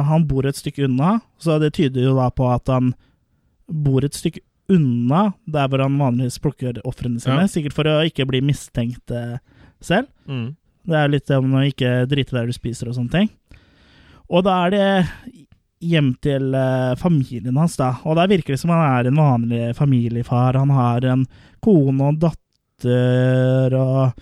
han 0.09 0.27
bor 0.29 0.45
et 0.49 0.57
stykke 0.59 0.85
unna. 0.87 1.17
Så 1.41 1.57
det 1.61 1.73
tyder 1.77 2.05
jo 2.09 2.15
da 2.17 2.29
på 2.33 2.49
at 2.51 2.69
han 2.69 2.93
bor 3.69 4.05
et 4.05 4.17
stykke 4.17 4.43
unna 4.69 5.31
der 5.49 5.69
hvor 5.69 5.81
han 5.81 5.97
vanligvis 5.97 6.39
plukker 6.41 6.79
ofrene 6.87 7.21
sine. 7.21 7.41
Ja. 7.45 7.49
Sikkert 7.49 7.77
for 7.77 7.89
å 7.89 7.99
ikke 8.05 8.27
bli 8.29 8.41
mistenkt 8.45 9.13
eh, 9.13 9.37
selv. 9.81 10.09
Mm. 10.29 10.53
Det 10.89 10.97
er 10.97 11.11
litt 11.11 11.33
om 11.35 11.57
å 11.57 11.65
ikke 11.67 12.03
drite 12.09 12.37
der 12.37 12.49
du 12.49 12.55
spiser 12.55 12.89
og 12.89 12.97
sånne 12.97 13.15
ting. 13.15 13.31
Og 14.29 14.45
da 14.45 14.59
er 14.67 14.75
det 14.75 14.87
hjem 15.79 16.13
til 16.23 16.53
eh, 16.55 16.93
familien 16.99 17.57
hans, 17.59 17.77
da. 17.79 17.93
Og 18.05 18.19
der 18.19 18.29
virker 18.31 18.55
det 18.55 18.61
som 18.61 18.73
han 18.73 18.83
er 18.83 19.09
en 19.09 19.19
vanlig 19.19 19.63
familiefar. 19.77 20.59
Han 20.59 20.75
har 20.75 21.07
en 21.07 21.25
kone 21.63 22.11
og 22.11 22.21
datter 22.21 22.45
og 23.75 24.13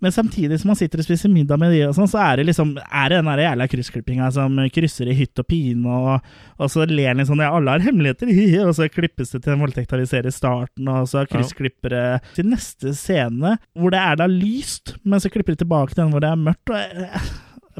Men 0.00 0.12
samtidig 0.12 0.56
som 0.56 0.70
han 0.70 0.78
sitter 0.78 1.02
og 1.02 1.04
spiser 1.04 1.28
middag 1.28 1.58
med 1.60 1.74
de, 1.74 1.82
og 1.84 1.92
sånn, 1.98 2.08
så 2.08 2.16
er 2.22 2.38
det 2.38 2.46
liksom 2.48 2.70
Er 2.80 3.10
det 3.12 3.18
den 3.18 3.28
der 3.28 3.42
jævla 3.42 3.66
kryssklippinga 3.68 4.30
som 4.32 4.56
krysser 4.72 5.10
i 5.12 5.16
hytt 5.18 5.42
og 5.42 5.46
pine, 5.50 5.84
og, 5.84 6.30
og 6.56 6.70
så 6.72 6.86
ler 6.88 7.10
han 7.10 7.20
litt 7.20 7.28
sånn 7.28 7.42
Ja, 7.44 7.50
alle 7.52 7.74
har 7.74 7.84
hemmeligheter, 7.84 8.30
og 8.70 8.72
så 8.78 8.88
klippes 8.88 9.34
det 9.34 9.42
til 9.44 9.52
en 9.52 9.60
voldtekt 9.60 9.92
vi 9.92 10.08
ser 10.08 10.28
i 10.28 10.32
starten, 10.32 10.88
og 10.88 11.04
så 11.12 11.26
kryssklipper 11.28 11.92
det 11.92 12.06
til 12.38 12.48
neste 12.48 12.96
scene, 12.96 13.58
hvor 13.76 13.92
det 13.92 14.00
er 14.00 14.16
da 14.22 14.30
lyst, 14.32 14.96
men 15.04 15.20
så 15.20 15.28
klipper 15.32 15.52
det 15.52 15.66
tilbake 15.66 15.92
til 15.92 16.06
den 16.06 16.16
hvor 16.16 16.24
det 16.24 16.32
er 16.32 16.40
mørkt. 16.40 16.72
og 16.72 17.04
eh, 17.04 17.28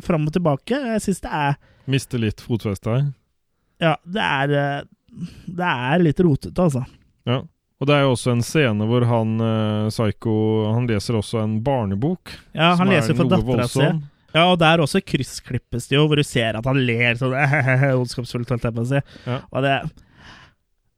Fram 0.05 0.29
og 0.29 0.37
tilbake. 0.37 0.77
Jeg 0.77 1.07
syns 1.07 1.25
det 1.25 1.33
er 1.33 1.57
Mister 1.89 2.21
litt 2.21 2.43
fotfeste 2.45 2.93
her. 2.93 3.07
Ja, 3.83 3.97
det 4.05 4.23
er 4.25 4.55
eh, 4.57 4.87
Det 5.47 5.69
er 5.69 6.03
litt 6.05 6.21
rotete, 6.25 6.57
altså. 6.63 6.85
Ja. 7.29 7.43
Og 7.77 7.89
det 7.89 7.97
er 7.97 8.07
jo 8.07 8.15
også 8.15 8.33
en 8.33 8.45
scene 8.45 8.87
hvor 8.89 9.05
han 9.05 9.37
uh, 9.43 9.89
Psycho 9.93 10.35
Han 10.73 10.87
leser 10.89 11.19
også 11.19 11.43
en 11.43 11.59
barnebok. 11.65 12.33
Ja, 12.57 12.73
han 12.79 12.89
er 12.89 13.01
leser 13.01 13.19
for 13.19 13.29
dattera 13.29 13.67
si. 13.69 13.89
Ja, 14.37 14.47
og 14.51 14.59
der 14.61 14.83
også 14.85 15.01
kryssklippes 15.01 15.87
det 15.89 15.97
jo, 15.97 16.07
hvor 16.09 16.21
du 16.21 16.25
ser 16.27 16.59
at 16.59 16.67
han 16.69 16.81
ler 16.85 17.17
sånn 17.17 17.37
ondskapsfullt, 18.03 18.51
holdt 18.53 18.67
jeg 18.69 18.77
på 18.77 18.85
å 18.85 18.89
si. 18.91 19.01
Ja. 19.25 19.39
Og 19.49 19.65
det 19.65 19.77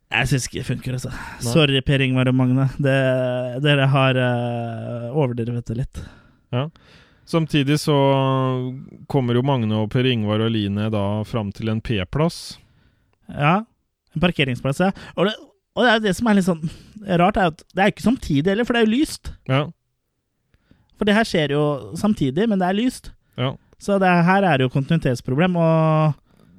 Jeg 0.08 0.30
syns 0.30 0.46
ikke 0.48 0.58
det 0.58 0.68
funker, 0.70 0.96
altså. 0.98 1.12
Sorry, 1.44 1.82
Per 1.86 2.02
Ingvar 2.02 2.30
og 2.30 2.38
Magne. 2.38 2.66
Det, 2.82 2.96
dere 3.62 3.90
har 3.92 4.18
uh, 4.18 5.10
overdrevet 5.12 5.70
det 5.70 5.82
litt. 5.82 6.02
Samtidig 7.28 7.76
så 7.82 7.98
kommer 9.12 9.36
jo 9.36 9.44
Magne 9.44 9.84
og 9.84 9.90
Per 9.92 10.06
Ingvar 10.08 10.40
og 10.40 10.48
Eline 10.48 10.88
da 10.94 11.04
fram 11.28 11.52
til 11.54 11.74
en 11.74 11.82
P-plass. 11.84 12.56
Ja. 13.28 13.54
En 14.16 14.24
parkeringsplass, 14.24 14.80
ja. 14.82 14.92
Og 15.16 15.28
det, 15.28 15.34
og 15.76 15.84
det 15.84 15.90
er 15.90 15.98
jo 15.98 16.06
det 16.08 16.14
som 16.18 16.30
er 16.30 16.38
litt 16.38 16.48
sånn 16.48 16.70
rart, 17.20 17.38
er 17.38 17.52
at 17.52 17.62
det 17.74 17.84
er 17.84 17.92
ikke 17.92 18.06
samtidig 18.06 18.52
heller, 18.52 18.66
for 18.66 18.76
det 18.76 18.82
er 18.82 18.88
jo 18.88 18.96
lyst. 18.96 19.32
Ja. 19.50 19.62
For 20.98 21.06
det 21.06 21.14
her 21.14 21.28
skjer 21.28 21.54
jo 21.54 21.64
samtidig, 21.98 22.48
men 22.50 22.60
det 22.60 22.68
er 22.68 22.78
lyst. 22.78 23.12
ja. 23.38 23.54
Så 23.78 23.94
det 24.02 24.10
her 24.26 24.42
er 24.42 24.58
jo 24.64 24.72
kontinuitetsproblem, 24.74 25.54
og 25.54 26.16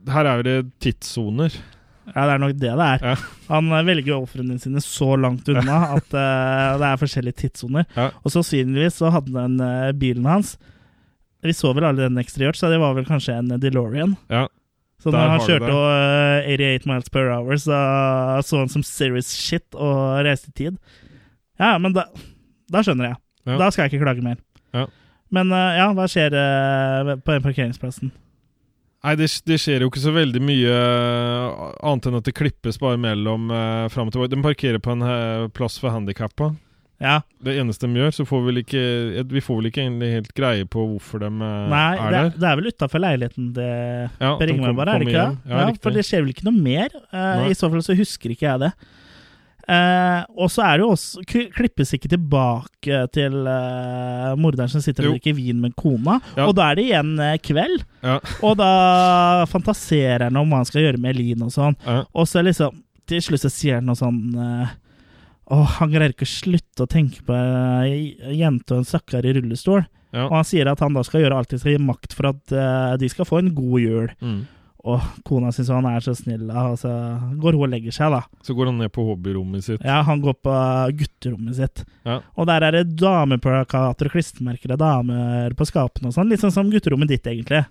Her 0.07 0.25
er 0.25 0.43
det 0.47 0.53
tidssoner. 0.79 1.51
Ja, 2.15 2.23
det 2.25 2.33
er 2.33 2.41
nok 2.41 2.53
det 2.57 2.71
det 2.79 2.85
er. 2.85 3.03
Ja. 3.03 3.15
Han 3.49 3.71
eh, 3.75 3.85
velger 3.85 4.15
ofrene 4.15 4.57
sine 4.61 4.81
så 4.81 5.13
langt 5.19 5.49
unna 5.51 5.79
at 5.97 6.07
uh, 6.15 6.79
det 6.79 6.87
er 6.87 7.01
forskjellige 7.01 7.41
tidssoner. 7.43 7.85
Ja. 7.97 8.09
Og 8.23 8.33
sannsynligvis 8.33 9.01
så 9.01 9.11
hadde 9.13 9.35
den 9.35 9.59
uh, 9.61 9.91
bilen 9.93 10.25
hans 10.29 10.55
Vi 11.43 11.53
så 11.53 11.73
vel 11.75 11.85
alle 11.87 12.07
den 12.07 12.19
eksteriørt, 12.19 12.57
så 12.57 12.71
det 12.71 12.79
var 12.81 12.95
vel 12.97 13.07
kanskje 13.07 13.37
en 13.39 13.53
DeLorean. 13.61 14.15
Ja. 14.31 14.47
Så 14.99 15.13
når 15.13 15.33
han 15.33 15.43
kjørte 15.45 15.71
og, 15.71 15.85
uh, 15.87 16.49
88 16.51 16.89
miles 16.89 17.11
per 17.13 17.29
hour, 17.31 17.55
så 17.55 17.77
så 18.43 18.63
han 18.63 18.71
som 18.71 18.83
serious 18.83 19.31
shit 19.31 19.63
og 19.75 20.25
reiste 20.27 20.51
i 20.51 20.57
tid. 20.57 20.79
Ja, 21.59 21.77
men 21.79 21.95
da, 21.95 22.09
da 22.71 22.83
skjønner 22.83 23.13
jeg. 23.13 23.19
Ja. 23.47 23.59
Da 23.61 23.69
skal 23.71 23.85
jeg 23.85 23.93
ikke 23.93 24.03
klage 24.03 24.25
mer. 24.25 24.41
Ja. 24.75 24.89
Men 25.31 25.53
uh, 25.55 25.69
ja, 25.77 25.91
hva 25.95 26.07
skjer 26.09 26.35
eh, 26.35 27.15
på 27.21 27.35
den 27.35 27.45
parkeringsplassen? 27.45 28.11
Nei, 28.99 29.13
det, 29.15 29.29
det 29.47 29.55
skjer 29.63 29.83
jo 29.83 29.87
ikke 29.87 30.01
så 30.03 30.11
veldig 30.11 30.41
mye 30.43 30.71
eh, 30.75 31.59
annet 31.87 32.09
enn 32.09 32.17
at 32.19 32.25
det 32.27 32.35
klippes 32.35 32.79
bare 32.81 32.99
mellom 32.99 33.47
uh, 33.47 33.87
fram 33.91 34.09
og 34.09 34.15
tilbake. 34.15 34.33
De 34.33 34.41
parkerer 34.43 34.81
på 34.83 34.91
en 34.91 35.05
eh, 35.07 35.45
plass 35.55 35.77
for 35.79 35.93
handikappa. 35.95 36.51
Ja, 36.99 37.21
Det 37.39 37.53
eneste 37.61 37.87
de 37.87 37.95
gjør, 38.01 38.11
så 38.11 38.25
får 38.27 38.41
vi 38.43 38.49
vel 38.49 38.57
ikke 38.63 38.81
Vi 39.31 39.39
får 39.45 39.55
vel 39.61 39.67
ikke 39.69 39.81
egentlig 39.85 40.09
helt 40.17 40.33
greie 40.35 40.65
på 40.67 40.81
hvorfor 40.83 41.21
de 41.23 41.29
eh, 41.31 41.67
Nei, 41.71 41.83
er 41.95 42.11
det, 42.11 42.19
der. 42.19 42.31
det 42.41 42.47
er 42.49 42.57
vel 42.59 42.71
utafor 42.73 42.99
leiligheten 43.05 43.45
det 43.55 43.67
Ja, 44.19 44.33
Per 44.41 44.51
Ingvar 44.51 44.73
var, 44.75 44.91
er 44.91 44.99
det 44.99 45.07
ikke 45.07 45.27
det? 45.29 45.51
Ja, 45.53 45.61
Ja, 45.63 45.69
for 45.79 45.95
det 45.95 46.03
skjer 46.09 46.25
vel 46.25 46.33
ikke 46.33 46.47
noe 46.49 46.59
mer? 46.59 46.89
Uh, 47.13 47.45
I 47.47 47.55
så 47.55 47.69
fall 47.71 47.85
så 47.87 47.95
husker 47.95 48.33
ikke 48.35 48.49
jeg 48.49 48.63
det. 48.65 48.73
Uh, 49.69 50.23
og 50.41 50.49
så 50.49 50.63
er 50.65 50.79
det 50.79 50.85
jo 50.87 50.91
også 50.95 51.21
Klippes 51.53 51.91
ikke 51.93 52.09
tilbake 52.09 52.99
til 53.13 53.35
uh, 53.45 54.31
morderen 54.41 54.71
som 54.71 54.81
sitter 54.81 55.05
og 55.05 55.13
drikker 55.19 55.35
vin 55.37 55.59
med 55.61 55.75
kona. 55.77 56.15
Ja. 56.33 56.47
Og 56.49 56.55
da 56.57 56.71
er 56.71 56.79
det 56.79 56.87
igjen 56.89 57.11
uh, 57.21 57.35
kveld, 57.45 57.83
Ja. 58.01 58.15
og 58.41 58.55
da 58.57 59.45
fantaserer 59.51 60.25
han 60.25 60.39
om 60.41 60.49
hva 60.49 60.63
han 60.63 60.67
skal 60.69 60.87
gjøre 60.87 60.99
med 61.03 61.13
Elin 61.13 61.43
og 61.45 61.53
sånn. 61.53 61.77
Ja. 61.85 62.01
Og 62.17 62.25
så 62.31 62.41
liksom 62.43 62.81
Til 63.09 63.21
slutt 63.25 63.41
så 63.45 63.49
sier 63.49 63.79
han 63.79 63.87
noe 63.89 63.97
sånn 63.97 64.19
eh, 64.37 64.69
Å, 65.49 65.63
han 65.79 65.89
greier 65.89 66.13
ikke 66.13 66.27
å 66.27 66.29
slutte 66.29 66.85
å 66.85 66.89
tenke 66.89 67.23
på 67.25 67.33
ei 67.33 68.13
jente 68.37 68.75
og 68.75 68.83
en 68.83 68.87
stakkar 68.89 69.25
i 69.25 69.33
rullestol. 69.37 69.81
Ja. 70.13 70.27
Og 70.27 70.37
han 70.39 70.47
sier 70.47 70.69
at 70.69 70.81
han 70.81 70.95
da 70.95 71.03
skal 71.05 71.23
gjøre 71.23 71.41
alt 71.41 71.53
i 71.53 71.59
sin 71.61 71.85
makt 71.85 72.15
for 72.17 72.31
at 72.31 72.53
uh, 72.53 72.95
de 73.01 73.09
skal 73.09 73.27
få 73.29 73.41
en 73.41 73.51
god 73.57 73.81
jul. 73.81 74.09
Mm. 74.21 74.39
Og 74.89 75.07
kona 75.27 75.51
syns 75.51 75.71
han 75.73 75.87
er 75.89 76.03
så 76.03 76.13
snill, 76.15 76.45
og 76.47 76.77
så 76.79 76.91
går 77.41 77.57
hun 77.57 77.65
og 77.65 77.71
legger 77.73 77.93
seg, 77.93 78.13
da. 78.15 78.21
Så 78.45 78.55
går 78.55 78.69
han 78.69 78.77
ned 78.79 78.93
på 78.95 79.03
hobbyrommet 79.09 79.65
sitt. 79.65 79.83
Ja, 79.83 79.99
han 80.07 80.21
går 80.23 80.37
på 80.39 80.53
gutterommet 81.01 81.57
sitt. 81.57 81.83
Ja. 82.07 82.21
Og 82.39 82.47
der 82.47 82.63
er 82.63 82.77
det 82.77 82.95
dameplakater 82.95 84.07
og 84.07 84.15
klistremerker 84.15 84.77
av 84.77 84.79
damer 84.81 85.57
på 85.59 85.67
skapene 85.67 86.09
og 86.09 86.15
sånn. 86.15 86.31
Litt 86.31 86.45
sånn 86.45 86.55
som 86.55 86.71
gutterommet 86.71 87.11
ditt, 87.11 87.27
egentlig. 87.27 87.65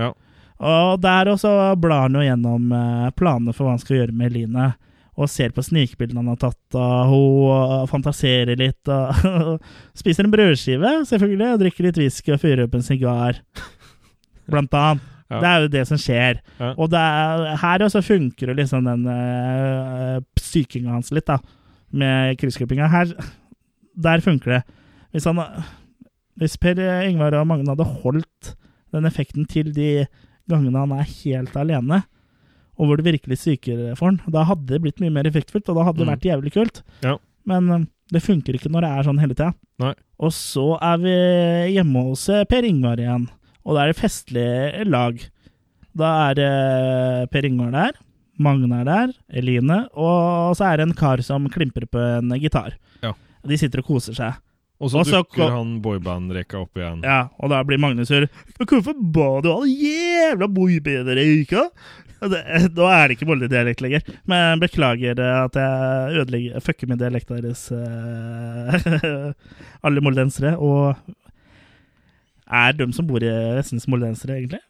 Ja. 0.00 0.14
Og 0.58 0.98
der 1.04 1.34
også 1.34 1.52
blar 1.78 2.06
han 2.08 2.16
jo 2.16 2.24
gjennom 2.24 2.72
eh, 2.74 3.08
planene 3.14 3.52
for 3.54 3.66
hva 3.66 3.76
han 3.76 3.84
skal 3.84 4.00
gjøre 4.00 4.16
med 4.16 4.32
Eline. 4.32 4.72
Og 5.18 5.30
ser 5.30 5.50
på 5.50 5.64
snikbildene 5.66 6.22
han 6.22 6.30
har 6.30 6.38
tatt, 6.38 6.76
hun 7.10 7.48
eh, 7.50 7.86
fantaserer 7.90 8.58
litt. 8.60 8.90
Og 8.90 9.58
spiser 9.98 10.26
en 10.26 10.34
brødskive, 10.34 10.92
selvfølgelig, 11.10 11.48
og 11.52 11.62
drikker 11.64 11.88
litt 11.88 11.98
whisky 11.98 12.34
og 12.36 12.42
fyrer 12.44 12.66
opp 12.66 12.76
en 12.78 12.86
sigar. 12.86 13.40
Blant 14.50 14.76
annet. 14.78 15.14
Ja. 15.28 15.40
Det 15.42 15.48
er 15.48 15.60
jo 15.60 15.72
det 15.74 15.82
som 15.90 15.98
skjer. 16.00 16.38
Ja. 16.56 16.70
Og 16.80 16.88
det 16.92 17.00
er, 17.00 17.42
her 17.60 17.84
også 17.84 18.00
funker 18.04 18.48
jo 18.48 18.56
liksom 18.56 18.86
den 18.88 19.02
øh, 19.12 20.22
psykinga 20.38 20.94
hans 20.94 21.12
litt, 21.12 21.28
da. 21.28 21.36
Med 21.92 22.38
kryssklippinga. 22.40 22.88
Her 22.92 23.12
Der 23.98 24.22
funker 24.24 24.54
det. 24.54 24.62
Hvis, 25.12 25.26
han, 25.28 25.40
hvis 26.38 26.56
Per 26.60 26.80
Ingvar 27.08 27.36
og 27.36 27.46
Magne 27.48 27.74
hadde 27.74 27.90
holdt 28.04 28.54
den 28.94 29.08
effekten 29.08 29.44
til 29.48 29.72
de 29.74 30.06
gangene 30.48 30.80
han 30.80 30.94
er 30.96 31.08
helt 31.24 31.56
alene, 31.60 32.02
og 32.78 32.86
hvor 32.86 32.96
det 33.00 33.04
virkelig 33.08 33.36
psyker 33.40 33.96
for 33.98 34.12
han, 34.12 34.20
da 34.30 34.44
hadde 34.48 34.66
det 34.70 34.80
blitt 34.84 35.00
mye 35.02 35.10
mer 35.12 35.26
effektfullt, 35.26 35.68
og 35.68 35.76
da 35.80 35.84
hadde 35.88 35.98
det 35.98 36.06
Mm. 36.06 36.12
vært 36.14 36.28
jævlig 36.30 36.52
kult. 36.54 36.82
Ja. 37.02 37.16
Men 37.46 37.70
eh, 37.74 37.86
det 38.12 38.22
funker 38.22 38.54
ikke 38.54 38.70
når 38.70 38.80
det 38.86 38.90
er 38.94 39.02
sånn 39.08 39.18
hele 39.20 39.34
tida. 39.34 39.54
Og 40.18 40.32
så 40.34 40.78
er 40.82 40.96
vi 41.02 41.14
hjemme 41.74 42.02
hos 42.08 42.28
eh, 42.28 42.44
Per 42.44 42.62
Ingvar 42.66 42.96
igjen, 42.98 43.28
og 43.64 43.74
da 43.76 43.82
er 43.84 43.92
det 43.92 44.00
festlig 44.00 44.86
lag. 44.88 45.18
Da 45.98 46.30
er 46.30 46.38
eh, 46.44 47.26
Per 47.26 47.44
Ingvar 47.48 47.72
der, 47.74 47.92
Magne 48.38 48.70
er 48.80 48.84
der, 48.86 49.12
Eline, 49.34 49.88
og 49.98 50.54
så 50.54 50.68
er 50.70 50.76
det 50.78 50.84
en 50.88 50.94
kar 50.94 51.18
som 51.26 51.48
klimper 51.50 51.88
på 51.90 51.98
en 51.98 52.30
gitar. 52.38 52.76
Ja. 53.02 53.12
De 53.44 53.56
sitter 53.58 53.82
og 53.82 53.88
koser 53.90 54.14
seg. 54.14 54.36
Og 54.78 54.92
så 54.92 55.02
dukker 55.02 55.50
han 55.50 55.80
boyband-rekka 55.82 56.60
opp 56.60 56.78
igjen. 56.78 57.00
Ja, 57.02 57.24
og 57.42 57.50
da 57.50 57.64
blir 57.66 57.80
Magne 57.82 58.04
sur. 58.06 58.28
Hvorfor 58.60 58.94
ba 58.94 59.40
du 59.42 59.48
alle 59.50 59.72
jævla 59.74 60.46
boybandere 60.54 61.24
ikke? 61.42 61.64
Det, 62.32 62.40
nå 62.74 62.86
er 62.90 63.04
det 63.06 63.16
ikke 63.16 63.28
Molde-dialekt 63.28 63.82
lenger. 63.84 64.06
Men 64.30 64.62
beklager 64.62 65.20
at 65.22 65.58
jeg 65.58 66.22
ødelegger 66.22 66.64
fucker 66.64 66.90
med 66.90 67.02
dialekta 67.02 67.38
deres, 67.38 67.68
uh, 67.70 69.30
alle 69.86 70.02
moldensere. 70.04 70.56
Og 70.58 70.96
er 72.48 72.74
de 72.74 72.88
som 72.96 73.06
bor 73.06 73.22
i 73.22 73.30
Vestens 73.58 73.86
moldensere, 73.90 74.40
egentlig? 74.40 74.62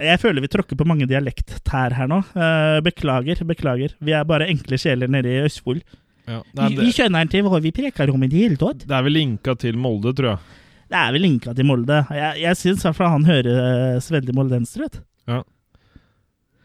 Jeg 0.00 0.20
føler 0.20 0.40
vi 0.40 0.48
tråkker 0.48 0.78
på 0.80 0.86
mange 0.88 1.08
dialekttær 1.08 1.96
her 1.96 2.08
nå. 2.08 2.22
Uh, 2.36 2.80
beklager, 2.84 3.42
beklager. 3.48 3.96
Vi 4.00 4.16
er 4.16 4.28
bare 4.28 4.48
enkle 4.52 4.78
sjeler 4.80 5.10
nede 5.12 5.32
i 5.32 5.42
Østfold. 5.44 5.82
Ja. 6.30 6.40
Vi, 6.56 6.76
vi 6.78 6.92
skjønner 6.94 7.26
ikke 7.26 7.48
hva 7.48 7.60
vi 7.64 7.72
preker 7.74 8.12
om 8.12 8.24
i 8.24 8.28
det 8.30 8.44
hele 8.44 8.58
tatt. 8.60 8.84
det 8.86 8.96
er 8.96 9.06
vel 9.06 9.16
linka 9.16 9.56
til 9.58 9.78
Molde, 9.80 10.12
tror 10.16 10.34
jeg. 10.34 10.58
Det 10.90 10.98
er 10.98 11.14
vel 11.14 11.24
linka 11.24 11.54
til 11.56 11.66
Molde. 11.68 12.02
Jeg, 12.16 12.42
jeg 12.42 12.58
syns 12.58 12.84
i 12.84 12.88
hvert 12.88 12.98
fall 12.98 13.12
han 13.14 13.26
høres 13.28 14.10
veldig 14.10 14.36
moldenser 14.36 14.86
ut. 14.86 15.00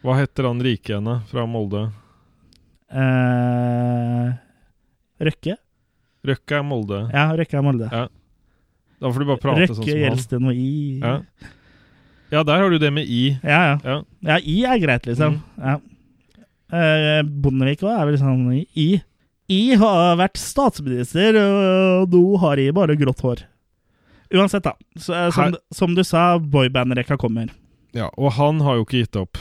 Hva 0.05 0.15
heter 0.19 0.45
han 0.45 0.59
rike 0.61 0.93
henne 0.99 1.15
fra 1.31 1.45
Molde? 1.49 1.87
Eh, 2.93 4.27
Røkke? 5.25 5.55
Røkke 6.25 6.57
er 6.59 6.65
Molde. 6.65 6.99
Ja, 7.13 7.25
Røkke 7.37 7.57
er 7.59 7.65
Molde. 7.65 7.89
Ja, 7.91 8.05
Da 9.01 9.11
får 9.11 9.23
du 9.23 9.27
bare 9.29 9.41
prate 9.43 9.63
Røkke, 9.63 9.73
sånn 9.75 9.81
som 9.81 9.89
han. 9.91 10.03
Gjelsten 10.05 10.47
og 10.49 10.59
I. 10.61 10.69
Ja. 11.01 11.15
Ja, 12.33 12.41
der 12.47 12.61
har 12.63 12.69
du 12.73 12.77
det 12.81 12.89
med 12.93 13.05
i. 13.09 13.23
ja. 13.45 13.59
ja. 13.71 13.75
Ja. 13.85 13.97
Ja, 14.25 14.37
I 14.41 14.55
er 14.65 14.79
greit, 14.81 15.05
liksom. 15.09 15.39
Ja. 15.61 15.75
Eh, 16.75 17.19
Bondevik 17.23 17.83
òg 17.85 17.93
er 17.93 18.07
vel 18.09 18.17
sånn 18.19 18.47
I. 18.73 18.87
I 19.53 19.59
har 19.77 20.15
vært 20.17 20.39
statsminister, 20.41 21.37
og 21.37 22.09
nå 22.13 22.23
har 22.41 22.57
I 22.61 22.71
bare 22.73 22.95
grått 22.97 23.21
hår. 23.21 23.43
Uansett, 24.33 24.65
da. 24.65 24.73
Så, 24.97 25.13
eh, 25.13 25.29
som, 25.35 25.53
som 25.71 25.93
du 25.95 26.01
sa, 26.03 26.31
boybandrekka 26.41 27.17
kommer. 27.21 27.51
ja. 27.93 28.09
Og 28.17 28.33
han 28.39 28.59
har 28.65 28.79
jo 28.79 28.87
ikke 28.87 29.03
gitt 29.05 29.21
opp. 29.21 29.37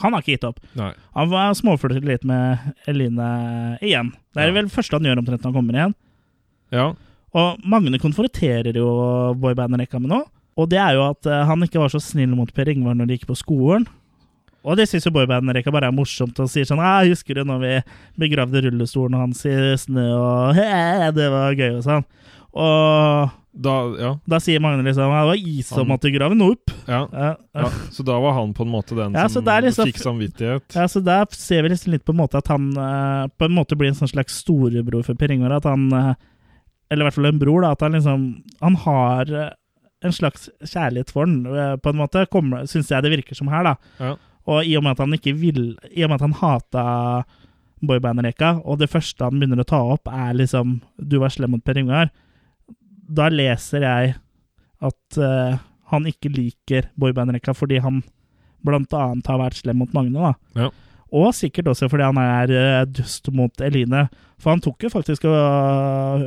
Han 0.00 0.12
har 0.14 0.22
ikke 0.22 0.32
gitt 0.38 0.44
opp. 0.48 0.58
Nei. 0.74 0.92
Han 1.14 1.28
var 1.28 1.52
småflørtet 1.54 2.04
litt 2.08 2.24
med 2.24 2.58
Eline 2.88 3.78
igjen. 3.82 4.12
Det 4.32 4.42
er 4.42 4.48
Ja. 4.48 4.52
vel 4.56 4.68
første 4.72 4.92
han 4.96 5.02
gjør 5.04 5.18
omtrent 5.20 5.42
når 5.42 5.52
han 5.52 5.58
kommer 5.58 5.74
igjen. 5.74 5.94
Ja. 6.72 6.94
Og 7.34 7.58
Magne 7.64 7.98
konfronterer 8.00 8.74
jo 8.74 9.34
boybandrekka 9.34 10.00
med 10.00 10.10
noe. 10.10 10.24
Og 10.56 10.68
det 10.68 10.78
er 10.78 10.94
jo 10.94 11.10
at 11.10 11.26
eh, 11.26 11.44
han 11.48 11.60
ikke 11.62 11.80
var 11.80 11.88
så 11.88 12.00
snill 12.00 12.34
mot 12.36 12.52
Per 12.52 12.68
Ingvar 12.68 12.94
når 12.94 13.06
de 13.08 13.16
gikk 13.18 13.26
på 13.28 13.36
skolen. 13.36 13.86
Og 14.64 14.76
det 14.76 14.86
syns 14.88 15.04
jo 15.04 15.10
boybandrekka 15.10 15.72
bare 15.72 15.88
er 15.88 15.96
morsomt 15.96 16.38
og 16.38 16.48
sier 16.48 16.64
sånn 16.64 16.78
«Ah, 16.78 17.02
'Husker 17.02 17.34
du 17.34 17.44
når 17.44 17.58
vi 17.60 17.82
begravde 18.28 18.62
rullestolen 18.62 19.16
hans 19.18 19.44
i 19.44 19.50
snø?' 19.76 20.12
og 20.14 20.54
«Hæ, 20.58 21.10
'Det 21.12 21.30
var 21.32 21.54
gøy', 21.54 21.76
og 21.78 21.82
sånn. 21.84 22.04
Og 22.54 23.30
Da, 23.52 23.72
ja. 24.00 24.10
da 24.24 24.38
sier 24.40 24.60
Magne 24.64 24.80
liksom 24.80 25.04
'Det 25.12 25.26
var 25.28 25.36
is 25.36 25.66
som 25.68 25.78
Han- 25.78 25.88
måtte 25.88 26.10
grave 26.10 26.32
den 26.32 26.40
opp'. 26.40 26.72
ja. 26.88 27.06
Ja, 27.12 27.36
ja. 27.54 27.68
Så 27.90 28.02
da 28.02 28.18
var 28.18 28.32
han 28.32 28.54
på 28.54 28.62
en 28.62 28.70
måte 28.72 28.96
den 28.96 29.12
Ja, 29.12 29.28
som 29.28 29.44
liksom- 29.44 29.86
fikk 29.86 29.98
samvittighet. 29.98 30.74
Ja, 30.74 30.88
så 30.88 31.04
Der 31.04 31.26
ser 31.30 31.62
vi 31.62 31.68
liksom 31.68 31.92
litt 31.92 32.04
på 32.04 32.12
en 32.12 32.16
måte 32.16 32.38
at 32.38 32.48
han 32.48 32.76
uh, 32.78 33.28
på 33.28 33.44
en 33.44 33.52
måte 33.52 33.76
blir 33.76 33.88
en 33.88 33.94
sånn 33.94 34.08
slags 34.08 34.42
storebror 34.42 35.04
for 35.04 35.14
Per 35.14 35.28
Ingvar. 35.30 35.56
At 35.56 35.64
han 35.64 35.92
uh, 35.92 36.14
Eller 36.90 37.04
i 37.04 37.08
hvert 37.08 37.14
fall 37.14 37.26
en 37.26 37.38
bror, 37.38 37.62
da. 37.62 37.70
At 37.72 37.80
han 37.80 37.92
liksom 37.92 38.42
Han 38.60 38.74
har 38.74 39.30
uh, 39.30 39.50
en 40.02 40.12
slags 40.12 40.48
kjærlighet 40.64 41.10
for 41.10 41.26
den, 41.26 41.44
på 41.44 41.90
en 41.90 41.96
måte, 41.96 42.26
syns 42.66 42.88
jeg 42.88 43.02
det 43.02 43.10
virker 43.22 43.36
som 43.36 43.48
her, 43.48 43.62
da. 43.62 43.74
Ja. 44.00 44.16
Og 44.48 44.64
i 44.66 44.74
og 44.76 44.82
med 44.82 44.92
at 44.92 44.98
han 44.98 45.12
ikke 45.12 45.36
vil 45.38 45.76
I 45.94 46.02
og 46.02 46.10
med 46.10 46.14
at 46.14 46.20
han 46.20 46.32
hata 46.32 47.24
boybandrekka, 47.86 48.62
og 48.64 48.78
det 48.78 48.90
første 48.90 49.22
han 49.24 49.38
begynner 49.38 49.60
å 49.62 49.66
ta 49.66 49.80
opp, 49.82 50.08
er 50.08 50.34
liksom 50.34 50.80
'Du 50.98 51.18
var 51.20 51.28
slem 51.28 51.50
mot 51.50 51.64
Per 51.64 51.74
Ingvar', 51.74 52.10
da 53.12 53.28
leser 53.32 53.84
jeg 53.86 54.14
at 54.82 55.18
uh, 55.20 55.58
han 55.92 56.08
ikke 56.08 56.32
liker 56.32 56.88
boybandrekka 56.98 57.54
fordi 57.56 57.82
han 57.84 58.00
blant 58.64 58.94
annet 58.94 59.28
har 59.30 59.40
vært 59.42 59.60
slem 59.60 59.82
mot 59.82 59.92
Magne, 59.94 60.30
da. 60.30 60.64
Ja. 60.64 60.70
Og 61.12 61.34
sikkert 61.36 61.68
også 61.74 61.90
fordi 61.92 62.08
han 62.08 62.20
er 62.22 62.54
uh, 62.54 62.86
dust 62.88 63.28
mot 63.34 63.64
Eline. 63.64 64.06
For 64.40 64.54
han 64.54 64.62
tok 64.64 64.86
jo 64.86 64.92
faktisk 64.92 65.26
og, 65.28 66.24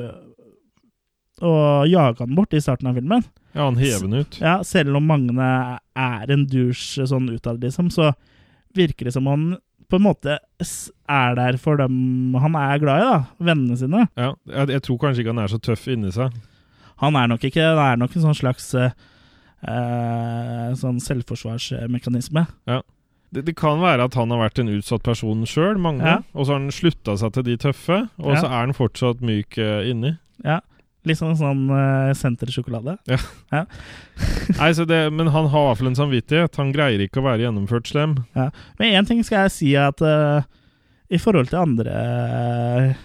og 1.41 1.89
jaga 1.89 2.23
han 2.23 2.38
bort 2.38 2.55
i 2.55 2.63
starten 2.63 2.91
av 2.91 2.99
filmen. 2.99 3.25
Ja, 3.55 3.65
han 3.65 3.79
hever 3.79 4.05
den 4.05 4.23
ut. 4.25 4.39
Ja, 4.43 4.59
selv 4.67 4.99
om 4.99 5.07
Magne 5.09 5.51
er 5.95 6.31
en 6.31 6.47
douche 6.51 7.07
sånn 7.07 7.29
utad, 7.31 7.61
liksom, 7.63 7.89
så 7.93 8.11
virker 8.75 9.07
det 9.07 9.15
som 9.15 9.29
han 9.31 9.53
på 9.89 9.99
en 9.99 10.05
måte 10.05 10.38
er 10.39 11.36
der 11.38 11.57
for 11.61 11.79
dem 11.79 12.36
han 12.41 12.57
er 12.59 12.81
glad 12.81 13.01
i, 13.01 13.05
da. 13.05 13.47
Vennene 13.51 13.77
sine. 13.79 14.07
Ja, 14.17 14.33
jeg, 14.49 14.73
jeg 14.75 14.83
tror 14.86 14.99
kanskje 15.01 15.23
ikke 15.23 15.36
han 15.36 15.43
er 15.45 15.53
så 15.53 15.61
tøff 15.61 15.88
inni 15.93 16.11
seg. 16.13 16.36
Han 17.03 17.15
er 17.19 17.27
nok 17.27 17.43
ikke 17.43 17.63
Det 17.75 17.85
er 17.85 17.97
nok 17.99 18.15
en 18.15 18.23
sånn 18.23 18.37
slags 18.37 18.69
eh, 18.79 18.91
eh, 19.67 20.69
sånn 20.79 20.99
selvforsvarsmekanisme. 21.03 22.45
Det, 23.35 23.41
det 23.49 23.55
kan 23.59 23.81
være 23.81 24.05
at 24.07 24.15
han 24.15 24.31
har 24.31 24.39
vært 24.45 24.61
en 24.61 24.69
utsatt 24.77 25.03
person 25.03 25.41
sjøl, 25.49 25.79
mange, 25.81 26.05
Ja. 26.05 26.19
og 26.33 26.45
så 26.45 26.53
har 26.55 26.61
han 26.61 26.71
slutta 26.71 27.17
seg 27.19 27.33
til 27.35 27.43
de 27.49 27.57
tøffe, 27.57 27.97
og 28.21 28.31
Ja. 28.35 28.39
så 28.41 28.45
er 28.47 28.61
han 28.61 28.73
fortsatt 28.77 29.19
myk 29.25 29.57
uh, 29.59 29.81
inni. 29.89 30.13
Ja. 30.45 30.61
Litt 31.05 31.19
sånn 31.19 31.35
sånn 31.37 31.65
uh, 31.69 32.13
sentersjokolade. 32.17 32.95
Nei, 34.59 34.69
så 34.73 34.85
det, 34.89 35.11
Men 35.13 35.27
han 35.33 35.49
har 35.51 35.65
i 35.65 35.67
hvert 35.67 35.81
fall 35.81 35.91
en 35.91 35.99
samvittighet. 35.99 36.55
Han 36.61 36.71
greier 36.73 37.03
ikke 37.03 37.19
å 37.21 37.25
være 37.27 37.43
gjennomført 37.45 37.91
slem. 37.91 38.15
Men 38.33 38.95
én 39.01 39.05
ting 39.09 39.21
skal 39.25 39.45
jeg 39.45 39.51
si 39.53 39.75
at 39.77 40.01
uh, 40.01 40.41
i 41.11 41.19
forhold 41.21 41.51
til 41.51 41.61
andre 41.61 42.95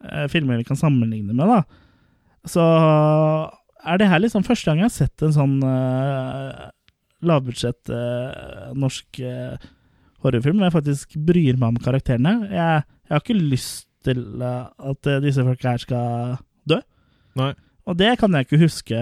uh, 0.00 0.26
filmer 0.32 0.60
vi 0.62 0.64
kan 0.68 0.78
sammenligne 0.80 1.34
med, 1.34 1.44
da, 1.48 1.62
så 2.48 2.64
er 3.82 3.98
det 3.98 4.10
her 4.10 4.22
liksom 4.22 4.44
første 4.46 4.70
gang 4.70 4.82
jeg 4.82 4.88
har 4.88 4.94
sett 4.94 5.24
en 5.26 5.34
sånn 5.34 5.56
uh, 5.66 6.70
lavbudsjett 7.26 7.90
uh, 7.92 8.70
norsk 8.78 9.22
uh, 9.22 9.56
horrorfilm 10.22 10.60
hvor 10.60 10.68
jeg 10.68 10.76
faktisk 10.76 11.16
bryr 11.28 11.58
meg 11.58 11.74
om 11.74 11.82
karakterene. 11.82 12.34
Jeg, 12.50 12.86
jeg 13.06 13.14
har 13.14 13.24
ikke 13.24 13.38
lyst 13.38 13.88
til 14.02 14.42
at 14.42 15.08
disse 15.22 15.42
folka 15.46 15.74
her 15.76 15.82
skal 15.82 16.38
dø. 16.66 16.80
Nei. 17.38 17.52
Og 17.86 17.98
det 17.98 18.16
kan 18.18 18.34
jeg 18.34 18.46
ikke 18.46 18.62
huske 18.62 18.98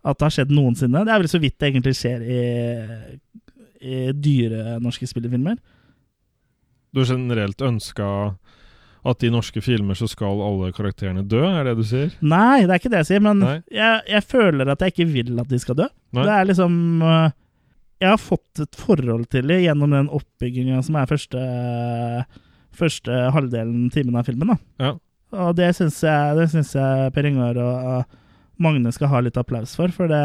at 0.00 0.16
det 0.18 0.26
har 0.26 0.34
skjedd 0.34 0.54
noensinne. 0.54 1.02
Det 1.06 1.12
er 1.14 1.22
vel 1.22 1.30
så 1.30 1.40
vidt 1.42 1.58
det 1.60 1.70
egentlig 1.70 1.94
skjer 1.98 2.24
i, 2.24 2.40
i 3.86 3.98
dyre 4.16 4.78
norske 4.82 5.06
spillefilmer. 5.10 5.58
Du 6.90 7.02
har 7.02 7.10
generelt 7.12 7.62
ønska 7.62 8.06
at 9.00 9.24
i 9.24 9.30
norske 9.32 9.62
filmer 9.64 9.96
så 9.96 10.04
skal 10.10 10.42
alle 10.44 10.72
karakterene 10.76 11.22
dø, 11.24 11.40
er 11.40 11.64
det 11.70 11.76
du 11.78 11.84
sier? 11.88 12.10
Nei, 12.20 12.66
det 12.66 12.74
er 12.74 12.80
ikke 12.82 12.90
det 12.92 13.00
jeg 13.04 13.08
sier, 13.14 13.22
men 13.24 13.40
jeg, 13.72 14.00
jeg 14.12 14.24
føler 14.28 14.68
at 14.68 14.82
jeg 14.84 14.92
ikke 14.92 15.06
vil 15.08 15.40
at 15.40 15.48
de 15.48 15.60
skal 15.62 15.78
dø. 15.78 15.86
Nei. 16.16 16.24
Det 16.26 16.34
er 16.34 16.48
liksom 16.50 16.74
øh, 17.06 17.30
Jeg 18.02 18.10
har 18.10 18.20
fått 18.20 18.60
et 18.64 18.76
forhold 18.76 19.24
til 19.32 19.48
det 19.48 19.60
gjennom 19.62 19.94
den 19.96 20.10
oppbygginga 20.12 20.82
som 20.84 20.98
er 21.00 21.08
første, 21.08 21.44
første 22.76 23.22
halvdelen 23.36 23.88
timen 23.94 24.16
av 24.20 24.28
filmen. 24.28 24.52
da. 24.52 24.58
Ja. 24.84 24.92
Og 25.40 25.54
det 25.56 25.70
syns 25.78 26.00
jeg, 26.02 26.36
det 26.36 26.48
syns 26.50 26.74
jeg 26.74 27.12
Per 27.14 27.28
Ingar 27.28 27.60
og 27.62 28.16
Magne 28.60 28.92
skal 28.92 29.12
ha 29.12 29.20
litt 29.24 29.38
applaus 29.40 29.76
for, 29.78 29.92
for 29.94 30.10
det, 30.10 30.22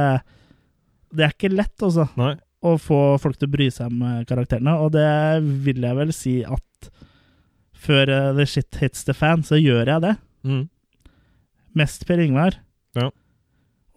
det 1.15 1.28
er 1.28 1.36
ikke 1.36 1.53
lett, 1.53 1.76
altså. 1.86 2.09
Nei. 2.19 2.34
å 2.65 2.76
få 2.82 2.99
folk 3.21 3.38
til 3.38 3.47
å 3.47 3.53
bry 3.53 3.67
seg 3.71 3.91
om 3.91 4.01
eh, 4.03 4.23
karakterene. 4.28 4.73
Og 4.82 4.89
det 4.95 5.05
vil 5.63 5.84
jeg 5.86 5.95
vel 5.99 6.11
si 6.15 6.34
at 6.43 6.63
før 7.86 8.09
eh, 8.09 8.32
the 8.38 8.47
shit 8.49 8.82
hits 8.82 9.05
the 9.07 9.13
fan, 9.13 9.43
så 9.43 9.59
gjør 9.59 9.91
jeg 9.91 10.05
det. 10.05 10.15
Mm. 10.47 10.65
Mest 11.76 12.05
Per 12.07 12.21
Ingvar. 12.23 12.59
Ja. 12.95 13.09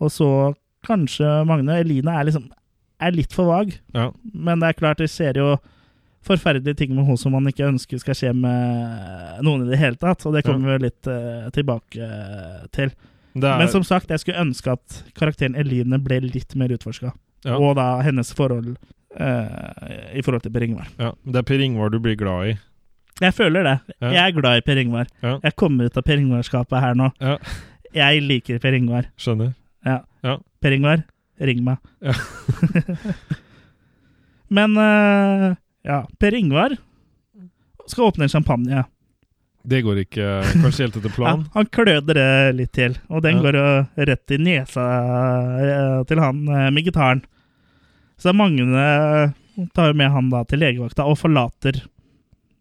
Og 0.03 0.13
så 0.15 0.29
kanskje 0.87 1.27
Magne. 1.47 1.81
Eline 1.83 2.15
er 2.15 2.29
liksom 2.29 2.49
er 2.99 3.15
litt 3.15 3.35
for 3.35 3.51
vag. 3.51 3.77
Ja. 3.95 4.11
Men 4.35 4.63
det 4.63 4.73
er 4.73 4.79
klart, 4.79 5.03
det 5.03 5.11
skjer 5.13 5.39
jo 5.39 5.53
forferdelige 6.27 6.81
ting 6.81 6.95
med 6.97 7.07
henne 7.07 7.21
som 7.21 7.33
man 7.37 7.47
ikke 7.49 7.69
ønsker 7.69 8.01
skal 8.03 8.17
skje 8.19 8.33
med 8.37 9.39
noen 9.47 9.65
i 9.65 9.71
det 9.71 9.79
hele 9.81 9.99
tatt. 10.01 10.27
Og 10.27 10.35
det 10.35 10.45
kommer 10.47 10.75
vi 10.75 10.89
litt 10.89 11.09
uh, 11.11 11.47
tilbake 11.55 12.03
eh, 12.03 12.67
til. 12.75 12.93
Er, 13.39 13.55
Men 13.61 13.71
som 13.71 13.85
sagt, 13.87 14.11
jeg 14.11 14.25
skulle 14.25 14.43
ønske 14.43 14.75
at 14.75 15.03
karakteren 15.19 15.55
Eline 15.59 16.01
ble 16.03 16.21
litt 16.27 16.57
mer 16.59 16.73
utforska. 16.75 17.13
ja, 17.47 17.55
Og 17.55 17.77
da 17.79 18.01
hennes 18.03 18.33
forhold 18.35 18.75
uh, 18.75 19.85
i 20.11 20.25
forhold 20.25 20.43
til 20.43 20.55
Per 20.55 20.67
Ingvar. 20.67 20.91
ja, 20.99 21.13
det 21.23 21.43
er 21.43 21.47
Per 21.47 21.63
Ingvar 21.63 21.95
du 21.95 22.01
blir 22.03 22.19
glad 22.19 22.51
i. 22.51 22.57
Jeg 23.21 23.35
føler 23.35 23.63
det. 23.67 23.77
Ja. 24.01 24.11
Jeg 24.15 24.23
er 24.29 24.33
glad 24.41 24.59
i 24.61 24.65
Per 24.67 24.77
Ingvar. 24.83 25.07
Ja. 25.25 25.39
Jeg 25.43 25.57
kommer 25.59 25.85
ut 25.89 25.97
av 25.99 26.03
Per 26.07 26.19
Ingvar-skapet 26.23 26.81
her 26.85 26.95
nå. 26.99 27.09
Ja. 27.21 27.37
Jeg 27.97 28.23
liker 28.23 28.59
Per 28.63 28.73
Ingvar. 28.79 29.09
Skjønner. 29.19 29.53
Per 30.61 30.73
Ingvar, 30.75 31.03
ring 31.41 31.63
meg. 31.67 31.79
Ja. 32.03 32.15
Men 34.49 34.77
uh, 34.81 35.53
ja, 35.87 36.03
Per 36.19 36.35
Ingvar 36.35 36.75
skal 37.89 38.09
åpne 38.11 38.25
en 38.27 38.33
champagne. 38.33 38.85
Det 39.69 39.83
går 39.85 39.99
ikke 40.05 40.27
kanskje 40.63 40.87
helt 40.87 40.97
etter 41.01 41.11
Ja, 41.13 41.17
planen. 41.17 41.47
han 41.55 41.69
kløder 41.75 42.15
det 42.17 42.29
litt 42.57 42.73
til, 42.77 42.95
og 43.13 43.23
den 43.25 43.37
Ja. 43.39 43.43
går 43.45 43.59
jo 43.59 43.67
rett 44.09 44.33
i 44.33 44.39
nesa 44.41 44.85
eh, 45.61 45.99
til 46.09 46.21
han 46.23 46.39
eh, 46.49 46.69
med 46.73 46.85
gitaren. 46.87 47.21
Så 48.19 48.33
Magne 48.35 48.87
tar 49.77 49.91
jo 49.93 49.99
med 49.99 50.11
han 50.15 50.31
da 50.33 50.45
til 50.49 50.63
legevakta 50.63 51.05
og 51.09 51.19
forlater 51.21 51.83
eh, 51.83 51.87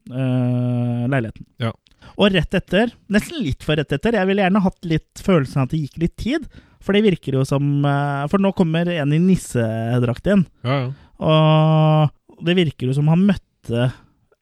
leiligheten. 0.09 1.45
Ja. 1.61 1.73
Og 2.15 2.31
rett 2.33 2.55
etter, 2.57 2.93
nesten 3.11 3.43
litt 3.43 3.65
for 3.65 3.77
rett 3.77 3.91
etter, 3.93 4.15
jeg 4.17 4.29
ville 4.29 4.45
gjerne 4.45 4.63
hatt 4.63 4.87
litt 4.87 5.21
følelsen 5.23 5.61
av 5.61 5.67
at 5.67 5.75
det 5.75 5.83
gikk 5.83 5.99
litt 6.01 6.15
tid. 6.21 6.47
For 6.83 6.95
det 6.95 7.03
virker 7.03 7.35
jo 7.39 7.43
som 7.47 7.85
eh, 7.85 8.25
For 8.31 8.41
nå 8.41 8.53
kommer 8.55 8.89
en 8.93 9.13
i 9.13 9.19
nissedrakt 9.21 10.29
igjen. 10.29 10.45
Ja, 10.63 10.77
ja. 10.85 10.91
Og 11.17 12.45
det 12.45 12.53
virker 12.59 12.89
jo 12.89 12.95
som 12.95 13.09
han 13.11 13.25
møtte 13.27 13.89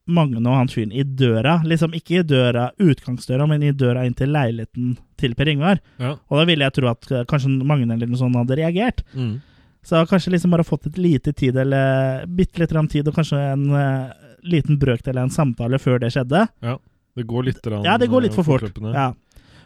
Magne 0.05 0.43
og 0.43 0.53
han 0.59 0.70
fyren 0.70 0.91
i 0.93 1.01
døra. 1.18 1.57
Liksom 1.66 1.95
ikke 1.97 2.20
i 2.20 2.26
døra, 2.28 2.68
utgangsdøra, 2.78 3.47
men 3.49 3.63
i 3.66 3.74
døra 3.74 4.03
inn 4.05 4.13
til 4.18 4.30
leiligheten 4.36 4.93
til 5.18 5.34
Per 5.34 5.49
Ingvar. 5.49 5.82
ja. 5.97 6.13
Og 6.30 6.38
da 6.38 6.45
ville 6.45 6.68
jeg 6.68 6.76
tro 6.78 6.91
at 6.91 7.09
eh, 7.11 7.26
kanskje 7.30 7.55
Magne 7.66 7.95
eller 7.95 8.11
noe 8.11 8.22
sånt 8.22 8.38
hadde 8.38 8.59
reagert. 8.59 9.01
Mm. 9.16 9.39
Så 9.86 10.01
kanskje 10.09 10.34
liksom 10.34 10.53
bare 10.53 10.66
fått 10.66 10.88
et 10.89 10.97
lite 10.97 11.34
tid, 11.34 11.57
eller 11.61 12.26
bitte 12.26 12.61
litt 12.61 12.74
tid, 12.91 13.07
og 13.07 13.18
kanskje 13.18 13.41
en 13.53 13.66
eh, 13.70 14.13
liten 14.45 14.79
brøkdel 14.81 15.17
av 15.17 15.27
en 15.27 15.33
samtale 15.33 15.79
før 15.81 16.01
det 16.03 16.13
skjedde. 16.15 16.45
Ja, 16.65 16.77
Det 17.15 17.23
går 17.27 17.47
litt 17.47 17.67
rann, 17.67 17.85
Ja, 17.87 17.97
det 17.97 18.09
går 18.11 18.27
litt 18.27 18.35
for 18.35 18.43
fort. 18.47 18.67
Ja. 18.93 19.13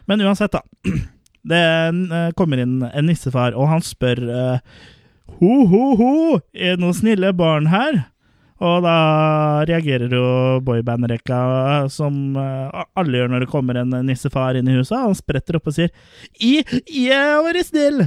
Men 0.06 0.22
uansett, 0.26 0.52
da. 0.52 0.62
Det 1.42 1.56
eh, 1.56 2.30
kommer 2.36 2.60
inn 2.60 2.82
en 2.84 3.06
nissefar, 3.08 3.54
og 3.56 3.70
han 3.70 3.84
spør 3.84 4.18
eh, 4.28 4.80
Ho, 5.40 5.52
ho, 5.70 5.84
ho! 5.96 6.14
Er 6.52 6.74
det 6.76 6.82
noen 6.82 6.96
snille 6.96 7.30
barn 7.36 7.70
her? 7.72 8.02
Og 8.60 8.82
da 8.84 8.94
reagerer 9.64 10.12
jo 10.12 10.24
boybandrekka, 10.66 11.38
som 11.88 12.36
eh, 12.36 12.82
alle 13.00 13.22
gjør 13.22 13.30
når 13.32 13.46
det 13.46 13.52
kommer 13.54 13.78
en 13.80 13.94
nissefar 14.04 14.58
inn 14.58 14.68
i 14.68 14.76
huset. 14.76 14.98
Han 15.00 15.16
spretter 15.16 15.56
opp 15.56 15.70
og 15.70 15.78
sier 15.78 15.94
I, 16.36 16.58
jeg 16.84 17.38
var 17.46 17.60
snill! 17.64 18.04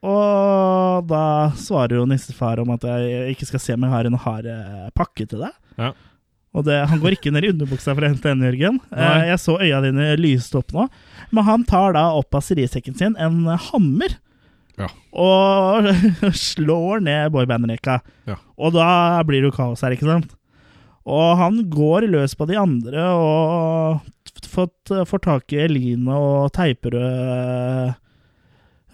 Og 0.00 1.04
da 1.10 1.24
svarer 1.60 1.98
jo 1.98 2.06
nissefar 2.08 2.62
om 2.62 2.70
at 2.72 2.86
jeg 2.88 3.34
ikke 3.34 3.50
skal 3.50 3.60
se 3.60 3.74
om 3.76 3.84
jeg 3.84 3.92
har 3.92 4.08
en 4.08 4.16
hard 4.22 4.48
pakke 4.96 5.26
til 5.28 5.44
deg. 5.44 5.52
Ja. 5.76 5.90
Og 6.50 6.64
det, 6.66 6.80
han 6.90 6.98
går 6.98 7.14
ikke 7.14 7.30
ned 7.30 7.46
i 7.46 7.52
underbuksa 7.52 7.94
for 7.94 8.02
å 8.02 8.10
hente 8.10 8.26
den, 8.26 8.42
Jørgen. 8.48 8.80
Eh, 8.90 8.98
Nei. 8.98 9.28
jeg 9.30 9.38
så 9.42 9.54
øya 9.62 9.78
dine 9.84 10.08
lyste 10.18 10.58
opp 10.58 10.74
nå. 10.74 10.88
Men 11.30 11.46
han 11.46 11.66
tar 11.68 11.94
da 11.94 12.08
opp 12.18 12.34
av 12.34 12.42
serisekken 12.42 12.96
sin 12.98 13.14
en 13.22 13.44
hammer. 13.68 14.16
Ja. 14.80 14.88
Og 15.14 15.86
slår 16.50 17.04
ned 17.06 17.30
boybandrekka. 17.36 18.00
Ja. 18.30 18.38
Og 18.58 18.74
da 18.74 18.90
blir 19.28 19.44
det 19.44 19.52
jo 19.52 19.56
kaos 19.60 19.84
her, 19.86 19.94
ikke 19.94 20.10
sant? 20.10 20.34
Og 21.10 21.38
han 21.38 21.62
går 21.72 22.08
løs 22.10 22.34
på 22.38 22.46
de 22.50 22.58
andre 22.60 23.06
og 23.16 24.42
fått, 24.50 24.90
får 25.08 25.22
tak 25.24 25.54
i 25.54 25.62
Eline 25.64 26.18
og 26.18 26.50
teiper 26.54 26.96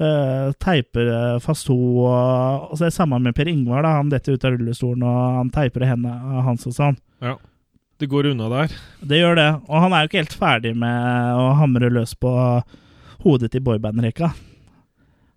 øh, 0.00 0.52
Teiper 0.62 1.08
øh, 1.12 1.40
fast 1.40 1.68
ho 1.68 1.76
og, 2.04 2.70
og 2.70 2.76
så 2.78 2.84
er 2.86 2.90
det 2.90 2.96
samme 2.96 3.18
med 3.22 3.34
Per 3.34 3.48
Ingvar. 3.48 3.82
da 3.82 3.96
Han 3.98 4.10
detter 4.12 4.34
ut 4.36 4.44
av 4.44 4.56
rullestolen, 4.56 5.02
og 5.02 5.36
han 5.40 5.50
teiper 5.54 5.86
hendene 5.88 6.42
hans 6.46 6.66
og 6.66 6.74
sånn. 6.76 6.96
Ja. 7.22 7.36
Det 7.98 8.10
går 8.12 8.26
unna 8.34 8.48
der. 8.52 8.72
Det 9.00 9.22
gjør 9.22 9.36
det. 9.38 9.50
Og 9.68 9.80
han 9.80 9.92
er 9.96 10.02
jo 10.04 10.10
ikke 10.10 10.20
helt 10.20 10.34
ferdig 10.36 10.74
med 10.76 11.36
å 11.40 11.46
hamre 11.56 11.88
løs 11.90 12.12
på 12.20 12.32
hodet 13.24 13.48
til 13.54 13.62
boybandrekka. 13.64 14.34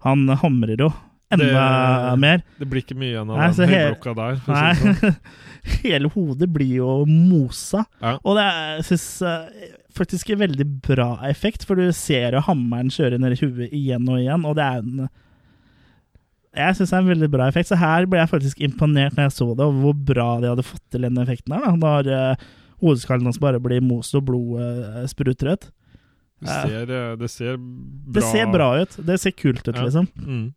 Han 0.04 0.28
hamrer 0.42 0.76
jo 0.80 0.90
enda 1.32 1.46
Det- 1.46 2.20
mer. 2.20 2.42
Det 2.60 2.68
blir 2.68 2.82
ikke 2.84 2.98
mye 3.00 3.14
igjen 3.14 3.30
av 3.32 3.38
Nei, 3.38 3.50
den 3.56 3.70
høyblokka 3.70 4.16
der. 4.16 4.34
Å 4.36 4.44
sånn. 4.46 5.00
Nei, 5.00 5.14
hele 5.84 6.10
hodet 6.10 6.50
blir 6.52 6.76
jo 6.82 7.06
mosa. 7.08 7.86
Ja. 8.02 8.18
Og 8.26 8.36
det 8.36 8.46
jeg 8.50 8.86
synes 8.90 9.08
eh, 9.22 9.74
faktisk 9.98 10.30
en 10.34 10.40
veldig 10.44 10.66
bra 10.86 11.10
effekt, 11.30 11.66
for 11.68 11.76
du 11.80 11.90
ser 11.96 12.36
jo 12.38 12.44
hammeren 12.46 12.92
kjøre 12.94 13.20
ned 13.20 13.36
i 13.36 13.40
huet 13.42 13.74
igjen 13.74 14.06
og 14.10 14.20
igjen, 14.22 14.46
og 14.46 14.56
det 14.60 14.64
er 14.68 14.84
en 14.84 15.10
Jeg 16.60 16.76
syns 16.76 16.90
det 16.90 16.98
er 16.98 17.04
en 17.04 17.12
veldig 17.12 17.30
bra 17.32 17.48
effekt, 17.48 17.70
så 17.70 17.78
her 17.78 18.06
ble 18.10 18.18
jeg 18.20 18.30
faktisk 18.32 18.62
imponert 18.66 19.14
når 19.16 19.28
jeg 19.28 19.36
så 19.38 19.50
det, 19.56 19.66
over 19.66 19.82
hvor 19.84 19.98
bra 20.14 20.30
de 20.42 20.50
hadde 20.50 20.66
fått 20.66 20.82
til 20.92 21.02
den 21.06 21.18
effekten 21.22 21.54
her. 21.54 21.62
da, 21.66 21.76
Når 21.78 22.10
uh, 22.10 22.48
hodeskallen 22.82 23.28
hans 23.30 23.38
bare 23.40 23.60
blir 23.62 23.82
most 23.86 24.16
og 24.18 24.26
blodet 24.26 24.80
uh, 24.96 25.06
spruter 25.12 25.54
ut. 25.54 25.68
Det 26.40 26.48
ser, 26.50 26.90
eh, 26.96 27.16
det 27.20 27.30
ser 27.30 27.58
bra 27.60 28.14
Det 28.16 28.24
ser 28.24 28.46
bra 28.48 28.68
ut. 28.82 28.94
Det 29.06 29.18
ser 29.20 29.32
kult 29.36 29.68
ut, 29.68 29.76
Ja. 29.76 29.84
liksom. 29.84 30.08
Mm. 30.24 30.54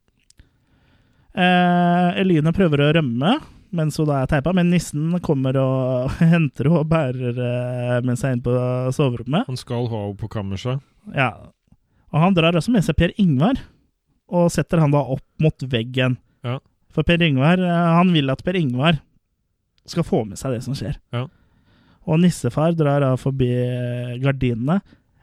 Eh, 1.35 2.21
Eline 2.21 2.53
prøver 2.55 2.83
å 2.85 2.93
rømme 2.95 3.33
mens 3.77 3.97
hun 4.01 4.09
da 4.09 4.21
er 4.23 4.31
teipa, 4.31 4.53
men 4.57 4.71
nissen 4.73 5.13
kommer 5.25 5.57
og 5.61 6.13
henter 6.33 6.69
henne 6.69 6.81
og 6.83 6.89
bærer 6.91 7.43
eh, 7.49 7.99
med 8.07 8.21
seg 8.21 8.37
inn 8.37 8.45
på 8.45 8.55
soverommet. 8.95 9.49
Han 9.49 9.61
skal 9.61 9.89
ha 9.91 10.05
henne 10.07 10.19
på 10.21 10.31
kammerset. 10.33 10.83
Ja. 11.17 11.33
Og 12.13 12.21
han 12.21 12.37
drar 12.37 12.57
også 12.59 12.75
med 12.75 12.85
seg 12.87 12.99
Per 12.99 13.15
Ingvar, 13.21 13.61
og 14.33 14.51
setter 14.53 14.83
han 14.83 14.93
da 14.95 15.03
opp 15.15 15.25
mot 15.43 15.67
veggen. 15.73 16.19
Ja. 16.45 16.59
For 16.93 17.07
Per 17.09 17.25
Ingvar, 17.25 17.61
eh, 17.61 17.87
han 17.99 18.13
vil 18.15 18.33
at 18.33 18.45
Per 18.45 18.59
Ingvar 18.61 19.01
skal 19.89 20.07
få 20.07 20.25
med 20.29 20.39
seg 20.39 20.57
det 20.57 20.65
som 20.67 20.77
skjer. 20.79 20.99
Ja. 21.15 21.27
Og 22.03 22.19
nissefar 22.23 22.75
drar 22.77 23.03
da 23.05 23.15
forbi 23.21 23.51
eh, 23.51 24.19
gardinene. 24.23 24.81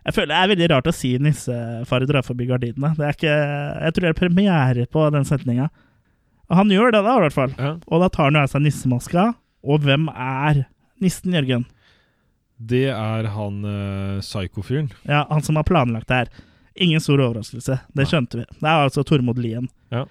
Jeg 0.08 0.16
føler 0.16 0.32
det 0.32 0.40
er 0.40 0.52
veldig 0.54 0.70
rart 0.72 0.90
å 0.90 0.96
si 0.96 1.12
nissefar 1.22 2.06
drar 2.10 2.26
forbi 2.26 2.48
gardinene. 2.50 2.96
Det 2.98 3.06
er 3.06 3.18
ikke, 3.18 3.36
jeg 3.84 3.96
tror 3.96 4.08
det 4.08 4.12
er 4.14 4.20
premiere 4.20 4.86
på 4.90 5.06
den 5.14 5.28
setninga. 5.28 5.70
Han 6.50 6.70
gjør 6.74 6.92
det 6.96 7.04
da, 7.06 7.16
i 7.18 7.22
hvert 7.26 7.34
fall. 7.36 7.52
Ja. 7.58 7.76
Og 7.88 8.02
da 8.02 8.10
tar 8.10 8.30
han 8.30 8.38
jo 8.40 8.42
av 8.42 8.50
seg 8.50 8.64
nissemaska. 8.66 9.26
Og 9.64 9.82
hvem 9.84 10.08
er 10.10 10.64
nissen, 11.04 11.34
Jørgen? 11.36 11.66
Det 12.60 12.88
er 12.92 13.28
han 13.32 13.60
uh, 13.64 14.20
psyko-fyren. 14.20 14.90
Ja, 15.08 15.26
Han 15.30 15.42
som 15.46 15.56
har 15.60 15.64
planlagt 15.68 16.08
det 16.10 16.16
her. 16.24 16.32
Ingen 16.80 17.00
stor 17.04 17.20
overraskelse. 17.24 17.78
Det 17.96 18.08
skjønte 18.08 18.40
vi. 18.42 18.46
Det 18.60 18.68
er 18.68 18.86
altså 18.88 19.04
Tormod 19.08 19.38
Lien 19.40 19.68
Ja. 19.92 20.06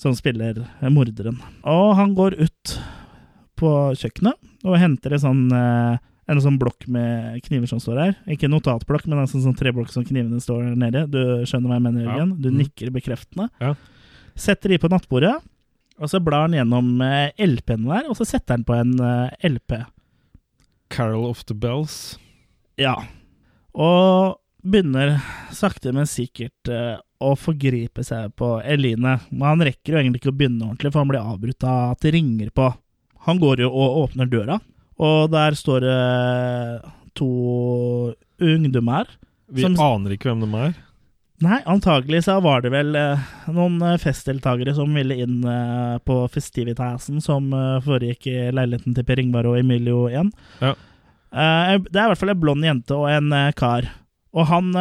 som 0.00 0.14
spiller 0.16 0.62
eh, 0.80 0.88
morderen. 0.90 1.38
Og 1.62 1.94
han 1.98 2.14
går 2.16 2.36
ut 2.40 2.74
på 3.60 3.70
kjøkkenet 4.00 4.34
og 4.64 4.78
henter 4.80 5.12
en 5.14 5.22
sånn, 5.22 5.42
eh, 5.54 5.98
en 6.32 6.40
sånn 6.40 6.56
blokk 6.58 6.88
med 6.88 7.40
kniver 7.44 7.68
som 7.68 7.78
står 7.84 8.00
her. 8.00 8.14
Ikke 8.32 8.48
notatblokk, 8.48 9.04
men 9.06 9.20
en 9.22 9.28
sånn, 9.30 9.44
sånn 9.44 9.56
treblokk 9.58 9.92
som 9.92 10.04
knivene 10.08 10.40
står 10.40 10.72
nede. 10.76 11.04
Du 11.12 11.20
skjønner 11.44 11.68
hva 11.68 11.76
jeg 11.78 11.84
mener, 11.86 12.02
Ja. 12.04 12.16
Jørgen? 12.16 12.32
Du 12.40 12.50
Mm. 12.50 12.58
nikker 12.64 12.90
bekreftende. 12.90 13.50
Ja. 13.60 13.74
Setter 14.36 14.74
de 14.74 14.78
på 14.82 14.90
nattbordet, 14.90 15.34
og 16.00 16.10
så 16.10 16.18
blar 16.22 16.48
han 16.48 16.56
gjennom 16.56 16.88
eh, 17.06 17.30
LP-en 17.38 17.84
der, 17.86 18.08
og 18.10 18.16
så 18.18 18.26
setter 18.26 18.56
han 18.56 18.64
på 18.66 18.74
en 18.74 18.96
eh, 18.98 19.50
LP. 19.50 19.76
Carol 20.90 21.28
of 21.30 21.44
the 21.46 21.54
Bells. 21.54 22.16
Ja. 22.80 22.96
Og 23.74 24.40
begynner 24.64 25.16
sakte, 25.54 25.92
men 25.94 26.08
sikkert 26.10 26.70
eh, 26.72 26.96
å 27.24 27.34
forgripe 27.38 28.04
seg 28.06 28.34
på 28.38 28.56
Eline. 28.66 29.18
Men 29.30 29.46
han 29.52 29.64
rekker 29.70 29.94
jo 29.94 30.00
egentlig 30.00 30.22
ikke 30.22 30.32
å 30.32 30.38
begynne 30.38 30.66
ordentlig, 30.66 30.92
for 30.92 31.04
han 31.04 31.12
blir 31.12 31.22
avbrutt 31.22 31.66
av 31.68 31.94
at 31.94 32.04
det 32.04 32.14
ringer 32.16 32.50
på. 32.54 32.68
Han 33.28 33.40
går 33.40 33.64
jo 33.64 33.70
og 33.72 34.00
åpner 34.04 34.28
døra, 34.28 34.58
og 35.00 35.30
der 35.32 35.56
står 35.56 35.86
det 35.86 36.00
to 37.16 37.30
ungdommer. 38.42 39.08
Vi 39.48 39.62
Som- 39.62 39.78
aner 39.80 40.16
ikke 40.16 40.32
hvem 40.32 40.42
de 40.44 40.58
er. 40.66 40.74
Nei, 41.42 41.58
antagelig 41.66 42.24
så 42.28 42.36
var 42.44 42.62
det 42.62 42.70
vel 42.70 42.94
eh, 42.94 43.22
noen 43.50 43.80
eh, 43.82 43.96
festdeltakere 43.98 44.74
som 44.76 44.92
ville 44.94 45.16
inn 45.24 45.40
eh, 45.42 45.96
på 46.06 46.20
festivitasen 46.30 47.18
som 47.24 47.48
eh, 47.50 47.80
foregikk 47.82 48.28
i 48.30 48.36
leiligheten 48.54 48.94
til 48.94 49.06
Per 49.08 49.22
Ingvar 49.22 49.48
og 49.50 49.58
Emilio 49.58 50.04
igjen. 50.12 50.30
Ja. 50.62 50.76
Eh, 51.34 51.72
det 51.88 51.98
er 51.98 52.06
i 52.06 52.12
hvert 52.12 52.22
fall 52.22 52.34
en 52.36 52.40
blond 52.44 52.66
jente 52.68 52.94
og 52.94 53.10
en 53.10 53.34
eh, 53.34 53.50
kar. 53.58 53.90
Og 54.34 54.46
han 54.50 54.72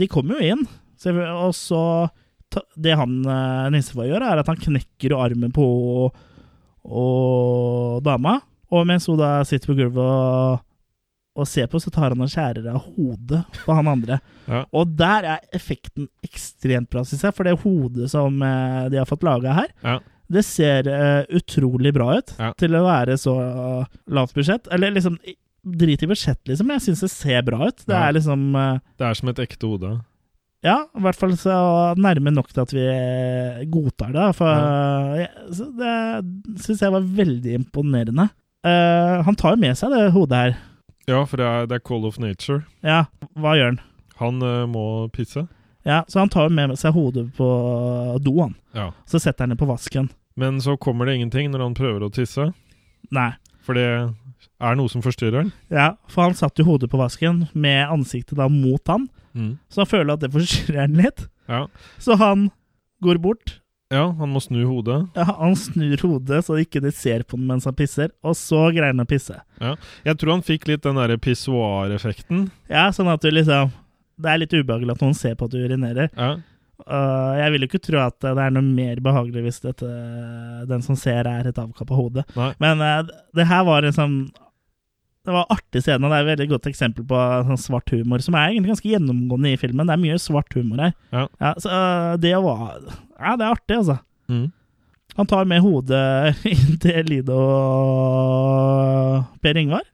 De 0.00 0.06
kommer 0.08 0.38
jo 0.40 0.54
inn, 0.54 0.62
og 1.36 1.50
så 1.52 1.80
Det 2.72 2.94
han 2.96 3.18
nissefar 3.68 4.06
gjør, 4.08 4.24
er 4.24 4.40
at 4.40 4.48
han 4.48 4.56
knekker 4.56 5.12
armen 5.12 5.52
på 5.52 5.66
og 6.80 8.00
dama. 8.00 8.38
Og 8.72 8.86
mens 8.88 9.04
hun 9.10 9.18
da 9.20 9.42
sitter 9.44 9.68
på 9.68 9.76
gulvet 9.76 10.00
og, 10.00 10.64
og 11.40 11.48
ser 11.48 11.66
på, 11.72 11.80
så 11.82 11.90
tar 11.94 12.12
han 12.12 12.20
og 12.24 12.30
skjærer 12.32 12.66
av 12.70 12.84
hodet 12.96 13.42
på 13.64 13.74
han 13.76 13.88
andre. 13.90 14.20
Ja. 14.50 14.64
Og 14.74 14.96
der 14.98 15.26
er 15.36 15.42
effekten 15.54 16.08
ekstremt 16.26 16.88
bra, 16.90 17.04
syns 17.06 17.20
jeg. 17.22 17.34
For 17.36 17.46
det 17.46 17.52
hodet 17.62 18.08
som 18.10 18.40
eh, 18.42 18.88
de 18.90 18.98
har 18.98 19.06
fått 19.06 19.22
laga 19.26 19.52
her, 19.60 19.68
Ja. 19.86 19.98
det 20.30 20.42
ser 20.46 20.88
uh, 20.90 21.22
utrolig 21.38 21.92
bra 21.94 22.16
ut 22.18 22.32
Ja. 22.38 22.48
til 22.58 22.74
å 22.74 22.82
være 22.86 23.14
så 23.20 23.34
uh, 23.38 23.84
lavt 24.10 24.34
budsjett. 24.34 24.66
Eller 24.74 24.90
liksom 24.96 25.18
Drit 25.60 26.00
i 26.02 26.08
budsjett, 26.08 26.40
liksom, 26.48 26.66
men 26.70 26.78
jeg 26.78 26.86
syns 26.88 27.02
det 27.04 27.10
ser 27.12 27.42
bra 27.44 27.66
ut. 27.68 27.82
Det 27.84 27.92
er 27.94 28.14
liksom 28.16 28.46
uh, 28.56 28.78
Det 28.96 29.04
er 29.10 29.18
som 29.18 29.28
et 29.28 29.42
ekte 29.44 29.68
hode. 29.68 29.90
Ja, 30.64 30.78
i 30.96 31.02
hvert 31.04 31.16
fall 31.20 31.34
så 31.40 31.52
nærme 32.00 32.32
nok 32.32 32.48
til 32.52 32.62
at 32.64 32.72
vi 32.74 32.86
godtar 33.72 34.10
det. 34.16 34.26
For 34.38 34.48
Ja. 34.50 35.28
det 35.78 36.64
syns 36.64 36.82
jeg 36.82 36.94
var 36.96 37.06
veldig 37.20 37.54
imponerende. 37.60 38.26
Uh, 38.64 39.20
han 39.24 39.36
tar 39.40 39.54
jo 39.54 39.62
med 39.62 39.78
seg 39.78 39.92
det 39.94 40.10
hodet 40.16 40.40
her. 40.42 40.58
Ja, 41.10 41.24
for 41.26 41.40
det 41.40 41.46
er, 41.46 41.66
det 41.70 41.80
er 41.80 41.84
Call 41.86 42.04
of 42.06 42.18
Nature. 42.22 42.62
Ja, 42.86 43.04
hva 43.34 43.56
gjør 43.58 43.72
han? 43.72 43.80
Han 44.20 44.42
uh, 44.44 44.64
må 44.70 44.84
pisse. 45.14 45.46
Ja, 45.88 46.02
Så 46.08 46.20
han 46.20 46.28
tar 46.30 46.46
jo 46.48 46.54
med 46.54 46.74
seg 46.78 46.92
hodet 46.94 47.30
på 47.38 47.46
do, 48.22 48.34
han. 48.44 48.54
Ja. 48.76 48.90
Så 49.08 49.18
setter 49.22 49.46
han 49.46 49.54
det 49.54 49.58
på 49.60 49.68
vasken. 49.70 50.10
Men 50.38 50.60
så 50.62 50.76
kommer 50.80 51.08
det 51.08 51.16
ingenting 51.18 51.48
når 51.52 51.64
han 51.64 51.74
prøver 51.78 52.04
å 52.06 52.12
tisse. 52.12 52.50
Nei. 53.10 53.30
For 53.64 53.76
det 53.76 53.86
er 54.60 54.76
noe 54.76 54.88
som 54.92 55.02
forstyrrer 55.04 55.40
han. 55.42 55.52
Ja, 55.72 55.88
For 56.12 56.28
han 56.28 56.36
satt 56.36 56.60
jo 56.60 56.66
hodet 56.68 56.90
på 56.92 57.00
vasken 57.00 57.46
med 57.52 57.88
ansiktet 57.88 58.38
da 58.40 58.48
mot 58.52 58.86
han, 58.92 59.08
Mm. 59.30 59.58
så 59.70 59.84
han 59.84 59.86
føler 59.86 60.12
at 60.16 60.20
det 60.24 60.32
forstyrrer 60.34 60.80
han 60.80 60.96
litt. 60.98 61.20
Ja. 61.46 61.66
Så 62.02 62.16
han 62.18 62.48
går 63.02 63.20
bort. 63.22 63.59
Ja, 63.90 64.04
han 64.20 64.30
må 64.30 64.38
snu 64.42 64.60
hodet. 64.68 65.00
Ja, 65.18 65.24
han 65.40 65.56
snur 65.58 65.98
hodet 66.06 66.44
så 66.46 66.58
ikke 66.62 66.82
de 66.84 66.92
ser 66.94 67.24
på 67.26 67.38
den 67.38 67.48
mens 67.48 67.66
han 67.66 67.74
pisser, 67.74 68.12
og 68.22 68.36
så 68.38 68.68
greier 68.70 68.92
han 68.92 69.02
å 69.02 69.08
pisse. 69.10 69.40
Ja, 69.58 69.74
Jeg 70.06 70.20
tror 70.20 70.36
han 70.36 70.44
fikk 70.46 70.68
litt 70.70 70.84
den 70.86 71.00
derre 71.00 71.18
pissoar-effekten. 71.18 72.44
Ja, 72.70 72.86
sånn 72.94 73.10
at 73.10 73.24
du 73.24 73.32
liksom 73.34 73.72
Det 74.20 74.28
er 74.30 74.40
litt 74.42 74.54
ubehagelig 74.54 74.94
at 74.94 75.02
noen 75.02 75.16
ser 75.16 75.34
på 75.40 75.48
at 75.48 75.54
du 75.54 75.58
urinerer. 75.64 76.10
Ja. 76.14 76.36
Uh, 76.86 77.34
jeg 77.40 77.52
vil 77.52 77.64
jo 77.64 77.68
ikke 77.70 77.82
tro 77.82 77.98
at 78.02 78.16
det 78.22 78.30
er 78.40 78.52
noe 78.54 78.64
mer 78.64 79.00
behagelig 79.04 79.42
hvis 79.46 79.60
dette, 79.64 79.88
den 80.68 80.84
som 80.84 80.96
ser, 80.96 81.26
er 81.28 81.48
et 81.48 81.58
avkappa 81.60 81.96
hode. 81.96 82.24
Nei. 82.36 82.50
Men 82.62 82.84
uh, 82.84 83.10
det 83.36 83.48
her 83.48 83.64
var 83.68 83.84
en 83.88 83.96
sånn 83.96 84.16
Det 85.26 85.34
var 85.34 85.50
artig 85.52 85.82
scene, 85.84 86.08
det 86.08 86.16
er 86.16 86.22
et 86.24 86.30
veldig 86.30 86.46
godt 86.54 86.66
eksempel 86.70 87.04
på 87.08 87.18
sånn 87.48 87.60
svart 87.60 87.92
humor, 87.92 88.22
som 88.24 88.38
er 88.38 88.54
egentlig 88.54 88.72
ganske 88.72 88.88
gjennomgående 88.88 89.52
i 89.52 89.58
filmen. 89.60 89.84
Det 89.88 89.94
er 89.94 90.00
mye 90.00 90.16
svart 90.22 90.56
humor 90.56 90.80
her. 90.80 90.94
Ja. 91.12 91.26
så 91.60 91.68
uh, 91.68 92.14
det 92.20 92.32
var 92.40 92.78
Ja, 92.80 93.34
det 93.36 93.44
er 93.44 93.50
artig, 93.50 93.76
altså. 93.76 93.98
Mm. 94.32 94.48
Han 95.18 95.28
tar 95.28 95.44
med 95.50 95.60
hodet 95.60 96.40
inn 96.54 96.78
til 96.80 97.10
Lido 97.10 97.36
og 97.36 99.28
Per 99.44 99.60
Ingvar. 99.60 99.84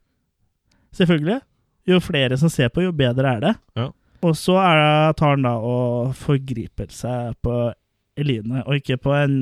Selvfølgelig. 0.95 1.41
Jo 1.87 1.99
flere 2.03 2.39
som 2.39 2.51
ser 2.53 2.70
på, 2.70 2.85
jo 2.87 2.95
bedre 2.95 3.37
er 3.37 3.43
det. 3.43 3.55
Ja. 3.79 3.91
Og 4.27 4.37
så 4.39 4.57
er, 4.62 5.12
tar 5.18 5.35
han 5.35 5.45
da 5.47 5.57
og 5.59 6.14
forgriper 6.18 6.89
seg 6.95 7.37
på 7.45 7.72
Eline, 8.16 8.62
og 8.64 8.79
ikke 8.79 8.97
på 9.03 9.12
en 9.12 9.37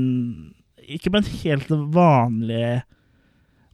Ikke 0.84 1.12
på 1.12 1.20
en 1.20 1.28
helt 1.44 1.70
vanlig 1.94 2.82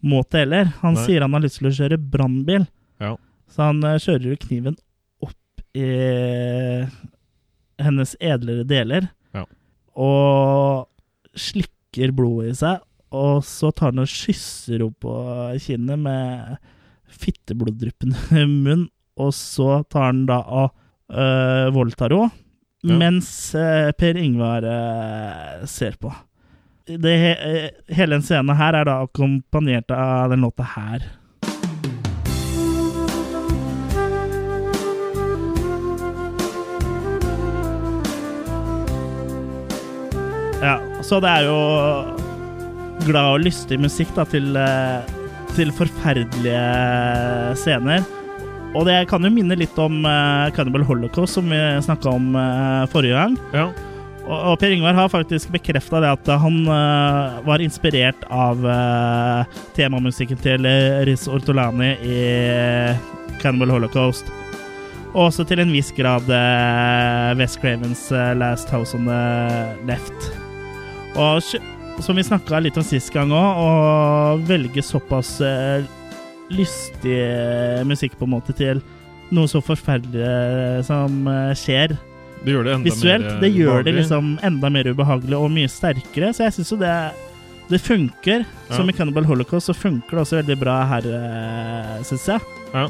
måte 0.02 0.40
heller. 0.42 0.70
Han 0.80 0.94
Nei. 0.96 1.04
sier 1.06 1.20
han 1.26 1.32
har 1.36 1.42
lyst 1.44 1.58
til 1.60 1.68
å 1.70 1.74
kjøre 1.76 1.98
brannbil, 2.10 2.66
Ja. 3.00 3.16
så 3.50 3.66
han 3.70 3.82
eh, 3.84 3.98
kjører 4.00 4.30
jo 4.32 4.36
kniven 4.46 4.76
opp 5.22 5.64
i 5.76 5.88
hennes 7.80 8.16
edlere 8.20 8.64
deler. 8.68 9.08
Ja. 9.36 9.44
Og 9.96 10.86
slikker 11.38 12.12
blodet 12.16 12.52
i 12.54 12.58
seg, 12.60 12.82
og 13.10 13.40
så 13.46 13.72
tar 13.74 13.90
han 13.92 14.02
og 14.04 14.10
kysser 14.10 14.78
henne 14.84 14.94
på 15.02 15.14
kinnet 15.64 15.98
med 15.98 16.58
fittebloddryppende 17.10 18.44
munn, 18.66 18.86
og 19.20 19.32
så 19.36 19.80
tar 19.90 20.10
han 20.12 20.24
da 20.30 20.40
og 20.46 20.70
øh, 21.12 21.68
voldtar 21.76 22.14
henne, 22.14 22.30
Ja. 22.80 22.94
mens 22.96 23.26
øh, 23.54 23.90
Per 23.92 24.16
Ingvar 24.16 24.64
øh, 24.64 25.66
ser 25.68 25.98
på. 26.00 26.08
Det, 26.98 27.36
øh, 27.46 27.68
hele 27.94 28.16
den 28.16 28.22
scenen 28.22 28.56
her 28.56 28.74
er 28.74 28.88
da 28.88 28.96
akkompagnert 29.04 29.92
av 29.94 30.32
den 30.32 30.42
låta 30.42 30.64
her. 30.74 31.04
Ja, 40.60 40.76
så 41.06 41.20
det 41.22 41.30
er 41.30 41.46
jo 41.46 41.60
glad 43.06 43.36
og 43.36 43.44
lystig 43.46 43.78
musikk 43.80 44.10
da, 44.18 44.26
til, 44.28 44.50
eh, 44.58 45.06
til 45.54 45.70
forferdelige 45.72 46.64
scener. 47.62 48.02
Og 48.74 48.84
det 48.86 48.98
kan 49.10 49.24
jo 49.24 49.30
minne 49.34 49.56
litt 49.58 49.78
om 49.82 50.04
uh, 50.06 50.46
Cannibal 50.54 50.84
Holocaust, 50.86 51.34
som 51.34 51.48
vi 51.50 51.58
snakka 51.82 52.12
om 52.14 52.36
uh, 52.38 52.86
forrige 52.92 53.16
gang. 53.18 53.34
Ja. 53.50 53.64
Og, 54.30 54.54
Per 54.60 54.70
Ingvar 54.70 54.94
har 54.94 55.10
faktisk 55.10 55.50
bekrefta 55.50 55.98
det 56.04 56.10
at 56.14 56.28
han 56.38 56.60
uh, 56.68 57.40
var 57.42 57.62
inspirert 57.64 58.22
av 58.30 58.62
uh, 58.62 59.58
temamusikken 59.74 60.38
til 60.38 60.68
eh, 60.70 61.00
Riz 61.08 61.26
Ortolani 61.26 61.96
i 62.06 62.20
Cannibal 63.42 63.74
Holocaust. 63.74 64.30
Og 65.10 65.26
også 65.26 65.42
til 65.50 65.58
en 65.64 65.72
viss 65.74 65.90
grad 65.96 66.30
uh, 66.30 67.34
West 67.40 67.58
Cravens 67.58 68.06
eh, 68.14 68.30
Last 68.38 68.70
House 68.70 68.94
on 68.94 69.10
the 69.10 69.22
Left. 69.88 70.30
Og 71.18 71.42
som 72.00 72.16
vi 72.16 72.24
snakka 72.24 72.60
litt 72.62 72.78
om 72.78 72.86
sist 72.86 73.10
gang 73.12 73.32
òg, 73.34 73.58
å 73.58 73.70
velge 74.46 74.84
såpass 74.86 75.40
eh, 75.42 75.82
lystig 76.54 77.18
eh, 77.18 77.82
musikk 77.86 78.14
på 78.18 78.28
en 78.28 78.34
måte 78.36 78.54
til 78.56 78.80
noe 79.34 79.50
så 79.50 79.62
forferdelig 79.62 80.22
eh, 80.22 80.78
som 80.86 81.26
eh, 81.30 81.52
skjer 81.58 81.96
Det 82.44 82.54
gjør 82.54 82.64
det 82.64 82.72
enda 82.74 82.88
visuelt, 82.88 83.24
mer 83.26 83.34
eh, 83.34 83.40
det 83.42 83.50
gjør 83.52 83.82
det 83.84 83.92
liksom 83.98 84.30
enda 84.46 84.70
mer 84.72 84.88
ubehagelig 84.88 85.36
og 85.36 85.50
mye 85.52 85.68
sterkere. 85.68 86.32
Så 86.32 86.46
jeg 86.46 86.56
syns 86.56 86.72
jo 86.72 86.78
det, 86.80 86.94
det 87.68 87.80
funker. 87.84 88.46
Som 88.72 88.88
i 88.88 88.94
Cannibal 88.96 89.28
Holocaust 89.28 89.68
så 89.68 89.76
funker 89.76 90.16
det 90.16 90.24
også 90.24 90.40
veldig 90.40 90.56
bra 90.60 90.78
her, 90.94 91.08
uh, 91.10 91.98
syns 92.06 92.28
jeg. 92.30 92.60
Ja. 92.72 92.86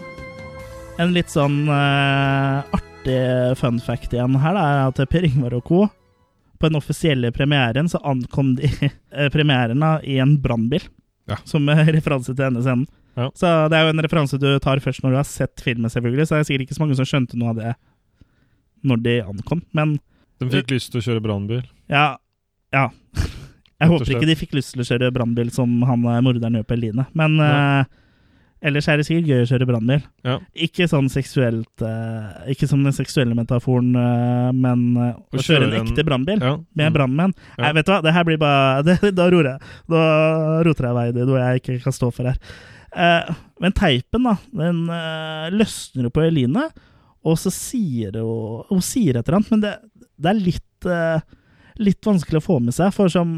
En 1.03 1.17
litt 1.17 1.33
sånn 1.33 1.65
uh, 1.67 2.63
artig 2.77 3.59
fun 3.59 3.81
fact 3.83 4.15
igjen 4.15 4.39
her 4.39 4.55
da, 4.55 4.69
er 4.69 4.93
at 4.93 5.03
Per 5.11 5.27
Ingvar 5.27 5.59
og 5.59 5.67
co. 5.67 5.83
På 6.61 6.69
den 6.69 6.77
offisielle 6.77 7.33
premieren 7.33 7.89
så 7.89 7.99
ankom 8.05 8.55
de 8.59 8.69
eh, 8.91 9.29
premieren 9.33 9.81
da, 9.81 9.97
i 10.05 10.21
en 10.21 10.37
brannbil. 10.43 10.85
Ja. 11.31 11.41
Som 11.49 11.69
eh, 11.73 11.87
referanse 11.89 12.35
til 12.35 12.43
denne 12.45 12.63
scenen. 12.63 12.87
Ja. 13.19 13.31
Så 13.35 13.49
det 13.69 13.77
er 13.77 13.89
jo 13.89 13.95
en 13.97 14.03
referanse 14.05 14.39
du 14.39 14.51
tar 14.63 14.79
først 14.85 15.03
når 15.03 15.15
du 15.15 15.19
har 15.19 15.27
sett 15.27 15.63
filmen, 15.65 15.91
selvfølgelig. 15.91 16.29
Så 16.29 16.37
det 16.37 16.45
er 16.45 16.51
sikkert 16.53 16.69
ikke 16.69 16.77
så 16.77 16.85
mange 16.85 16.99
som 17.01 17.09
skjønte 17.09 17.41
noe 17.41 17.55
av 17.55 17.59
det 17.59 17.73
når 18.85 19.03
de 19.05 19.15
ankom. 19.23 19.63
Men 19.77 19.99
De 20.41 20.49
fikk 20.53 20.71
lyst 20.77 20.93
til 20.93 21.01
å 21.03 21.07
kjøre 21.09 21.23
brannbil. 21.25 21.63
ja, 21.91 22.17
ja. 22.73 22.89
Jeg 23.81 23.89
håper 23.89 24.11
ikke 24.13 24.27
de 24.29 24.35
fikk 24.37 24.53
lyst 24.59 24.75
til 24.75 24.83
å 24.83 24.85
kjøre 24.85 25.09
brannbil 25.17 25.49
som 25.57 25.71
han 25.89 26.03
eh, 26.05 26.19
morderen 26.21 26.59
gjør 26.59 26.67
på 26.69 26.75
Eline. 26.77 27.07
Men 27.17 27.39
eh, 27.41 27.85
ellers 28.69 28.89
er 28.93 28.99
det 29.01 29.07
sikkert 29.09 29.31
gøy 29.31 29.41
å 29.41 29.47
kjøre 29.49 29.69
brannbil. 29.71 30.03
Ja. 30.27 30.35
Ikke 30.53 30.85
sånn 30.91 31.07
seksuelt 31.09 31.81
uh, 31.81 32.43
Ikke 32.53 32.69
som 32.69 32.83
den 32.85 32.93
seksuelle 32.93 33.33
metaforen, 33.39 33.89
uh, 33.97 34.51
men 34.53 34.83
eh, 35.01 35.15
å, 35.17 35.25
Å 35.33 35.41
kjøre 35.41 35.65
kjøre 35.65 35.71
en- 35.79 35.89
ekte 35.89 36.05
brannbil 36.05 36.45
Ja. 36.45 36.53
med 36.77 36.91
Mm. 36.91 36.97
brannmenn. 36.99 37.33
Nei, 37.57 37.73
vet 37.79 37.87
du 37.89 37.93
hva, 37.95 38.03
det 38.05 38.13
her 38.19 38.29
blir 38.29 38.37
bare 38.43 38.83
det, 38.91 39.15
Da 39.17 39.31
roer 39.33 39.49
jeg. 39.55 39.73
Da 39.89 40.05
roter 40.69 40.91
jeg 40.91 40.99
vei 41.01 41.07
det, 41.17 41.25
noe 41.31 41.41
jeg 41.41 41.63
ikke 41.63 41.79
kan 41.87 41.97
stå 41.97 42.13
for 42.13 42.29
her. 42.29 42.37
Eh, 42.93 43.33
men 43.65 43.73
teipen, 43.81 44.29
da, 44.29 44.37
den 44.61 44.85
eh, 44.93 45.49
løsner 45.57 46.05
jo 46.11 46.13
på 46.13 46.27
Eline, 46.29 46.69
og 47.27 47.37
så 47.37 47.53
sier 47.53 48.17
hun 48.21 48.65
Hun 48.71 48.83
sier 48.85 49.19
et 49.19 49.27
eller 49.27 49.41
annet, 49.41 49.53
men 49.53 49.63
det, 49.65 49.75
det 50.17 50.31
er 50.31 50.39
litt 50.41 50.89
eh, 50.89 51.25
Litt 51.81 52.05
vanskelig 52.05 52.41
å 52.41 52.45
få 52.45 52.59
med 52.61 52.77
seg, 52.77 52.93
for 52.93 53.09
som 53.09 53.29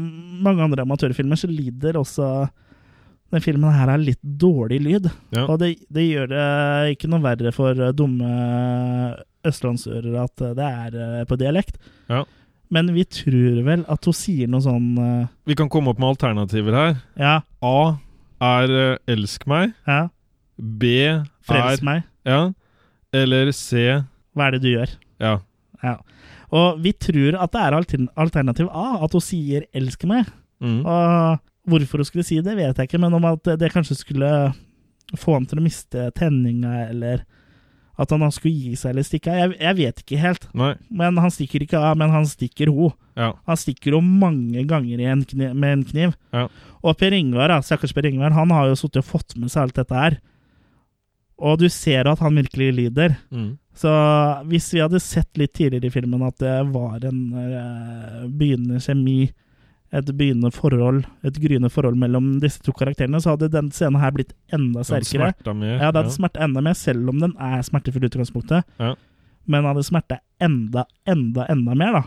mange 0.43 0.63
andre 0.65 0.83
amatørfilmer 0.83 1.39
så 1.39 1.47
lider 1.47 1.95
også 1.95 2.25
den 3.31 3.41
filmen 3.41 3.71
her 3.71 3.87
av 3.93 4.01
litt 4.03 4.19
dårlig 4.21 4.81
lyd. 4.83 5.07
Ja. 5.33 5.45
Og 5.47 5.61
det, 5.61 5.69
det 5.93 6.03
gjør 6.03 6.27
det 6.33 6.47
ikke 6.93 7.07
noe 7.09 7.23
verre 7.23 7.53
for 7.55 7.79
dumme 7.95 8.27
østlandsører 9.47 10.17
at 10.25 10.43
det 10.57 10.67
er 10.67 10.97
eh, 11.05 11.23
på 11.29 11.37
dialekt. 11.39 11.79
Ja. 12.11 12.23
Men 12.73 12.89
vi 12.95 13.05
tror 13.05 13.61
vel 13.65 13.85
at 13.91 14.07
hun 14.09 14.15
sier 14.17 14.49
noe 14.49 14.63
sånn 14.65 14.93
uh, 14.97 15.29
Vi 15.45 15.55
kan 15.57 15.69
komme 15.71 15.91
opp 15.93 15.99
med 16.01 16.15
alternativer 16.15 16.77
her. 16.77 16.95
Ja, 17.19 17.35
A 17.61 17.77
er 18.43 18.73
eh, 18.75 19.13
'elsk 19.13 19.45
meg'. 19.47 19.75
ja, 19.87 20.07
B 20.57 20.93
er 21.05 21.23
frels 21.45 21.83
meg. 21.85 22.03
Ja. 22.27 22.51
Eller 23.13 23.51
C 23.53 23.85
Hva 24.33 24.47
er 24.47 24.55
det 24.55 24.63
du 24.63 24.71
gjør? 24.73 24.93
Ja. 25.21 25.37
Ja. 25.83 25.97
Og 26.53 26.79
vi 26.83 26.93
tror 26.93 27.37
at 27.41 27.53
det 27.53 27.61
er 27.61 27.75
alternativ 27.77 28.69
A, 28.69 29.03
at 29.03 29.13
hun 29.13 29.23
sier 29.23 29.65
'elsker 29.73 30.09
meg'. 30.09 30.29
Mm. 30.61 30.85
Og 30.85 31.39
hvorfor 31.67 32.01
hun 32.01 32.05
skulle 32.05 32.25
si 32.25 32.39
det, 32.41 32.55
vet 32.55 32.77
jeg 32.77 32.87
ikke, 32.87 33.01
men 33.01 33.13
om 33.13 33.25
at 33.25 33.43
det 33.59 33.71
kanskje 33.73 33.99
skulle 33.99 34.53
få 35.17 35.33
ham 35.37 35.45
til 35.45 35.59
å 35.59 35.65
miste 35.65 36.09
tenninga, 36.17 36.89
eller 36.89 37.23
at 37.99 38.09
han 38.09 38.31
skulle 38.33 38.55
gi 38.57 38.75
seg 38.79 38.93
eller 38.93 39.05
stikke 39.05 39.29
av. 39.29 39.37
Jeg, 39.37 39.59
jeg 39.61 39.77
vet 39.77 40.01
ikke 40.01 40.21
helt. 40.21 40.47
Nei. 40.57 40.73
Men 40.89 41.19
han 41.21 41.33
stikker 41.33 41.65
ikke 41.65 41.77
av, 41.77 41.97
men 41.99 42.13
han 42.13 42.25
stikker 42.25 42.71
ho. 42.73 42.89
Ja. 43.19 43.33
Han 43.45 43.59
stikker 43.59 43.97
henne 43.99 44.19
mange 44.23 44.63
ganger 44.69 45.01
i 45.01 45.09
en 45.11 45.21
kniv, 45.29 45.53
med 45.53 45.77
en 45.77 45.83
kniv. 45.85 46.15
Ja. 46.33 46.47
Og 46.81 46.97
Per 46.97 47.13
Ingvar, 47.13 47.53
stakkars 47.61 47.93
Per 47.93 48.07
Ingvar, 48.09 48.33
han 48.33 48.53
har 48.55 48.71
jo 48.71 48.79
sittet 48.79 49.03
og 49.03 49.11
fått 49.11 49.37
med 49.37 49.53
seg 49.53 49.67
alt 49.67 49.77
dette 49.77 49.99
her. 49.99 50.17
Og 51.43 51.59
du 51.59 51.67
ser 51.71 52.07
at 52.07 52.21
han 52.23 52.39
virkelig 52.39 52.71
lider. 52.77 53.17
Mm. 53.33 53.53
Så 53.75 53.91
hvis 54.47 54.69
vi 54.73 54.83
hadde 54.83 55.01
sett 55.03 55.39
litt 55.39 55.55
tidligere 55.57 55.89
i 55.89 55.93
filmen 55.93 56.21
at 56.23 56.37
det 56.39 56.59
var 56.71 57.03
en 57.09 57.23
uh, 57.33 58.19
begynnende 58.29 58.79
kjemi, 58.83 59.31
et 59.93 60.09
begynnende 60.09 60.49
forhold, 60.53 61.03
et 61.25 61.35
gryende 61.41 61.69
forhold 61.69 61.97
mellom 62.01 62.37
disse 62.41 62.63
to 62.65 62.73
karakterene, 62.73 63.19
så 63.21 63.35
hadde 63.35 63.51
den 63.53 63.69
scenen 63.73 64.01
her 64.01 64.13
blitt 64.15 64.33
enda 64.53 64.85
sterkere. 64.85 65.33
smerta 65.33 65.53
mer. 65.57 65.75
Ja, 65.75 65.91
det 65.91 66.01
hadde 66.01 66.15
smertet 66.15 66.45
enda 66.47 66.63
mer, 66.65 66.77
selv 66.77 67.11
om 67.11 67.19
den 67.21 67.35
er 67.37 67.61
smertefull 67.65 68.05
i 68.05 68.09
utgangspunktet. 68.09 68.69
Ja. 68.81 68.93
Men 69.45 69.67
hadde 69.69 69.85
smertet 69.85 70.23
enda, 70.41 70.87
enda, 71.09 71.45
enda 71.51 71.77
mer, 71.77 71.99
da. 71.99 72.03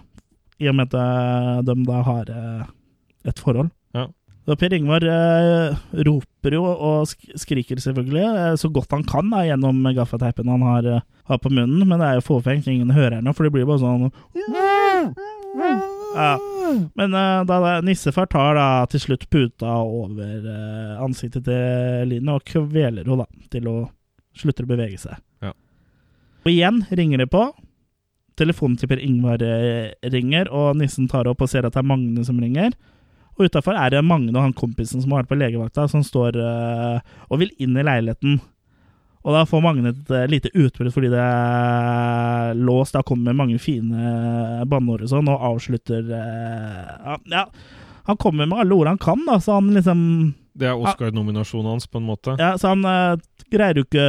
I 0.59 0.71
og 0.71 0.79
med 0.79 0.89
at 0.89 0.99
eh, 0.99 1.63
de 1.69 1.75
da 1.85 2.03
har 2.07 2.31
uh, 2.33 2.69
et 3.29 3.43
forhold. 3.45 3.71
Per 4.55 4.75
Ingvar 4.77 5.03
eh, 5.03 5.75
roper 6.07 6.55
jo 6.55 6.63
og 6.63 7.11
skriker 7.35 7.81
selvfølgelig 7.83 8.27
eh, 8.27 8.53
så 8.61 8.71
godt 8.71 8.95
han 8.95 9.03
kan 9.09 9.33
da, 9.33 9.43
gjennom 9.49 9.81
gaffateipen 9.97 10.53
han 10.53 10.63
har, 10.63 10.87
eh, 10.87 11.07
har 11.27 11.41
på 11.43 11.51
munnen, 11.51 11.83
men 11.83 11.99
det 11.99 12.07
er 12.07 12.21
jo 12.21 12.29
fåfengt, 12.29 12.69
ingen 12.71 12.95
hører 12.95 13.25
noe, 13.25 13.35
for 13.35 13.49
det 13.49 13.55
blir 13.57 13.67
bare 13.67 13.83
sånn 13.83 14.07
ja. 16.17 16.31
Men 16.95 17.15
eh, 17.15 17.43
da 17.49 17.75
nissefar 17.85 18.31
tar 18.31 18.55
da 18.59 18.69
til 18.91 19.03
slutt 19.03 19.27
puta 19.33 19.77
over 19.83 20.47
eh, 20.55 20.95
ansiktet 21.03 21.47
til 21.49 22.11
Line 22.13 22.39
og 22.39 22.47
kveler 22.47 23.03
henne 23.03 23.23
da, 23.25 23.29
til 23.53 23.71
å 23.71 23.77
slutte 24.37 24.67
å 24.67 24.71
bevege 24.71 24.99
seg. 25.01 25.19
Ja. 25.43 25.55
Og 26.45 26.53
igjen 26.53 26.85
ringer 26.95 27.25
det 27.25 27.31
på. 27.33 27.49
Telefonen 28.37 28.77
til 28.79 28.91
Per 28.91 29.01
Ingvar 29.03 29.43
eh, 29.43 29.95
ringer, 30.13 30.51
og 30.53 30.77
nissen 30.79 31.09
tar 31.11 31.27
opp 31.31 31.43
og 31.43 31.51
ser 31.51 31.67
at 31.67 31.75
det 31.75 31.83
er 31.83 31.89
Magne 31.89 32.25
som 32.27 32.39
ringer. 32.43 32.77
Og 33.37 33.49
utafor 33.49 33.77
er 33.77 33.93
det 33.93 34.05
Magne 34.05 34.33
og 34.33 34.43
han 34.43 34.57
kompisen 34.57 35.03
som 35.03 35.13
har 35.13 35.25
vært 35.25 35.33
på 35.33 35.41
legevakta, 35.41 35.87
som 35.93 36.05
står 36.05 36.39
eh, 36.41 37.17
og 37.29 37.41
vil 37.43 37.53
inn 37.61 37.77
i 37.77 37.85
leiligheten. 37.85 38.39
Og 39.27 39.35
da 39.35 39.43
får 39.49 39.63
Magne 39.65 39.91
et 39.91 40.13
eh, 40.15 40.29
lite 40.31 40.53
utbrudd 40.55 40.93
fordi 40.95 41.11
det 41.13 41.23
er 41.23 42.55
låst. 42.57 42.95
Da 42.97 43.03
kommer 43.07 43.37
mange 43.37 43.59
fine 43.63 44.63
banneord 44.71 45.05
og 45.05 45.13
sånn, 45.13 45.33
og 45.33 45.49
avslutter 45.51 46.13
eh, 46.15 47.17
ja, 47.35 47.45
han 48.07 48.19
kommer 48.23 48.47
med 48.47 48.61
alle 48.63 48.75
ord 48.75 48.87
han 48.87 49.03
kan, 49.03 49.25
da, 49.27 49.41
så 49.43 49.59
han 49.59 49.73
liksom 49.75 50.01
Det 50.57 50.69
er 50.71 50.79
Oscar-nominasjonen 50.79 51.73
hans, 51.75 51.89
på 51.91 51.99
en 51.99 52.07
måte. 52.07 52.37
Ja, 52.39 52.55
så 52.59 52.71
han 52.73 52.87
eh, 52.87 53.19
greier 53.53 53.81
jo 53.81 53.87
ikke 53.87 54.07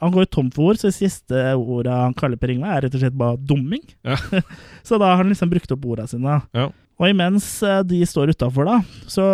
Han 0.00 0.14
går 0.14 0.24
jo 0.24 0.32
tom 0.32 0.50
for 0.54 0.72
ord, 0.72 0.80
så 0.80 0.88
det 0.88 0.96
siste 0.96 1.44
ordet 1.54 1.92
han 1.92 2.16
kaller 2.16 2.40
Per 2.40 2.54
Ingve, 2.54 2.72
er 2.72 2.86
rett 2.86 2.96
og 2.96 3.04
slett 3.04 3.18
bare 3.20 3.36
dumming. 3.38 3.84
Ja. 4.08 4.16
så 4.88 4.96
da 4.96 5.12
har 5.12 5.20
han 5.20 5.28
liksom 5.28 5.52
brukt 5.52 5.76
opp 5.76 5.84
orda 5.92 6.08
sine. 6.08 6.40
Ja. 6.56 6.70
Og 6.98 7.12
imens 7.12 7.46
eh, 7.62 7.80
de 7.86 8.02
står 8.06 8.32
utafor, 8.34 8.66
da, 8.66 8.80
så 9.10 9.24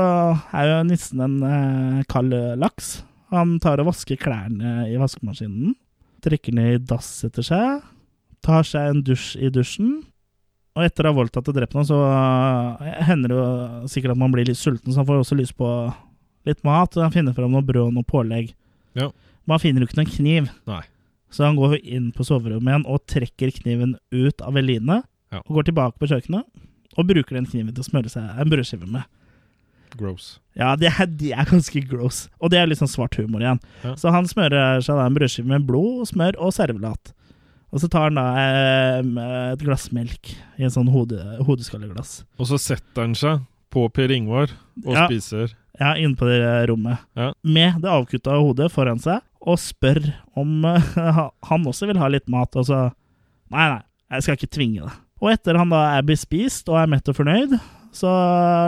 er 0.52 0.68
jo 0.68 0.80
nissen 0.90 1.22
en 1.24 1.36
eh, 1.48 2.00
kald 2.10 2.34
laks. 2.60 2.98
Han 3.32 3.56
tar 3.62 3.80
og 3.80 3.88
vasker 3.88 4.20
klærne 4.20 4.84
i 4.90 4.98
vaskemaskinen, 5.00 5.72
trekker 6.24 6.54
ned 6.56 6.74
i 6.76 6.82
dass 6.92 7.08
etter 7.26 7.46
seg, 7.46 7.84
tar 8.44 8.68
seg 8.68 8.90
en 8.90 9.04
dusj 9.06 9.38
i 9.40 9.52
dusjen. 9.52 10.02
Og 10.74 10.82
etter 10.84 11.06
å 11.06 11.12
ha 11.12 11.16
voldtatt 11.16 11.48
og 11.48 11.56
drept 11.56 11.76
noen, 11.76 11.88
så 11.88 12.00
eh, 12.04 13.00
hender 13.08 13.32
det 13.32 13.38
jo 13.38 13.92
sikkert 13.94 14.16
at 14.16 14.20
man 14.20 14.34
blir 14.34 14.48
litt 14.48 14.60
sulten, 14.60 14.92
så 14.92 15.00
han 15.00 15.08
får 15.08 15.22
også 15.22 15.38
lyst 15.38 15.56
på 15.56 15.70
litt 16.44 16.60
mat. 16.66 16.98
Og 16.98 17.06
han 17.06 17.14
finner 17.14 17.36
fram 17.36 17.54
noe 17.54 17.64
brød 17.64 17.88
og 17.88 17.96
noe 17.96 18.08
pålegg. 18.10 18.52
Ja. 18.98 19.08
Men 19.44 19.56
han 19.56 19.62
finner 19.62 19.84
jo 19.84 19.88
ikke 19.88 20.02
noen 20.02 20.12
kniv. 20.12 20.52
Nei. 20.68 20.82
Så 21.32 21.46
han 21.46 21.56
går 21.58 21.78
inn 21.80 22.12
på 22.14 22.26
soverommet 22.26 22.70
igjen 22.70 22.86
og 22.90 23.06
trekker 23.10 23.54
kniven 23.56 23.96
ut 24.14 24.44
av 24.44 24.60
Eline. 24.60 25.00
Ja. 25.32 25.40
Og 25.46 25.56
går 25.56 25.70
tilbake 25.70 25.98
på 25.98 26.10
kjøkkenet 26.12 26.44
og 26.96 27.06
bruker 27.10 27.36
den 27.38 27.46
kniven 27.50 27.74
til 27.74 27.84
å 27.84 27.88
smøre 27.90 28.10
seg 28.12 28.40
en 28.40 28.50
brødskive 28.52 28.86
med. 28.90 29.04
Gross. 29.94 30.40
Ja, 30.58 30.72
det 30.78 30.90
er, 30.90 31.06
de 31.06 31.30
er 31.34 31.46
ganske 31.46 31.80
gross. 31.86 32.24
Og 32.42 32.50
det 32.50 32.58
er 32.58 32.66
litt 32.70 32.80
sånn 32.80 32.90
svart 32.90 33.14
humor 33.20 33.42
igjen. 33.44 33.60
Ja. 33.84 33.92
Så 34.00 34.10
han 34.14 34.26
smører 34.30 34.80
seg 34.82 34.98
da 34.98 35.04
en 35.06 35.14
brødskive 35.18 35.46
med 35.52 35.66
blod, 35.68 36.08
smør 36.10 36.38
og 36.42 36.54
servelat. 36.56 37.12
Og 37.74 37.82
så 37.82 37.88
tar 37.90 38.08
han 38.08 38.18
da 38.18 38.24
eh, 38.38 39.52
et 39.54 39.62
glass 39.66 39.88
melk 39.94 40.30
i 40.58 40.66
en 40.66 40.70
sånn 40.74 40.90
hode, 40.94 41.18
hodeskalleglass. 41.46 42.20
Og 42.38 42.50
så 42.50 42.58
setter 42.62 43.02
han 43.06 43.14
seg 43.18 43.42
på 43.74 43.86
Per 43.94 44.12
Ingvar 44.14 44.52
og 44.84 44.92
Ja. 44.94 45.06
spiser. 45.10 45.54
Ja, 45.80 45.94
inne 45.98 46.14
på 46.14 46.26
det 46.30 46.38
rommet. 46.70 47.02
Ja. 47.18 47.32
Med 47.42 47.80
det 47.82 47.90
avkutta 47.90 48.36
hodet 48.38 48.70
foran 48.70 49.00
seg, 49.02 49.22
og 49.42 49.58
spør 49.58 50.04
om 50.38 50.62
uh, 50.64 51.30
han 51.50 51.66
også 51.66 51.88
vil 51.90 51.98
ha 51.98 52.06
litt 52.14 52.30
mat. 52.30 52.54
Og 52.54 52.66
så 52.70 52.84
Nei, 53.52 53.66
nei, 53.70 53.82
jeg 54.14 54.22
skal 54.24 54.38
ikke 54.38 54.54
tvinge 54.56 54.86
deg. 54.86 54.94
Og 55.24 55.30
etter 55.32 55.56
han 55.56 55.70
da 55.72 55.78
er 55.96 56.04
bespist 56.04 56.68
og 56.68 56.76
er 56.82 56.90
mett 56.92 57.08
og 57.08 57.16
fornøyd, 57.16 57.54
så 57.96 58.10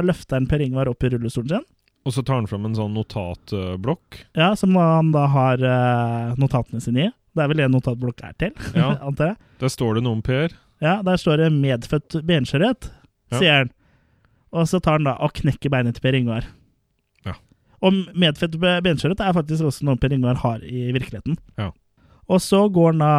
løfter 0.06 0.38
han 0.38 0.46
Per 0.48 0.62
Ingvar 0.64 0.88
opp 0.88 1.04
i 1.04 1.10
rullestolen 1.12 1.50
sin. 1.58 1.64
Og 2.06 2.14
så 2.14 2.22
tar 2.24 2.38
han 2.38 2.46
fram 2.48 2.64
en 2.68 2.76
sånn 2.78 2.94
notatblokk. 2.94 4.20
Ja, 4.38 4.52
Som 4.56 4.76
han 4.78 5.10
da 5.12 5.26
har 5.32 5.58
eh, 5.60 6.34
notatene 6.40 6.80
sine 6.80 7.08
i. 7.08 7.14
Det 7.36 7.42
er 7.44 7.50
vel 7.50 7.58
det 7.60 7.66
en 7.66 7.74
notatblokk 7.76 8.22
er 8.24 8.36
til, 8.40 8.52
Ja. 8.78 8.94
antar 9.08 9.32
jeg. 9.34 9.36
Der 9.60 9.72
står 9.74 9.98
det 9.98 10.04
noe 10.06 10.16
om 10.16 10.22
Per. 10.24 10.54
Ja, 10.80 11.02
Der 11.02 11.16
står 11.20 11.36
det 11.42 11.50
'medfødt 11.52 12.20
benskjørhet', 12.24 12.90
Ja. 13.32 13.38
sier 13.38 13.52
han. 13.58 13.70
Og 14.52 14.68
så 14.68 14.80
tar 14.80 14.92
han 15.00 15.04
da 15.04 15.16
og 15.20 15.32
knekker 15.34 15.68
beinet 15.70 15.94
til 15.96 16.00
Per 16.06 16.14
Ingvar. 16.14 16.44
Ja. 17.26 17.34
Og 17.82 17.92
medfødt 18.14 18.56
be- 18.60 18.80
benskjørhet 18.80 19.20
er 19.20 19.32
faktisk 19.34 19.64
også 19.66 19.82
noe 19.84 19.96
Per 19.96 20.08
Ingvar 20.14 20.36
har 20.36 20.58
i 20.62 20.92
virkeligheten. 20.92 21.36
Ja. 21.58 21.72
Og 22.26 22.40
så 22.42 22.58
går 22.74 22.88
han 22.90 23.02
da 23.04 23.10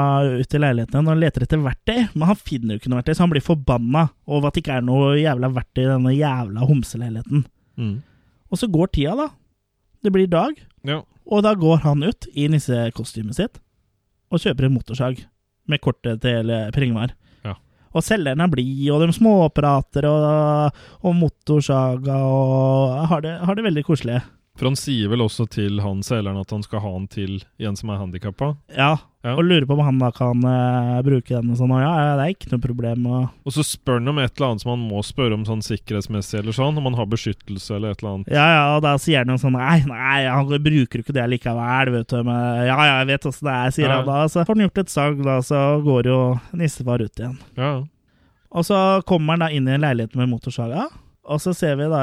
ut 0.41 0.49
til 0.51 0.59
leiligheten 0.59 1.07
og 1.07 1.19
leter 1.21 1.45
etter 1.45 1.61
verktøy, 1.63 2.09
men 2.13 2.27
han 2.27 2.35
finner 2.39 2.75
jo 2.75 2.81
ikke 2.81 2.89
noe 2.91 2.99
verktøy, 2.99 3.13
så 3.15 3.23
han 3.23 3.31
blir 3.31 3.45
forbanna 3.45 4.01
over 4.27 4.49
at 4.49 4.57
det 4.57 4.65
ikke 4.65 4.75
er 4.81 4.83
noe 4.87 5.13
jævla 5.15 5.49
verktøy 5.55 5.83
i 5.85 5.91
denne 5.93 6.11
jævla 6.17 6.65
homseleiligheten. 6.67 7.45
Mm. 7.79 7.93
Og 8.51 8.59
så 8.59 8.67
går 8.71 8.91
tida, 8.97 9.15
da. 9.15 9.29
Det 10.03 10.11
blir 10.13 10.27
dag, 10.27 10.59
Ja. 10.87 11.01
og 11.25 11.43
da 11.43 11.53
går 11.55 11.79
han 11.85 12.03
ut 12.03 12.27
i 12.35 12.47
nissekostymet 12.51 13.35
sitt 13.39 13.61
og 14.31 14.39
kjøper 14.43 14.67
en 14.67 14.75
motorsag 14.75 15.23
med 15.67 15.79
kortet 15.83 16.21
til 16.21 16.51
Per 16.75 16.83
Ingvar. 16.83 17.13
Ja. 17.47 17.55
Og 17.95 18.03
selgeren 18.03 18.43
er 18.43 18.51
blid, 18.51 18.89
og 18.91 19.01
de 19.07 19.13
småprater 19.15 20.03
og, 20.07 20.75
og 21.01 21.15
motorsaga 21.15 22.17
og 22.27 23.07
har 23.07 23.23
det, 23.23 23.37
har 23.39 23.55
det 23.55 23.63
veldig 23.63 23.83
koselig. 23.87 24.19
For 24.57 24.65
han 24.65 24.75
sier 24.79 25.11
vel 25.11 25.21
også 25.21 25.45
til 25.53 25.77
han 25.85 25.99
selgeren 26.01 26.39
at 26.41 26.49
han 26.49 26.63
skal 26.65 26.81
ha 26.81 26.89
han 26.95 27.03
til 27.13 27.35
en 27.61 27.75
som 27.77 27.91
er 27.93 27.99
handikappa. 28.01 28.55
Ja, 28.73 28.95
Ja. 29.27 29.33
og 29.35 29.43
lurer 29.43 29.65
på 29.67 29.73
om 29.75 29.81
han 29.83 29.97
da 29.99 30.07
kan 30.15 30.39
uh, 30.45 31.01
bruke 31.03 31.27
den 31.35 31.49
og 31.51 31.57
sånn. 31.59 31.71
Og 31.75 31.81
ja, 31.83 32.15
det 32.15 32.23
er 32.23 32.31
ikke 32.31 32.49
noe 32.53 32.61
problem. 32.63 33.05
Og, 33.11 33.25
Og 33.45 33.51
så 33.53 33.63
spør 33.67 33.99
han 33.99 34.07
om 34.07 34.21
et 34.23 34.31
eller 34.37 34.53
annet 34.53 34.63
som 34.63 34.71
han 34.71 34.85
må 34.87 35.01
spørre 35.03 35.35
om 35.35 35.43
sånn 35.45 35.61
sikkerhetsmessig, 35.65 36.39
eller 36.39 36.55
sånn, 36.55 36.77
om 36.79 36.87
han 36.87 36.95
har 36.97 37.09
beskyttelse 37.11 37.75
eller 37.75 37.91
et 37.93 38.01
eller 38.01 38.13
annet. 38.15 38.29
ja, 38.31 38.45
ja, 38.55 38.63
og 38.77 38.81
da 38.87 38.93
sier 39.03 39.21
han 39.25 39.33
jo 39.33 39.37
sånn 39.41 39.57
Nei, 39.59 39.81
nei, 39.89 40.19
han 40.31 40.47
bruker 40.47 41.03
ikke 41.03 41.13
det 41.17 41.27
likevel, 41.35 41.91
vet 41.97 42.07
du. 42.15 42.17
Men 42.23 42.63
ja, 42.69 42.77
ja, 42.79 42.95
jeg 43.03 43.09
vet 43.11 43.27
åssen 43.29 43.49
det 43.49 43.57
er, 43.57 43.75
sier 43.75 43.89
Ja. 43.91 43.97
han 43.99 44.07
da. 44.09 44.19
Så 44.31 44.45
får 44.47 44.55
han 44.55 44.65
gjort 44.69 44.77
et 44.85 44.89
salg, 44.95 45.21
da, 45.27 45.37
så 45.45 45.61
går 45.83 46.09
jo 46.13 46.19
nissefar 46.53 47.03
ut 47.03 47.19
igjen. 47.21 47.37
Ja. 47.59 47.73
Og 48.55 48.63
så 48.65 48.79
kommer 49.05 49.35
han 49.35 49.43
da 49.45 49.51
inn 49.51 49.67
i 49.67 49.75
en 49.75 49.83
leilighet 49.85 50.15
med 50.15 50.29
motorsaga. 50.31 50.87
Og 51.27 51.41
så 51.43 51.51
ser 51.55 51.75
vi 51.75 51.87
da 51.91 52.01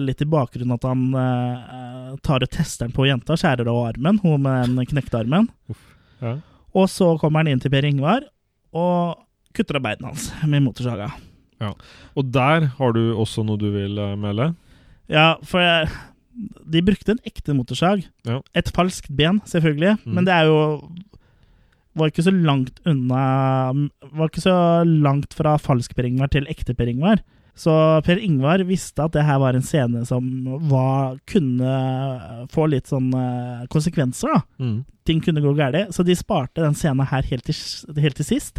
litt 0.00 0.22
i 0.24 0.28
bakgrunnen 0.30 0.72
at 0.78 0.86
han 0.88 1.02
eh, 1.20 2.14
tar 2.24 2.44
og 2.46 2.50
tester 2.54 2.86
den 2.86 2.94
på 2.96 3.04
jenta, 3.08 3.36
skjærer 3.36 3.68
av 3.68 3.82
armen, 3.90 4.18
hun 4.22 4.40
med 4.46 4.70
den 4.72 4.88
knekte 4.88 5.20
armen. 5.20 5.50
ja. 6.22 6.38
Og 6.74 6.88
så 6.90 7.12
kommer 7.20 7.44
han 7.44 7.52
inn 7.52 7.60
til 7.62 7.70
Per 7.70 7.84
Ingvar 7.86 8.24
og 8.74 9.20
kutter 9.54 9.76
av 9.78 9.84
beina 9.84 10.08
hans 10.10 10.32
med 10.42 10.64
motorsaga. 10.64 11.10
Og 12.18 12.32
der 12.34 12.66
har 12.80 12.96
du 12.96 13.02
også 13.14 13.44
noe 13.46 13.60
du 13.60 13.68
vil 13.70 14.00
eh, 14.02 14.16
melde? 14.18 14.48
Ja, 15.12 15.36
for 15.46 15.62
jeg, 15.62 15.86
de 16.74 16.82
brukte 16.82 17.14
en 17.14 17.22
ekte 17.28 17.54
motorsag. 17.54 18.02
Ja. 18.26 18.40
Et 18.58 18.72
falskt 18.74 19.12
ben, 19.14 19.38
selvfølgelig, 19.46 19.98
Mm. 20.04 20.14
men 20.18 20.24
det 20.26 20.34
er 20.34 20.48
jo 20.50 20.58
var 21.94 22.10
ikke 22.10 22.24
så 22.26 22.32
langt 22.34 22.80
unna 22.90 23.20
Var 24.02 24.26
ikke 24.32 24.42
så 24.42 24.56
langt 24.88 25.36
fra 25.38 25.52
falsk 25.62 25.94
Per 25.94 26.08
Ingvar 26.08 26.26
til 26.34 26.48
ekte 26.50 26.74
Per 26.74 26.90
Ingvar. 26.90 27.22
Så 27.54 27.72
Per 28.02 28.18
Ingvar 28.18 28.64
visste 28.66 29.04
at 29.04 29.14
det 29.14 29.22
her 29.22 29.38
var 29.38 29.54
en 29.54 29.62
scene 29.62 30.02
som 30.08 30.26
var, 30.70 31.20
kunne 31.30 31.74
få 32.50 32.66
litt 32.72 32.90
sånn 32.90 33.12
eh, 33.14 33.64
konsekvenser, 33.70 34.34
da. 34.34 34.40
Mm. 34.58 34.80
Ting 35.06 35.20
kunne 35.22 35.42
gå 35.44 35.52
galt. 35.58 35.94
Så 35.94 36.02
de 36.06 36.16
sparte 36.18 36.64
den 36.64 36.74
scenen 36.74 37.06
her 37.06 37.26
helt 37.30 37.46
til, 37.46 37.58
helt 38.00 38.18
til 38.18 38.26
sist. 38.26 38.58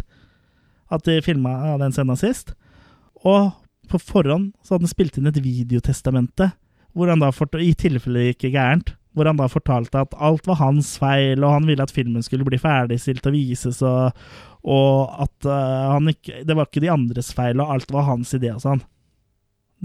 At 0.88 1.04
de 1.04 1.18
filma 1.24 1.76
den 1.82 1.92
scenen 1.92 2.16
sist. 2.20 2.54
Og 3.26 3.52
på 3.90 4.00
forhånd 4.00 4.54
så 4.62 4.74
hadde 4.74 4.88
han 4.88 4.94
spilt 4.94 5.18
inn 5.18 5.28
et 5.30 5.42
videotestamente, 5.42 6.50
hvor 6.96 7.10
han 7.12 7.20
da 7.20 7.32
i 7.60 7.72
tilfelle 7.76 8.22
det 8.22 8.32
gikk 8.32 8.54
gærent, 8.56 8.94
hvor 9.16 9.28
han 9.30 9.38
da 9.40 9.48
fortalte 9.48 10.02
at 10.04 10.16
alt 10.20 10.44
var 10.48 10.60
hans 10.60 10.92
feil, 11.00 11.40
og 11.40 11.54
han 11.54 11.68
ville 11.68 11.82
at 11.82 11.94
filmen 11.94 12.24
skulle 12.24 12.44
bli 12.44 12.58
ferdigstilt 12.60 13.24
og 13.26 13.32
vises, 13.32 13.80
og, 13.80 14.12
og 14.68 15.22
at 15.24 15.48
uh, 15.48 15.94
han 15.94 16.12
ikke, 16.12 16.42
det 16.44 16.56
var 16.58 16.68
ikke 16.68 16.82
de 16.84 16.92
andres 16.92 17.32
feil, 17.36 17.62
og 17.62 17.72
alt 17.72 17.94
var 17.94 18.04
hans 18.10 18.34
idé 18.36 18.52
og 18.52 18.60
sånn. 18.64 18.82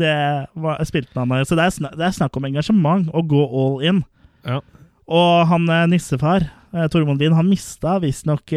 Det 0.01 0.11
var, 0.59 0.83
spilte 0.87 1.15
han 1.15 1.31
av. 1.31 1.45
Så 1.47 1.55
det 1.55 1.63
er, 1.63 1.75
snak, 1.75 1.95
det 1.99 2.07
er 2.07 2.15
snakk 2.15 2.35
om 2.39 2.47
engasjement, 2.47 3.07
å 3.15 3.23
gå 3.23 3.43
all 3.63 3.79
in. 3.87 4.03
Ja. 4.47 4.59
Og 5.11 5.31
han 5.49 5.67
eh, 5.71 5.87
nissefar, 5.91 6.47
eh, 6.71 6.87
Tormod 6.91 7.19
Lien, 7.19 7.35
han 7.35 7.49
mista 7.49 7.97
visstnok 8.03 8.53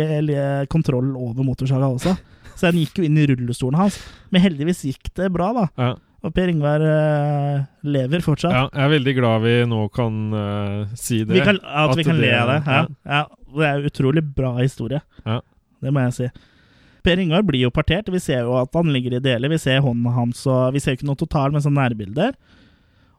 kontroll 0.70 1.14
over 1.18 1.46
motorsaga 1.46 1.90
også. 1.90 2.14
Så 2.54 2.68
han 2.70 2.78
gikk 2.78 3.00
jo 3.00 3.06
inn 3.06 3.18
i 3.18 3.26
rullestolen 3.30 3.78
hans. 3.78 3.98
Men 4.34 4.44
heldigvis 4.44 4.84
gikk 4.90 5.10
det 5.18 5.30
bra, 5.34 5.50
da. 5.56 5.66
Ja. 5.78 5.94
Og 6.24 6.32
Per 6.32 6.48
Ingvar 6.48 6.80
uh, 6.80 7.64
lever 7.84 8.22
fortsatt. 8.24 8.54
ja. 8.54 8.62
Jeg 8.72 8.84
er 8.86 8.92
veldig 8.94 9.14
glad 9.18 9.42
vi 9.44 9.54
nå 9.68 9.80
kan 9.92 10.14
uh, 10.32 10.94
si 10.96 11.18
det. 11.24 11.34
vi 11.36 11.42
kan, 11.44 11.58
at, 11.60 11.90
At 11.92 11.98
vi 12.00 12.04
kan 12.06 12.16
det- 12.16 12.24
le 12.24 12.38
av 12.38 12.48
det. 12.48 12.58
Ja. 12.64 12.78
ja. 12.80 13.18
Ja. 13.18 13.24
Det 13.54 13.66
er 13.68 13.84
utrolig 13.90 14.22
bra 14.34 14.54
historie. 14.56 15.02
Ja. 15.26 15.40
Det 15.84 15.92
må 15.92 16.00
jeg 16.06 16.14
si. 16.16 16.28
Per 17.04 17.20
Ingvar 17.20 17.44
blir 17.44 17.66
jo 17.66 17.70
partert. 17.70 18.08
Vi 18.08 18.18
ser 18.24 18.46
jo 18.48 18.54
at 18.56 18.72
han 18.74 18.88
ligger 18.90 19.18
i 19.18 19.20
deler. 19.22 19.52
Vi 19.52 19.58
ser 19.60 19.82
hånda 19.84 20.14
hans, 20.16 20.40
og 20.48 20.72
vi 20.72 20.80
ser 20.80 20.96
ikke 20.96 21.06
noe 21.06 21.20
total, 21.20 21.52
men 21.52 21.60
sånn 21.62 21.76
nærbilder. 21.76 22.32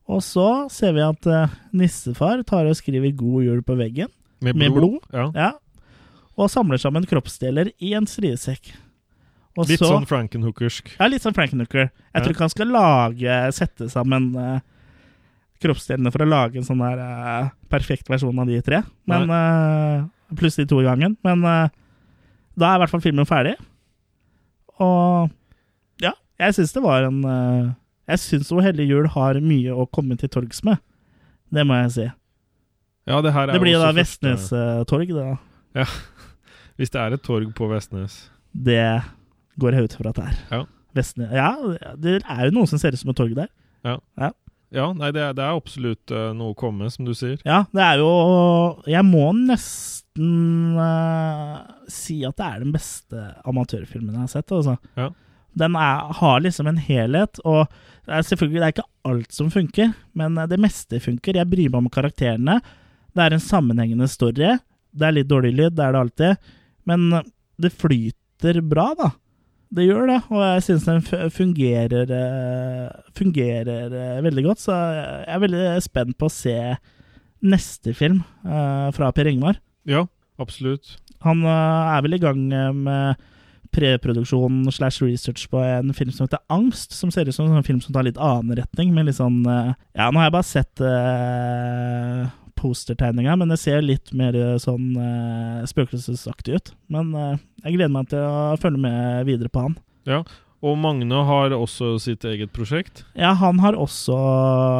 Og 0.10 0.24
så 0.26 0.66
ser 0.74 0.98
vi 0.98 1.06
at 1.06 1.30
uh, 1.30 1.54
nissefar 1.78 2.42
tar 2.46 2.66
og 2.66 2.76
skriver 2.78 3.14
'God 3.14 3.46
jul' 3.46 3.62
på 3.66 3.78
veggen. 3.78 4.10
Med 4.42 4.58
med 4.58 4.74
blod. 4.74 5.00
blod? 5.00 5.14
Ja. 5.14 5.30
Ja. 5.36 5.52
Og 6.36 6.50
samler 6.52 6.82
sammen 6.82 7.06
kroppsdeler 7.06 7.70
i 7.80 7.94
en 7.94 8.10
stridesekk. 8.10 8.74
Og 9.58 9.70
Litt 9.70 9.80
så, 9.80 9.88
sånn 9.88 10.08
Frankenhookersk. 10.10 10.96
Ja, 11.00 11.08
litt 11.08 11.24
sånn 11.24 11.36
Frankenhooker. 11.36 11.86
Jeg 11.88 12.16
Ja. 12.16 12.22
tror 12.24 12.34
ikke 12.34 12.44
han 12.44 12.52
skal 12.52 12.68
lage, 12.76 13.38
sette 13.56 13.88
sammen 13.90 14.34
uh, 14.36 14.60
kroppsdelene 15.64 16.12
for 16.12 16.26
å 16.26 16.28
lage 16.28 16.60
en 16.60 16.66
sånn 16.68 16.82
der 16.84 17.00
uh, 17.00 17.50
perfekt 17.72 18.10
versjon 18.12 18.38
av 18.44 18.48
de 18.52 18.60
tre. 18.66 18.82
Men 19.08 19.30
uh, 19.32 20.36
Pluss 20.36 20.58
de 20.60 20.66
to 20.68 20.82
i 20.82 20.84
gangen. 20.88 21.14
Men 21.24 21.44
eh, 21.46 21.70
da 22.58 22.72
er 22.72 22.80
i 22.80 22.82
hvert 22.82 22.90
fall 22.92 23.04
filmen 23.04 23.28
ferdig. 23.30 23.54
Og 24.82 25.30
ja, 26.02 26.12
jeg 26.42 26.56
syns 26.58 26.74
det 26.76 26.82
var 26.84 27.06
en 27.08 27.20
eh, 27.30 27.70
Jeg 28.10 28.20
syns 28.24 28.50
O 28.52 28.58
hellige 28.66 28.90
jul 28.92 29.06
har 29.14 29.38
mye 29.40 29.72
å 29.72 29.86
komme 29.88 30.18
til 30.20 30.32
torgs 30.34 30.64
med. 30.66 30.82
Det 31.54 31.64
må 31.70 31.78
jeg 31.84 31.92
si. 31.94 32.08
Ja, 33.06 33.22
det 33.22 33.32
her 33.38 33.48
er 33.48 33.54
Det 33.54 33.62
blir 33.62 33.78
da 33.80 33.92
Vestnes-torg, 33.94 35.14
det 35.14 35.28
da. 35.30 35.86
Hvis 36.82 36.90
det 36.92 37.00
er 37.06 37.14
et 37.16 37.24
torg 37.24 37.54
på 37.56 37.70
Vestnes. 37.70 38.18
Det 38.52 38.82
går 39.62 39.78
jeg 39.78 39.90
ut 39.90 39.98
fra 40.00 40.12
at 40.12 40.20
det 40.20 40.26
er. 40.30 40.40
Ja. 40.52 40.64
Vestnes. 40.96 41.32
Ja, 41.36 41.52
det 42.00 42.20
er 42.22 42.48
jo 42.48 42.56
noen 42.56 42.70
som 42.72 42.80
ser 42.80 42.96
ut 42.96 43.02
som 43.02 43.12
et 43.12 43.20
torg 43.20 43.36
der. 43.38 43.52
Ja, 44.76 44.88
nei, 44.98 45.12
det 45.16 45.22
er, 45.22 45.36
det 45.38 45.44
er 45.44 45.56
absolutt 45.56 46.12
uh, 46.12 46.32
noe 46.36 46.54
å 46.54 46.58
komme, 46.58 46.88
som 46.92 47.06
du 47.08 47.14
sier. 47.16 47.38
Ja, 47.48 47.64
det 47.76 47.84
er 47.84 48.02
jo 48.02 48.10
Jeg 48.90 49.06
må 49.08 49.30
nesten 49.38 50.80
uh, 50.80 51.62
si 51.92 52.18
at 52.28 52.40
det 52.40 52.48
er 52.48 52.64
den 52.66 52.74
beste 52.76 53.28
amatørfilmen 53.48 54.16
jeg 54.16 54.24
har 54.24 54.34
sett. 54.34 54.56
Altså. 54.56 54.76
Ja. 55.00 55.12
Den 55.56 55.78
er, 55.80 56.10
har 56.20 56.42
liksom 56.44 56.68
en 56.68 56.82
helhet, 56.82 57.40
og 57.48 57.70
det 58.08 58.18
er 58.18 58.28
selvfølgelig 58.28 58.62
det 58.62 58.68
er 58.68 58.76
ikke 58.76 58.90
alt 59.12 59.38
som 59.38 59.52
funker, 59.54 59.94
men 60.18 60.36
det 60.52 60.60
meste 60.60 61.00
funker. 61.04 61.40
Jeg 61.40 61.52
bryr 61.52 61.70
meg 61.70 61.80
om 61.80 61.92
karakterene. 61.94 62.58
Det 63.16 63.24
er 63.24 63.36
en 63.36 63.44
sammenhengende 63.44 64.10
story. 64.12 64.58
Det 64.92 65.08
er 65.08 65.16
litt 65.16 65.30
dårlig 65.32 65.54
lyd, 65.56 65.78
det 65.78 65.86
er 65.86 65.96
det 65.96 66.02
alltid, 66.02 66.50
men 66.90 67.08
det 67.62 67.72
flyter 67.72 68.60
bra, 68.68 68.90
da. 69.00 69.14
Det 69.74 69.86
gjør 69.86 70.10
det, 70.10 70.18
og 70.30 70.42
jeg 70.44 70.64
syns 70.68 70.86
den 70.88 71.30
fungerer, 71.34 72.12
eh, 72.14 72.90
fungerer 73.18 73.94
eh, 73.94 74.24
veldig 74.24 74.44
godt. 74.46 74.62
Så 74.62 74.76
jeg 74.76 75.32
er 75.34 75.42
veldig 75.42 75.64
spent 75.84 76.18
på 76.20 76.30
å 76.30 76.34
se 76.34 76.58
neste 77.46 77.96
film 77.98 78.22
eh, 78.46 78.90
fra 78.96 79.12
Per 79.16 79.30
Ingvar. 79.32 79.60
Ja, 79.90 80.06
absolutt. 80.42 80.98
Han 81.26 81.42
er 81.50 82.04
vel 82.06 82.18
i 82.18 82.22
gang 82.22 82.46
med 82.86 83.24
preproduksjon 83.76 84.62
slash 84.72 85.04
research 85.04 85.50
på 85.52 85.60
en 85.60 85.92
film 85.98 86.14
som 86.14 86.28
heter 86.28 86.44
Angst, 86.54 86.94
som 86.96 87.10
ser 87.12 87.28
ut 87.28 87.36
som 87.36 87.50
en 87.50 87.66
film 87.66 87.82
som 87.84 87.96
tar 87.96 88.06
litt 88.08 88.22
annen 88.22 88.56
retning. 88.62 88.94
Med 88.96 89.10
litt 89.10 89.18
sånn 89.18 89.42
Ja, 89.44 90.12
nå 90.12 90.22
har 90.22 90.30
jeg 90.30 90.36
bare 90.38 90.48
sett 90.48 90.84
uh, 90.86 92.30
postertegninga, 92.66 93.38
men 93.38 93.54
det 93.54 93.62
ser 93.62 93.86
litt 93.86 94.10
mer 94.18 94.34
eh, 94.36 94.56
sånn 94.62 94.96
uh, 94.98 95.62
spøkelsesaktig 95.70 96.58
ut. 96.58 96.74
Men 96.90 97.14
eh, 97.14 97.36
jeg 97.68 97.78
gleder 97.78 97.94
meg 97.94 98.10
til 98.10 98.26
å 98.26 98.58
følge 98.58 98.82
med 98.90 99.30
videre 99.30 99.54
på 99.54 99.70
han. 99.70 99.78
Ja, 100.10 100.24
Og 100.66 100.78
Magne 100.82 101.20
har 101.28 101.54
også 101.54 101.92
sitt 102.02 102.24
eget 102.26 102.50
prosjekt. 102.56 103.04
Ja, 103.20 103.36
han 103.38 103.60
har 103.62 103.76
også 103.78 104.16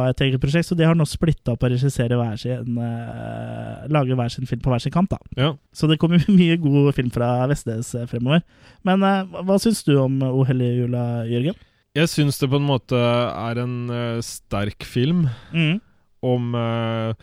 et 0.08 0.22
eget 0.24 0.40
prosjekt, 0.42 0.66
så 0.66 0.74
de 0.78 0.86
har 0.88 0.96
nå 0.98 1.04
splitta 1.06 1.52
opp 1.54 1.62
og 1.62 1.70
regissere 1.70 2.16
hver 2.18 2.38
sin 2.40 2.78
eh, 2.82 3.84
Lage 3.94 4.16
hver 4.18 4.32
sin 4.32 4.48
film 4.50 4.62
på 4.64 4.72
hver 4.72 4.82
sin 4.82 4.94
kant, 4.94 5.12
da. 5.12 5.20
Ja. 5.38 5.52
Så 5.76 5.86
det 5.90 5.98
kommer 6.02 6.24
mye 6.40 6.56
god 6.62 6.90
film 6.96 7.12
fra 7.14 7.30
Vestnes 7.50 7.92
eh, 7.94 8.06
fremover. 8.10 8.42
Men 8.88 9.04
eh, 9.06 9.22
hva- 9.46 9.60
syns 9.62 9.84
du 9.86 9.94
om 10.02 10.18
O 10.26 10.42
hellige 10.48 10.82
jula, 10.82 11.04
Jørgen? 11.30 11.58
Jeg 11.96 12.10
syns 12.12 12.36
det 12.42 12.50
på 12.52 12.58
en 12.60 12.66
måte 12.68 12.98
er 12.98 13.62
en 13.62 13.76
eh, 13.88 14.18
sterk 14.26 14.84
film 14.84 15.26
Mm. 15.54 15.78
om 16.26 16.50
eh, 16.58 17.14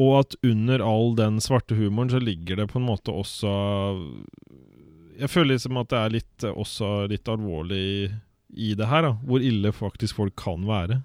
Og 0.00 0.12
at 0.24 0.34
under 0.42 0.82
all 0.82 1.14
den 1.18 1.40
svarte 1.42 1.76
humoren 1.78 2.10
så 2.10 2.20
ligger 2.22 2.58
det 2.58 2.68
på 2.72 2.80
en 2.80 2.88
måte 2.88 3.14
også 3.14 3.50
Jeg 5.20 5.30
føler 5.30 5.54
liksom 5.54 5.78
at 5.78 5.90
det 5.92 5.98
er 6.00 6.14
litt, 6.16 6.46
eh, 6.46 6.54
også 6.54 7.06
litt 7.10 7.28
alvorlig 7.30 7.78
i, 7.78 7.98
i 8.70 8.72
det 8.74 8.88
her, 8.90 9.06
da. 9.06 9.12
Hvor 9.22 9.42
ille 9.42 9.70
faktisk 9.74 10.18
folk 10.18 10.34
kan 10.40 10.64
være. 10.66 11.04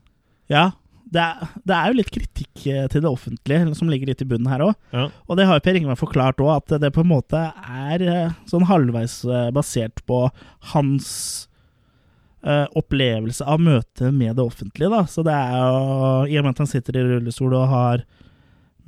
Ja, 0.50 0.72
det 1.10 1.22
er, 1.22 1.52
det 1.62 1.76
er 1.76 1.92
jo 1.92 1.98
litt 2.00 2.10
kritikk 2.14 2.64
eh, 2.66 2.88
til 2.90 3.04
det 3.06 3.12
offentlige 3.12 3.76
som 3.78 3.92
ligger 3.92 4.10
litt 4.10 4.24
i 4.26 4.28
bunnen 4.30 4.50
her 4.50 4.64
òg. 4.66 4.74
Ja. 4.96 5.06
Og 5.30 5.38
det 5.38 5.46
har 5.46 5.60
jo 5.60 5.66
Per 5.68 5.78
Ingvar 5.78 6.00
forklart 6.00 6.42
òg, 6.42 6.56
at 6.56 6.82
det 6.82 6.90
på 6.96 7.06
en 7.06 7.12
måte 7.12 7.44
er 7.62 8.06
eh, 8.06 8.34
sånn 8.50 8.66
halvveis 8.70 9.22
basert 9.54 10.02
på 10.10 10.26
hans 10.74 11.12
Uh, 12.40 12.64
opplevelse 12.80 13.44
av 13.44 13.60
møtet 13.60 14.14
med 14.16 14.38
det 14.38 14.46
offentlige, 14.48 14.88
da. 14.88 15.02
Så 15.12 15.26
det 15.28 15.34
er 15.36 15.58
jo 15.60 15.82
I 16.32 16.38
og 16.40 16.46
med 16.46 16.54
at 16.54 16.62
han 16.64 16.70
sitter 16.72 16.96
i 16.96 17.02
rullestol 17.04 17.52
og 17.52 17.66
har 17.68 18.06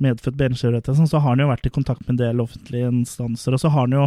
medfødt 0.02 0.36
benskjørhet, 0.40 0.90
sånn, 0.90 1.08
så 1.10 1.20
har 1.22 1.34
han 1.36 1.42
jo 1.44 1.48
vært 1.50 1.66
i 1.68 1.72
kontakt 1.74 2.02
med 2.06 2.14
en 2.16 2.20
del 2.24 2.42
offentlige 2.44 2.90
instanser, 2.92 3.56
og 3.56 3.62
så 3.62 3.70
har 3.72 3.86
han 3.86 3.96
jo 3.98 4.06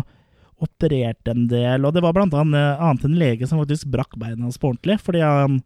operert 0.66 1.28
en 1.28 1.48
del, 1.52 1.84
og 1.86 1.96
det 1.96 2.04
var 2.06 2.14
blant 2.16 2.34
annet, 2.38 2.78
annet 2.80 3.04
en 3.10 3.18
lege 3.20 3.48
som 3.50 3.60
faktisk 3.60 3.90
brakk 3.92 4.16
beina 4.22 4.46
hans 4.46 4.60
på 4.62 4.70
ordentlig, 4.72 4.96
fordi 5.04 5.24
han 5.26 5.58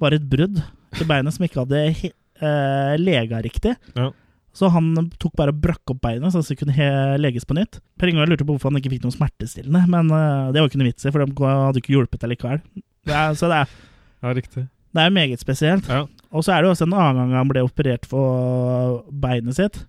var 0.00 0.16
et 0.16 0.24
brudd 0.32 0.62
i 1.00 1.04
beinet 1.08 1.34
som 1.36 1.44
ikke 1.44 1.60
hadde 1.64 1.82
eh, 1.92 2.94
lega 3.00 3.42
riktig. 3.44 3.74
Ja. 3.98 4.08
Så 4.56 4.66
han 4.74 4.88
tok 5.20 5.36
bare 5.38 5.52
og 5.52 5.60
brakk 5.62 5.92
opp 5.92 6.00
beinet, 6.02 6.32
så 6.34 6.40
det 6.42 6.56
kunne 6.58 6.88
leges 7.20 7.44
på 7.46 7.54
nytt. 7.54 7.78
Per 8.00 8.10
Ingvar 8.10 8.26
lurte 8.32 8.46
på 8.48 8.56
hvorfor 8.56 8.72
han 8.72 8.80
ikke 8.80 8.94
fikk 8.96 9.04
noe 9.04 9.14
smertestillende, 9.14 9.84
men 9.92 10.08
eh, 10.16 10.48
det 10.54 10.62
var 10.64 10.70
ikke 10.72 10.80
noe 10.80 10.88
vits 10.88 11.04
i, 11.06 11.12
for 11.12 11.22
de 11.22 11.50
hadde 11.52 11.82
ikke 11.84 11.94
hjulpet 11.98 12.24
allikevel. 12.26 12.64
Det 13.06 13.14
er, 13.16 13.36
så 13.38 13.50
det 13.52 13.60
er, 13.66 13.76
Ja, 14.24 14.32
riktig. 14.36 14.64
det 14.96 15.04
er 15.04 15.14
meget 15.20 15.40
spesielt. 15.44 15.86
Ja. 15.88 16.06
Og 16.30 16.44
så 16.46 16.52
er 16.54 16.62
det 16.62 16.70
også 16.70 16.86
en 16.86 16.94
annen 16.94 17.16
gang 17.30 17.32
han 17.40 17.48
ble 17.50 17.62
operert 17.66 18.04
for 18.06 19.00
beinet 19.10 19.56
sitt, 19.58 19.80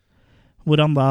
hvor 0.65 0.81
han 0.81 0.93
da 0.97 1.07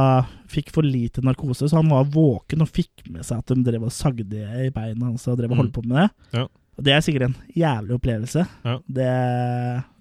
fikk 0.51 0.71
for 0.75 0.87
lite 0.87 1.23
narkose, 1.27 1.69
så 1.71 1.79
han 1.81 1.91
var 1.91 2.09
våken 2.11 2.63
og 2.65 2.71
fikk 2.71 3.05
med 3.11 3.23
seg 3.27 3.39
at 3.43 3.51
de 3.51 3.63
drev 3.67 3.87
og 3.89 3.95
sagde 3.95 4.43
i 4.67 4.71
beina 4.75 5.09
hans 5.09 5.27
og 5.31 5.39
drev 5.39 5.51
og 5.55 5.61
holdt 5.63 5.73
Mm. 5.75 5.77
på 5.79 5.87
med 5.89 5.97
det. 6.01 6.09
Ja. 6.39 6.45
Og 6.79 6.85
det 6.87 6.93
er 6.95 7.01
sikkert 7.05 7.27
en 7.29 7.35
jævlig 7.55 7.95
opplevelse. 7.99 8.45
Ja. 8.65 8.77
Det, 8.89 9.11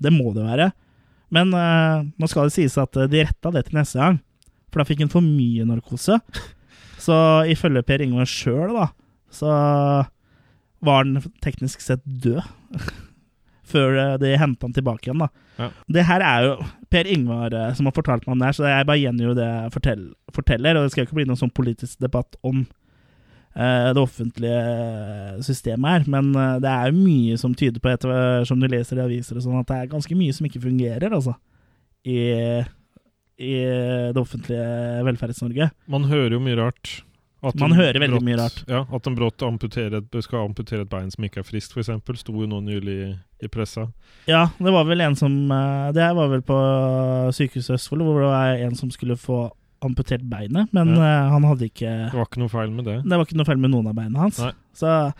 det 0.05 0.13
må 0.13 0.34
det 0.34 0.45
være. 0.45 0.69
Men 1.34 1.53
uh, 1.53 2.05
nå 2.17 2.30
skal 2.30 2.47
det 2.49 2.53
sies 2.55 2.77
at 2.82 2.95
eh, 2.97 3.09
de 3.11 3.23
retta 3.25 3.51
det 3.53 3.65
til 3.67 3.77
neste 3.77 3.99
gang, 3.99 4.19
for 4.71 4.82
da 4.82 4.86
fikk 4.89 5.03
han 5.03 5.11
for 5.13 5.21
mye 5.25 5.65
narkose. 5.69 6.17
Så 7.05 7.15
ifølge 7.49 7.84
Per 7.86 8.01
Ingvar 8.05 8.25
sjøl, 8.30 8.73
da, 8.75 8.88
så 9.32 9.47
var 10.84 11.03
han 11.03 11.21
teknisk 11.43 11.82
sett 11.86 12.01
død. 12.05 12.41
Før 13.70 13.97
eh, 13.99 14.15
de 14.22 14.34
henta 14.39 14.67
han 14.67 14.76
tilbake 14.76 15.07
igjen, 15.07 15.22
da. 15.22 15.30
Ja. 15.59 15.70
Det 15.97 16.05
her 16.07 16.26
er 16.26 16.47
jo 16.47 16.51
Per 16.89 17.09
Ingvar 17.11 17.53
eh, 17.53 17.72
som 17.78 17.89
har 17.89 17.95
fortalt 17.95 18.26
meg 18.26 18.36
om 18.36 18.41
det 18.41 18.49
her, 18.49 18.57
så 18.57 18.67
jeg 18.70 18.88
bare 18.89 19.01
gjengir 19.01 19.36
det 19.38 19.47
jeg 19.47 19.74
fortell, 19.76 20.03
forteller. 20.36 20.78
Og 20.78 20.86
det 20.86 20.93
skal 20.93 21.03
jo 21.03 21.09
ikke 21.09 21.20
bli 21.22 21.28
noen 21.30 21.41
sånn 21.41 21.55
politisk 21.55 21.99
debatt 22.01 22.39
om 22.45 22.63
uh, 22.63 23.89
det 23.93 24.01
offentlige 24.01 25.43
systemet 25.45 25.99
her, 25.99 26.09
men 26.15 26.32
uh, 26.38 26.57
det 26.63 26.72
er 26.72 26.89
jo 26.89 27.03
mye 27.03 27.38
som 27.41 27.53
tyder 27.57 27.84
på, 27.84 27.91
etter 27.91 28.47
som 28.49 28.61
du 28.61 28.70
leser 28.72 29.01
i 29.01 29.05
aviser 29.05 29.38
og 29.38 29.45
sånn, 29.45 29.61
at 29.61 29.70
det 29.70 29.78
er 29.78 29.93
ganske 29.93 30.17
mye 30.17 30.36
som 30.36 30.49
ikke 30.49 30.63
fungerer, 30.65 31.13
altså. 31.13 31.36
I, 32.07 32.20
i 33.43 33.53
det 34.15 34.22
offentlige 34.22 35.03
Velferds-Norge. 35.03 35.67
Man 35.91 36.07
hører 36.07 36.38
jo 36.38 36.41
mye 36.45 36.57
rart. 36.57 36.93
At 37.42 37.56
Man 37.56 37.72
hører 37.72 37.96
veldig 37.96 38.18
brått- 38.20 38.26
mye 38.28 38.38
rart. 38.38 38.64
Ja, 38.68 38.82
At 38.92 39.08
en 39.08 39.16
brått 39.16 39.40
amputerer 39.48 40.02
skal 40.22 40.42
amputere 40.50 40.82
et 40.84 40.90
bein 40.92 41.10
som 41.10 41.24
ikke 41.24 41.40
er 41.40 41.48
friskt, 41.48 41.72
f.eks. 41.72 41.88
Sto 42.20 42.34
jo 42.36 42.48
nå 42.52 42.60
nylig 42.66 42.96
i, 43.08 43.14
i 43.46 43.48
pressa. 43.48 43.86
Ja, 44.28 44.48
det 44.60 44.74
var 44.76 44.84
vel 44.90 45.00
en 45.06 45.16
som 45.16 45.32
eh, 45.52 45.92
Det 45.96 46.04
her 46.04 46.14
var 46.18 46.28
vel 46.34 46.42
på 46.44 46.58
Sykehuset 47.38 47.78
Østfold, 47.78 48.04
hvor 48.04 48.20
det 48.20 48.28
var 48.34 48.60
en 48.68 48.76
som 48.76 48.92
skulle 48.92 49.16
få 49.16 49.46
amputert 49.82 50.26
beinet, 50.28 50.68
men 50.76 50.90
Ja. 50.98 51.00
eh, 51.24 51.30
han 51.32 51.44
hadde 51.48 51.70
ikke 51.72 51.88
Det 52.12 52.18
var 52.20 52.26
ikke 52.28 52.42
noe 52.44 52.52
feil 52.52 52.72
med 52.76 52.86
det. 52.86 52.98
Det 53.08 53.16
var 53.18 53.26
ikke 53.26 53.38
noe 53.40 53.46
feil 53.48 53.58
med 53.64 53.72
noen 53.72 53.88
av 53.88 53.96
beina 53.96 54.20
hans. 54.26 54.42
Så 54.76 55.14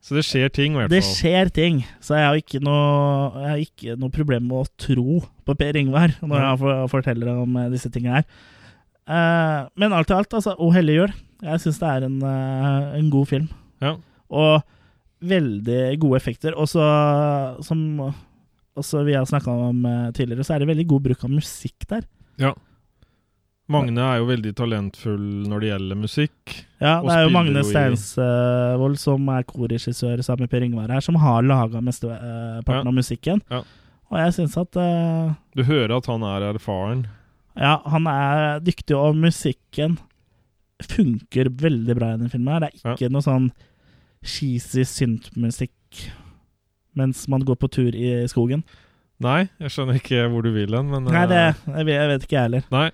Så 0.00 0.14
det 0.14 0.22
skjer 0.24 0.48
ting, 0.54 0.72
i 0.72 0.78
hvert 0.78 0.88
det 0.94 1.02
skjer 1.04 1.50
ting. 1.52 1.84
Så 2.00 2.14
jeg 2.16 2.24
har 2.24 2.36
ikke 2.38 2.60
noe, 2.62 3.32
jeg 3.42 3.50
har 3.50 3.58
ikke 3.66 3.96
noe 3.98 4.10
problem 4.14 4.46
med 4.48 4.62
å 4.64 4.68
tro 4.78 5.20
på 5.44 5.56
Per 5.58 5.76
Ingvar 5.76 6.14
når 6.22 6.38
han 6.46 6.88
forteller 6.88 7.28
om 7.42 7.56
eh, 7.58 7.68
disse 7.74 7.90
tingene 7.92 8.22
her. 8.22 8.24
Eh, 9.08 9.60
men 9.80 9.92
alt 9.96 10.10
i 10.10 10.16
alt, 10.18 10.34
altså, 10.36 10.54
O 10.58 10.70
'Hellig 10.72 10.98
jul'. 10.98 11.14
Jeg 11.42 11.60
syns 11.62 11.78
det 11.78 11.88
er 11.88 12.04
en, 12.06 12.18
eh, 12.22 12.98
en 12.98 13.10
god 13.10 13.28
film. 13.28 13.48
Ja. 13.80 13.96
Og 14.30 14.62
veldig 15.22 15.98
gode 16.00 16.16
effekter. 16.20 16.54
Og 16.56 16.66
så, 16.68 16.82
som 17.64 18.12
også 18.76 19.04
vi 19.06 19.14
har 19.14 19.24
snakka 19.26 19.48
om 19.50 19.84
eh, 19.86 20.10
tidligere, 20.12 20.44
så 20.44 20.54
er 20.54 20.58
det 20.60 20.68
veldig 20.68 20.86
god 20.88 21.02
bruk 21.08 21.24
av 21.24 21.30
musikk 21.30 21.86
der. 21.88 22.02
Ja. 22.38 22.52
Magne 23.68 24.00
er 24.00 24.18
jo 24.22 24.28
veldig 24.30 24.54
talentfull 24.56 25.24
når 25.48 25.60
det 25.60 25.68
gjelder 25.68 25.98
musikk. 26.00 26.54
Ja, 26.80 27.02
det 27.04 27.12
er 27.12 27.24
jo 27.26 27.32
Magne 27.34 27.64
Steinsvold 27.68 28.96
som 28.96 29.28
er 29.28 29.44
korregissør 29.44 30.22
sammen 30.24 30.46
med 30.46 30.50
Per 30.54 30.64
Ingvar 30.64 30.88
her, 30.88 31.00
som 31.04 31.18
har 31.20 31.42
laga 31.44 31.82
mesteparten 31.84 32.64
Ja. 32.64 32.88
av 32.88 32.94
musikken. 32.96 33.42
Ja. 33.50 33.60
Og 34.08 34.16
jeg 34.22 34.32
syns 34.38 34.56
at 34.56 34.74
uh, 34.80 35.34
Du 35.54 35.62
hører 35.68 35.98
at 35.98 36.06
han 36.08 36.22
er 36.24 36.46
erfaren. 36.54 37.06
Ja, 37.58 37.78
han 37.90 38.06
er 38.06 38.60
dyktig, 38.62 38.94
og 38.94 39.18
musikken 39.18 39.98
funker 40.78 41.50
veldig 41.58 41.96
bra 41.98 42.12
i 42.12 42.18
denne 42.18 42.30
filmen. 42.30 42.52
her. 42.54 42.68
Det 42.68 42.84
er 42.84 42.94
ikke 42.94 43.10
noe 43.10 43.24
sånn 43.24 43.50
cheesy 44.22 44.84
syntmusikk 44.86 45.74
mens 46.98 47.26
man 47.30 47.44
går 47.46 47.58
på 47.58 47.70
tur 47.70 47.94
i 47.94 48.12
skogen. 48.30 48.64
Nei, 49.22 49.48
jeg 49.62 49.74
skjønner 49.74 49.98
ikke 49.98 50.26
hvor 50.30 50.46
du 50.46 50.52
vil 50.54 50.74
hen, 50.74 50.90
men 50.90 51.06
Nei, 51.10 51.24
det 51.30 51.38
eh, 51.38 51.60
jeg 51.80 51.86
vet, 51.88 51.94
jeg 51.96 52.10
vet 52.12 52.26
ikke 52.26 52.36
jeg 52.36 52.46
heller. 52.46 52.68
Nei. 52.74 52.86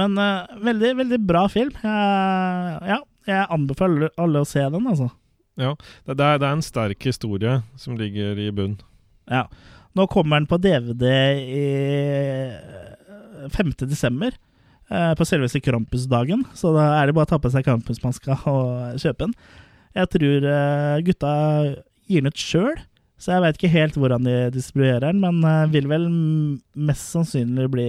Men 0.00 0.20
uh, 0.20 0.60
veldig, 0.62 0.90
veldig 1.00 1.18
bra 1.26 1.46
film. 1.50 1.72
Jeg, 1.82 2.76
ja, 2.92 3.00
jeg 3.28 3.48
anbefaler 3.56 4.12
alle 4.20 4.44
å 4.44 4.48
se 4.48 4.62
den, 4.62 4.86
altså. 4.92 5.08
Det, 5.60 5.72
det, 6.12 6.14
er, 6.24 6.38
det 6.40 6.46
er 6.46 6.52
en 6.54 6.64
sterk 6.64 7.08
historie 7.08 7.56
som 7.80 7.96
ligger 7.98 8.38
i 8.40 8.50
bunn. 8.54 8.78
Ja. 9.28 9.46
Nå 9.96 10.06
kommer 10.12 10.38
den 10.38 10.46
på 10.48 10.60
DVD 10.62 11.08
i 11.42 11.64
5. 13.48 13.72
desember. 13.88 14.34
eh, 14.90 15.14
På 15.14 15.24
selveste 15.24 15.60
Krampusdagen. 15.62 16.44
Så 16.54 16.74
da 16.74 17.00
er 17.00 17.06
det 17.06 17.14
bare 17.16 17.28
å 17.28 17.32
ta 17.32 17.38
på 17.38 17.50
seg 17.52 17.64
Krampusmaska 17.64 18.40
og 18.50 18.98
kjøpe 19.00 19.26
den. 19.28 19.34
Jeg 19.96 20.10
tror 20.12 20.46
eh, 20.50 21.00
gutta 21.06 21.32
gir 22.10 22.20
den 22.22 22.30
ut 22.30 22.38
sjøl, 22.38 22.76
så 23.20 23.32
jeg 23.34 23.42
veit 23.44 23.56
ikke 23.58 23.72
helt 23.74 23.96
hvordan 23.98 24.24
de 24.26 24.36
distribuerer 24.54 25.08
den, 25.10 25.20
men 25.22 25.42
eh, 25.44 25.66
vil 25.72 25.88
vel 25.90 26.06
mest 26.74 27.10
sannsynlig 27.14 27.68
bli 27.70 27.88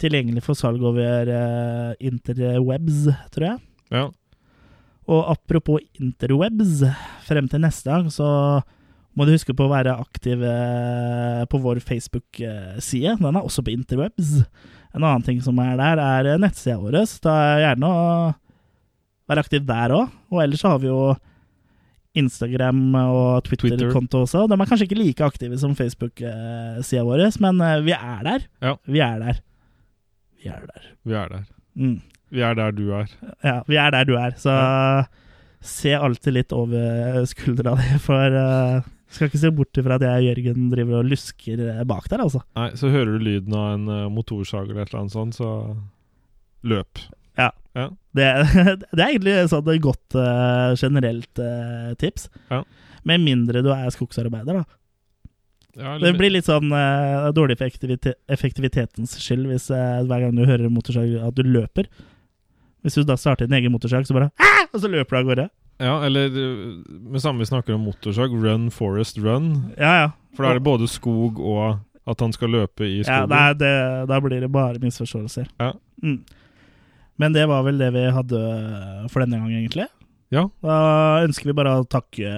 tilgjengelig 0.00 0.42
for 0.46 0.56
salg 0.56 0.80
over 0.82 1.28
interwebs, 2.00 3.02
tror 3.34 3.46
jeg. 3.50 3.58
Ja. 3.92 4.04
Og 5.10 5.24
apropos 5.32 5.82
interwebs, 6.00 6.84
frem 7.26 7.48
til 7.50 7.60
neste 7.64 7.90
gang 7.90 8.06
så 8.14 8.28
må 9.18 9.26
du 9.26 9.32
huske 9.34 9.54
på 9.56 9.66
å 9.66 9.72
være 9.72 9.96
aktiv 9.98 10.42
eh, 10.46 11.40
på 11.50 11.60
vår 11.62 11.80
Facebook-side. 11.82 13.16
Den 13.18 13.38
er 13.38 13.42
også 13.42 13.64
på 13.66 13.72
interwebs. 13.74 14.36
En 14.94 15.02
annen 15.02 15.24
ting 15.26 15.40
som 15.42 15.58
er 15.62 15.74
der, 15.80 16.02
er 16.02 16.38
nettsida 16.40 16.78
vår. 16.80 17.00
Så 17.10 17.24
ta 17.26 17.34
gjerne 17.60 17.90
å 17.90 18.04
være 19.30 19.44
aktiv 19.44 19.66
der 19.66 19.96
òg. 19.96 20.14
Og 20.30 20.44
ellers 20.44 20.62
så 20.62 20.74
har 20.74 20.82
vi 20.82 20.90
jo 20.90 21.02
Instagram 22.18 22.80
og 23.00 23.46
Twitter-konto 23.46 24.24
også. 24.24 24.46
De 24.50 24.58
er 24.58 24.70
kanskje 24.70 24.88
ikke 24.88 24.98
like 24.98 25.26
aktive 25.26 25.58
som 25.62 25.76
Facebook-sida 25.78 27.04
vår, 27.06 27.26
men 27.42 27.64
eh, 27.66 27.80
vi 27.86 27.96
er 27.96 28.22
der. 28.26 28.46
Ja. 28.62 28.76
Vi 28.86 29.02
er 29.06 29.18
der. 29.22 29.42
Vi 30.40 30.50
er 30.50 30.70
der. 30.70 30.86
Vi 31.06 31.18
er 31.18 31.34
der. 31.34 31.44
Mm. 31.78 31.98
Vi 32.30 32.46
er 32.46 32.54
der 32.54 32.74
du 32.74 32.86
er. 32.94 33.10
Ja, 33.42 33.58
vi 33.66 33.78
er 33.78 33.90
der 33.94 34.06
du 34.06 34.14
er. 34.18 34.38
Så 34.38 34.54
se 35.60 35.92
alltid 35.94 36.34
litt 36.34 36.54
over 36.56 37.24
skuldra 37.28 37.74
di, 37.76 37.98
for 38.00 38.38
uh, 38.38 38.80
skal 39.10 39.30
ikke 39.30 39.40
se 39.42 39.50
bort 39.54 39.78
ifra 39.80 39.96
at 39.98 40.04
jeg 40.06 40.22
og 40.22 40.26
Jørgen 40.28 40.66
driver 40.72 41.00
og 41.00 41.08
lusker 41.10 41.62
eh, 41.66 41.86
bak 41.88 42.06
der, 42.12 42.22
altså. 42.22 42.42
Nei, 42.58 42.68
så 42.78 42.90
hører 42.92 43.16
du 43.16 43.24
lyden 43.26 43.56
av 43.58 43.72
en 43.74 43.88
uh, 43.90 44.10
motorsag 44.12 44.68
eller 44.68 44.84
et 44.84 44.92
eller 44.92 45.02
annet 45.02 45.16
sånt, 45.16 45.38
så 45.38 45.48
løp. 46.70 47.02
Ja. 47.40 47.50
Ja. 47.74 47.88
Det, 48.14 48.28
det 48.94 49.00
er 49.00 49.08
egentlig 49.08 49.38
sånn 49.50 49.72
et 49.72 49.82
godt 49.82 50.18
uh, 50.18 50.76
generelt 50.78 51.42
uh, 51.42 51.90
tips. 51.98 52.28
Ja. 52.52 52.62
Med 53.08 53.24
mindre 53.24 53.64
du 53.66 53.72
er 53.74 53.90
skogsarbeider, 53.94 54.62
da. 54.62 54.78
Ja, 55.78 55.94
Det 56.02 56.16
blir 56.18 56.32
litt 56.34 56.48
sånn 56.48 56.70
uh, 56.74 57.30
dårlig 57.34 57.56
for 57.58 57.70
effektivite 57.70 58.16
effektivitetens 58.30 59.14
skyld 59.22 59.46
hvis 59.52 59.68
hver 59.70 60.24
gang 60.26 60.34
du 60.34 60.42
hører 60.42 60.70
motorsag, 60.70 61.14
at 61.22 61.38
du 61.38 61.46
løper. 61.46 61.90
Hvis 62.84 62.96
du 62.98 63.04
da 63.06 63.16
starter 63.18 63.46
din 63.48 63.58
egen 63.58 63.74
motorsag, 63.74 64.06
så 64.06 64.16
bare 64.16 64.30
«Ah!» 64.38 64.60
Og 64.70 64.82
så 64.82 64.90
løper 64.90 65.16
du 65.16 65.18
av 65.18 65.28
gårde. 65.30 65.46
Ja, 65.80 65.94
eller 66.04 66.28
med 66.84 67.22
samme 67.22 67.40
vi 67.40 67.48
snakker 67.48 67.74
om 67.74 67.86
motorsag, 67.88 68.34
run, 68.36 68.68
forest, 68.74 69.18
run. 69.18 69.72
Ja, 69.78 69.94
ja. 70.02 70.10
For 70.36 70.44
da 70.44 70.52
er 70.52 70.60
det 70.60 70.66
både 70.66 70.88
skog 70.90 71.40
og 71.40 71.80
at 72.10 72.20
han 72.22 72.32
skal 72.34 72.52
løpe 72.52 72.84
i 72.86 73.00
ja 73.00 73.06
skogen. 73.06 73.32
nei, 73.32 73.46
det, 73.60 73.72
da 74.10 74.18
blir 74.22 74.44
det 74.44 74.50
bare 74.52 74.82
misforståelser. 74.82 75.48
Ja. 75.60 75.72
Mm. 76.02 76.20
Men 77.20 77.34
det 77.36 77.46
var 77.50 77.64
vel 77.66 77.80
det 77.80 77.90
vi 77.94 78.06
hadde 78.12 78.40
for 79.12 79.22
denne 79.22 79.40
gang, 79.40 79.52
egentlig. 79.52 79.86
Ja. 80.32 80.46
Da 80.64 80.76
ønsker 81.24 81.50
vi 81.50 81.56
bare 81.58 81.74
å 81.80 81.86
takke 81.88 82.32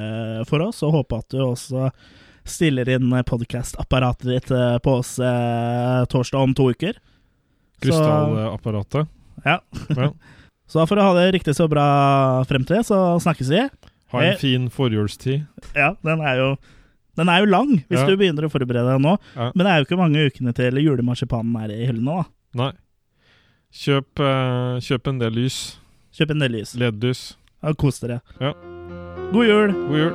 for 0.49 0.65
oss, 0.65 0.83
og 0.87 0.97
håpe 0.97 1.21
at 1.23 1.35
du 1.35 1.43
også 1.45 1.91
stiller 2.49 2.89
inn 2.91 3.13
podkast-apparatet 3.29 4.27
ditt 4.27 4.51
eh, 4.51 4.79
på 4.83 4.97
oss 4.99 5.15
eh, 5.23 6.03
torsdag 6.11 6.49
om 6.49 6.55
to 6.59 6.71
uker. 6.75 6.99
Krystallapparatet. 7.83 9.11
ja. 9.47 9.59
Ja. 9.97 10.13
så 10.69 10.79
da 10.81 10.87
får 10.89 10.97
du 10.97 11.03
ha 11.03 11.15
det 11.19 11.33
riktig 11.39 11.55
så 11.59 11.67
bra 11.69 11.87
frem 12.49 12.65
til 12.65 12.77
det, 12.79 12.87
så 12.89 12.99
snakkes 13.23 13.49
vi. 13.53 13.65
Ha 14.13 14.23
en 14.29 14.39
fin 14.41 14.69
forjulstid. 14.73 15.47
Ja, 15.77 15.95
den 16.05 16.21
er 16.21 16.37
jo, 16.37 16.49
den 17.17 17.29
er 17.33 17.41
jo 17.41 17.47
lang, 17.53 17.71
hvis 17.89 18.01
Ja. 18.01 18.07
du 18.09 18.17
begynner 18.17 18.45
å 18.45 18.53
forberede 18.53 18.93
deg 18.93 19.01
nå. 19.01 19.17
Ja. 19.37 19.51
Men 19.55 19.65
det 19.67 19.71
er 19.73 19.79
jo 19.81 19.85
ikke 19.89 19.99
mange 20.01 20.27
ukene 20.29 20.53
til 20.55 20.75
julemarsipanen 20.85 21.57
er 21.65 21.71
i 21.73 21.87
hyllene, 21.89 22.23
da. 22.23 22.25
Nei. 22.55 22.73
Kjøp, 23.73 24.21
uh, 24.21 24.77
kjøp 24.85 25.09
en 25.09 25.19
del 25.19 25.33
lys. 25.33 25.79
Kjøp 26.13 26.31
en 26.35 26.39
del 26.45 26.53
lys. 26.59 26.75
LED-lys. 26.77 27.37
Ja, 27.63 27.73
kos 27.73 28.01
dere. 28.01 28.21
Ja. 28.41 28.53
God 29.33 29.47
jul! 29.49 29.73
God 29.89 29.97
jul. 29.97 30.13